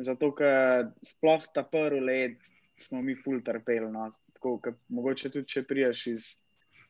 Zato, 0.00 0.30
ker 0.36 0.90
sploh 1.04 1.44
ta 1.54 1.64
prvi 1.68 2.00
let 2.00 2.50
smo 2.80 3.02
mi 3.02 3.14
full 3.14 3.42
trpeli. 3.44 3.90
No. 3.92 4.08
Tako, 4.36 4.58
mogoče 4.88 5.30
tudi, 5.32 5.48
če 5.48 5.64
priješ 5.68 6.06
iz, 6.12 6.28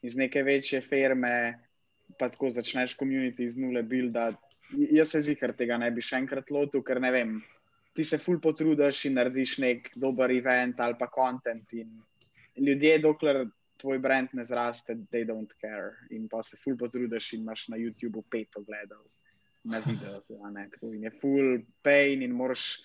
iz 0.06 0.16
neke 0.16 0.42
večje 0.46 0.82
firme, 0.86 1.34
pa 2.18 2.28
tako 2.30 2.50
začneš 2.54 2.94
komunity 2.98 3.46
iz 3.46 3.56
nule 3.58 3.82
buildati. 3.82 4.38
Jaz 4.94 5.16
se 5.16 5.22
zihar 5.26 5.52
tega 5.58 5.78
ne 5.82 5.90
bi 5.90 6.02
še 6.02 6.20
enkrat 6.20 6.50
lotil, 6.54 6.84
ker 6.86 7.00
ne 7.02 7.10
vem. 7.10 7.38
Ti 7.96 8.06
se 8.06 8.20
full 8.22 8.38
potrudiš 8.42 9.04
in 9.08 9.16
narediš 9.18 9.56
nek 9.64 9.90
dober 9.98 10.30
event 10.30 10.78
ali 10.80 10.94
pa 10.98 11.08
kontent. 11.10 11.74
Ljudje, 12.60 12.98
dokler 13.02 13.48
tvoj 13.80 13.98
brand 13.98 14.28
ne 14.32 14.44
zraste, 14.44 14.94
they 15.12 15.24
don't 15.26 15.52
care. 15.60 15.96
In 16.10 16.28
pa 16.28 16.42
se 16.42 16.56
ful 16.56 16.76
potrudiš 16.78 17.32
in 17.34 17.42
imaš 17.46 17.68
na 17.68 17.80
YouTubu 17.80 18.22
pet 18.30 18.56
ogledov 18.56 19.04
na 19.64 19.80
video. 19.86 20.22
In 20.92 21.02
je 21.04 21.10
full 21.20 21.58
pain 21.82 22.22
in 22.22 22.32
moraš 22.32 22.80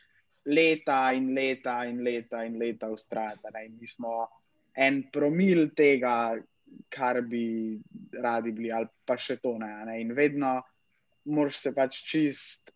leta 0.46 1.12
in 1.14 1.34
leta 1.36 1.84
in 1.86 2.04
leta 2.04 2.44
in 2.46 2.60
leta 2.60 2.90
ustrajati. 2.90 3.70
Mi 3.80 3.88
smo 3.88 4.28
en 4.76 5.04
promil 5.12 5.70
tega, 5.76 6.36
kar 6.90 7.22
bi 7.22 7.80
radi 8.22 8.52
bili, 8.52 8.72
ali 8.72 8.88
pa 9.06 9.18
še 9.18 9.38
to 9.38 9.58
ne. 9.58 9.72
ne? 9.86 10.00
In 10.02 10.12
vedno 10.16 10.62
moraš 11.26 11.62
se 11.62 11.74
pač 11.74 12.02
čist 12.04 12.72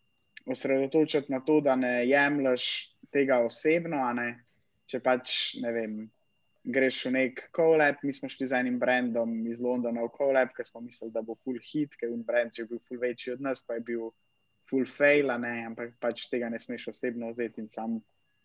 osredotočiti 0.49 1.31
na 1.31 1.41
to, 1.45 1.59
da 1.61 1.75
ne 1.75 2.07
jemliš 2.07 2.63
tega 3.11 3.41
osebno, 3.45 4.01
če 4.89 5.01
pač 5.03 5.35
ne 5.61 5.73
vem 5.73 5.99
greš 6.69 7.01
v 7.07 7.11
nek 7.15 7.43
kolab, 7.55 8.01
mi 8.05 8.13
smo 8.13 8.29
šli 8.29 8.47
z 8.47 8.59
enim 8.59 8.79
brandom 8.79 9.31
iz 9.49 9.61
Londona 9.61 10.05
v 10.05 10.11
kolab, 10.15 10.53
ker 10.55 10.67
smo 10.67 10.81
mislili, 10.85 11.13
da 11.15 11.23
bo 11.25 11.35
full 11.43 11.59
hit, 11.71 11.95
ker 11.99 12.11
je 12.11 12.19
brand 12.25 12.53
že 12.55 12.67
bil 12.69 12.81
full 12.87 13.01
večji 13.01 13.33
od 13.33 13.41
nas, 13.41 13.63
pa 13.65 13.79
je 13.79 13.85
bil 13.91 14.11
full 14.69 14.85
fail, 14.85 15.33
ne, 15.41 15.55
ampak 15.71 15.95
pač 15.99 16.27
tega 16.29 16.49
ne 16.49 16.59
smeš 16.61 16.91
osebno 16.93 17.31
vzeti 17.33 17.63
in 17.63 17.69
sam 17.73 17.97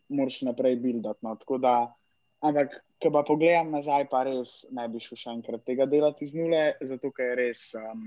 moraš 0.09 0.43
naprej 0.49 0.81
buildati. 0.81 1.21
No. 1.25 1.37
Da 1.61 1.77
Ampak, 2.45 2.77
ko 3.01 3.09
pa 3.09 3.23
pogledam 3.25 3.71
nazaj, 3.73 4.05
pa 4.13 4.21
res 4.29 4.67
ne 4.77 4.85
bi 4.93 5.01
šel 5.01 5.17
še 5.17 5.33
enkrat 5.33 5.63
tega 5.65 5.87
delati 5.89 6.27
z 6.29 6.37
nule, 6.37 6.65
zato 6.85 7.09
ker 7.17 7.31
je 7.31 7.37
res, 7.41 7.63
um, 7.81 8.03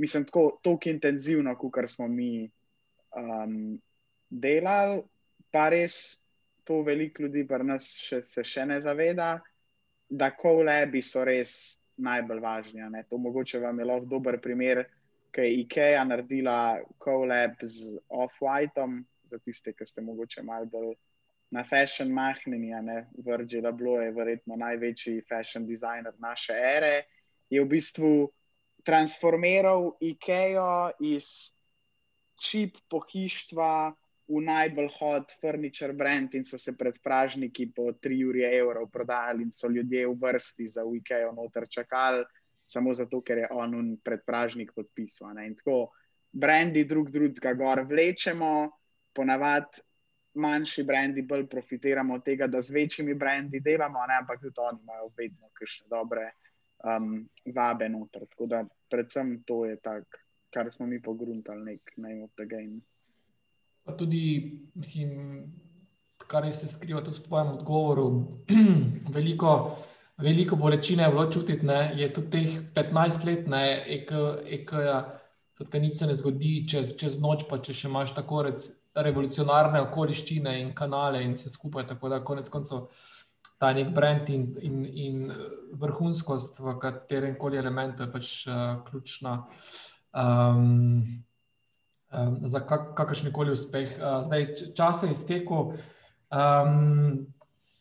mislim, 0.00 0.24
tako, 0.28 0.44
tako 0.64 0.88
intenzivno, 0.88 1.52
kot 1.60 1.84
smo 1.92 2.08
mi 2.08 2.46
um, 3.20 3.76
delali, 4.30 5.02
pa 5.52 5.66
res 5.74 5.98
to 6.64 6.82
veliko 6.82 7.22
ljudi 7.22 7.46
pri 7.48 7.64
nas 7.66 7.92
še, 7.98 8.22
se 8.22 8.44
še 8.44 8.66
ne 8.66 8.78
zaveda, 8.80 9.36
da 10.08 10.30
kolebi 10.36 11.02
so 11.02 11.24
res 11.24 11.54
najbolj 12.02 12.40
važni. 12.40 13.04
To 13.08 13.18
mogoče 13.18 13.60
vam 13.60 13.78
je 13.78 13.86
lahko 13.88 14.10
dober 14.10 14.38
primer, 14.40 14.84
ki 15.32 15.46
je 15.46 15.54
IKEA 15.62 16.04
naredila 16.04 16.80
koleb 17.00 17.62
z 17.62 17.96
Off-Whiteom, 18.08 19.00
za 19.32 19.38
tiste, 19.38 19.72
ki 19.72 19.86
ste 19.88 20.04
mogoče 20.04 20.44
malo 20.44 20.68
bolj 20.68 20.92
na 21.52 21.64
fashion 21.64 22.12
mahnjenja, 22.12 22.80
ne 22.84 22.98
Virgil 23.24 23.66
Abloh 23.68 24.02
je 24.02 24.12
verjetno 24.16 24.56
največji 24.56 25.24
fashion 25.28 25.66
designer 25.68 26.12
naše 26.20 26.56
ere, 26.56 27.04
je 27.52 27.60
v 27.60 27.68
bistvu 27.68 28.12
transformiral 28.84 29.92
IKEA 30.00 30.92
iz 31.00 31.52
čip 32.40 32.76
pohištva 32.90 33.92
v 34.32 34.40
najbolj 34.40 34.88
hod 34.98 35.32
furniture 35.40 35.92
brand 35.92 36.34
in 36.34 36.44
so 36.44 36.58
se 36.58 36.72
pred 36.76 36.96
pražniki 37.04 37.66
po 37.76 37.90
3 37.92 38.20
uri 38.28 38.44
evrov 38.48 38.88
prodajali 38.90 39.42
in 39.42 39.52
so 39.52 39.68
ljudje 39.68 40.06
v 40.08 40.14
vrsti 40.20 40.68
za 40.68 40.84
IKEA 40.96 41.32
noter 41.36 41.68
čakali, 41.68 42.24
samo 42.64 42.94
zato, 42.94 43.20
ker 43.20 43.38
je 43.38 43.48
on 43.50 43.96
pred 44.04 44.24
pražnik 44.26 44.72
podpisal. 44.72 45.36
In 45.44 45.56
tako, 45.56 45.92
brendi 46.32 46.84
drug 46.84 47.10
drugega 47.10 47.52
gor 47.54 47.84
vlečemo, 47.88 48.70
ponavadi 49.12 49.84
manjši 50.34 50.82
brendi 50.88 51.22
bolj 51.22 51.46
profitiramo 51.46 52.14
od 52.14 52.24
tega, 52.24 52.46
da 52.46 52.60
z 52.60 52.72
večjimi 52.72 53.14
brendi 53.14 53.60
delamo, 53.60 54.06
ne? 54.08 54.16
ampak 54.20 54.40
tudi 54.40 54.60
oni 54.64 54.80
imajo 54.82 55.10
vedno 55.16 55.50
kakšne 55.52 55.86
dobre 55.90 56.30
um, 56.84 57.28
vabe 57.54 57.88
noter. 57.88 58.24
Tako 58.30 58.46
da 58.46 58.64
predvsem 58.90 59.42
to 59.44 59.64
je 59.66 59.76
tak, 59.76 60.18
kar 60.50 60.72
smo 60.72 60.86
mi 60.86 61.02
pogruntali, 61.02 61.64
nek 61.64 61.92
name 61.96 62.24
of 62.24 62.32
the 62.40 62.46
game. 62.46 62.80
Pa 63.84 63.96
tudi, 63.98 64.24
mislim, 64.74 65.42
kar 66.26 66.46
se 66.54 66.68
skriva 66.68 67.00
tudi 67.02 67.18
v 67.18 67.26
tvojem 67.26 67.48
odgovoru, 67.56 68.06
veliko, 69.16 69.54
veliko 70.18 70.56
bolečine 70.56 71.02
je 71.02 71.10
bilo 71.10 71.26
čutiti, 71.32 71.66
ne? 71.66 71.80
je 71.96 72.12
tudi 72.12 72.30
teh 72.30 72.60
15 72.74 73.26
let, 73.26 73.48
ne, 73.50 73.64
EK-ja, 73.96 75.00
da 75.62 75.78
nič 75.78 75.98
se 75.98 76.06
ne 76.06 76.14
zgodi 76.14 76.62
čez, 76.68 76.94
čez 76.98 77.18
noč, 77.22 77.44
pa 77.50 77.58
če 77.58 77.74
še 77.74 77.90
imaš 77.90 78.14
tako 78.16 78.46
reči 78.48 78.72
revolucionarne 78.94 79.80
okoliščine 79.86 80.58
in 80.60 80.72
kanale 80.76 81.22
in 81.24 81.34
vse 81.36 81.48
skupaj. 81.52 81.86
Tako 81.92 82.10
da 82.12 82.20
konec 82.24 82.48
koncev 82.52 82.88
ta 83.62 83.72
nek 83.72 83.92
brand 83.94 84.28
in, 84.28 84.48
in, 84.60 84.84
in 84.84 85.32
vrhunskost 85.80 86.60
v 86.60 86.76
katerem 86.82 87.36
koli 87.40 87.60
elementu 87.60 88.04
je 88.04 88.10
pač 88.12 88.32
uh, 88.50 88.82
ključna 88.88 89.36
um, 90.12 91.22
um, 92.12 92.38
za 92.42 92.60
kak, 92.60 92.94
kakršen 92.94 93.32
koli 93.32 93.52
uspeh. 93.52 93.96
Uh, 93.98 94.22
zdaj, 94.24 94.46
čas 94.76 95.02
je 95.02 95.10
iztekel. 95.10 95.72
Um, 96.30 97.26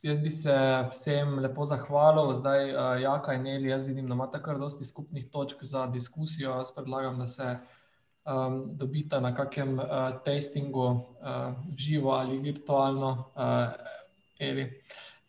Jaz 0.02 0.18
bi 0.20 0.32
se 0.34 0.54
vsem 0.90 1.36
lepo 1.40 1.62
zahvalil, 1.66 2.32
zdaj, 2.34 2.72
uh, 2.74 3.02
Jaka 3.02 3.36
in 3.38 3.46
Eli. 3.48 3.70
Jaz 3.70 3.84
vidim, 3.86 4.08
da 4.10 4.16
imate 4.18 4.40
kar 4.42 4.58
dosti 4.58 4.86
skupnih 4.86 5.28
točk 5.30 5.62
za 5.62 5.86
diskusijo. 5.88 6.56
Jaz 6.58 6.72
predlagam, 6.74 7.20
da 7.20 7.28
se 7.28 7.44
uh, 7.44 7.82
um, 8.26 8.78
dobita 8.78 9.20
na 9.20 9.36
kakem 9.36 9.80
uh, 9.80 9.86
testingu, 10.26 10.86
uh, 10.86 11.54
živo 11.78 12.12
ali 12.12 12.38
virtualno. 12.38 13.26
Uh, 13.36 14.66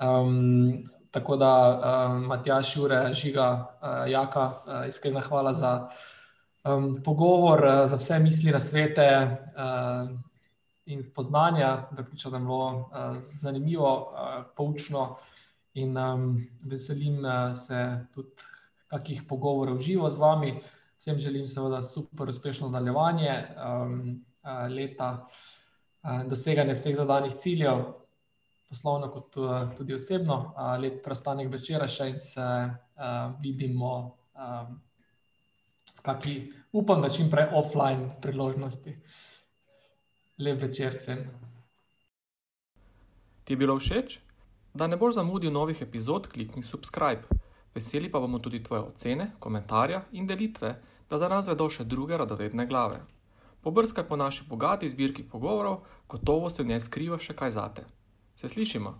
um, 0.00 0.84
tako 1.10 1.36
da, 1.36 1.80
uh, 1.80 2.26
Matjaš, 2.26 2.76
Jure, 2.76 3.14
Žiga, 3.14 3.66
uh, 3.82 4.10
Jaka, 4.10 4.44
uh, 4.44 4.88
iskrena 4.88 5.20
hvala 5.20 5.54
za 5.54 5.88
um, 6.64 7.02
pogovor, 7.04 7.64
uh, 7.64 7.86
za 7.90 7.96
vse 7.96 8.18
misli 8.18 8.52
na 8.52 8.60
svete. 8.60 9.08
Uh, 9.56 10.18
In 10.86 10.98
spoznanja, 11.02 11.76
sem 11.78 11.94
pripričal, 11.96 12.32
da 12.32 12.36
je 12.36 12.42
bilo 12.42 12.66
uh, 12.66 13.18
zanimivo, 13.22 13.90
uh, 14.12 14.44
poučno, 14.56 15.16
in 15.74 15.96
um, 15.96 16.48
veselim 16.66 17.24
uh, 17.24 17.56
se 17.56 18.06
tudi 18.14 18.30
kakih 18.86 19.22
pogovorov 19.28 19.80
živo 19.80 20.10
z 20.10 20.18
vami. 20.18 20.52
Vsem 20.98 21.18
želim, 21.18 21.46
seveda, 21.46 21.82
super 21.82 22.28
uspešno 22.28 22.68
nadaljevanje 22.68 23.44
um, 23.56 24.24
leta, 24.74 25.26
uh, 26.02 26.22
doseganje 26.26 26.74
vseh 26.74 26.96
zadanih 26.96 27.34
ciljev, 27.38 27.84
poslovno, 28.68 29.08
kot 29.10 29.36
uh, 29.36 29.72
tudi 29.76 29.94
osebno. 29.94 30.52
Uh, 30.56 30.76
lep 30.82 31.00
preostanek 31.04 31.50
večera 31.52 31.88
še 31.88 32.10
in 32.10 32.20
se 32.20 32.42
uh, 32.42 33.32
vidimo 33.40 33.94
um, 34.34 34.80
kakšni, 36.02 36.52
upam, 36.72 37.02
da 37.02 37.08
čim 37.08 37.30
prej 37.30 37.50
offline 37.54 38.10
priložnosti. 38.22 38.96
Lep 40.38 40.62
večer 40.62 40.96
vsem. 40.98 41.26
Ti 43.44 43.52
je 43.52 43.56
bilo 43.56 43.78
všeč? 43.78 44.18
Da 44.74 44.86
ne 44.86 44.96
boš 44.96 45.14
zamudil 45.14 45.52
novih 45.52 45.82
epizod, 45.82 46.28
klikni 46.28 46.62
subscribe. 46.62 47.28
Veseli 47.74 48.10
pa 48.10 48.20
bomo 48.20 48.38
tudi 48.38 48.62
tvoje 48.62 48.82
ocene, 48.82 49.32
komentarje 49.38 50.00
in 50.12 50.26
delitve 50.26 50.76
da 51.12 51.18
za 51.18 51.28
nas 51.28 51.48
vedo 51.48 51.66
še 51.68 51.84
druge 51.84 52.16
radovedne 52.16 52.64
glave. 52.66 53.02
Pobrskaj 53.60 54.06
po 54.08 54.16
naši 54.16 54.46
bogati 54.48 54.88
zbirki 54.88 55.26
pogovorov, 55.28 55.82
gotovo 56.08 56.48
se 56.50 56.62
v 56.62 56.70
njej 56.70 56.80
skriva 56.80 57.18
še 57.20 57.36
kaj 57.36 57.50
zate. 57.52 57.84
Se 58.40 58.48
slišimo? 58.48 58.94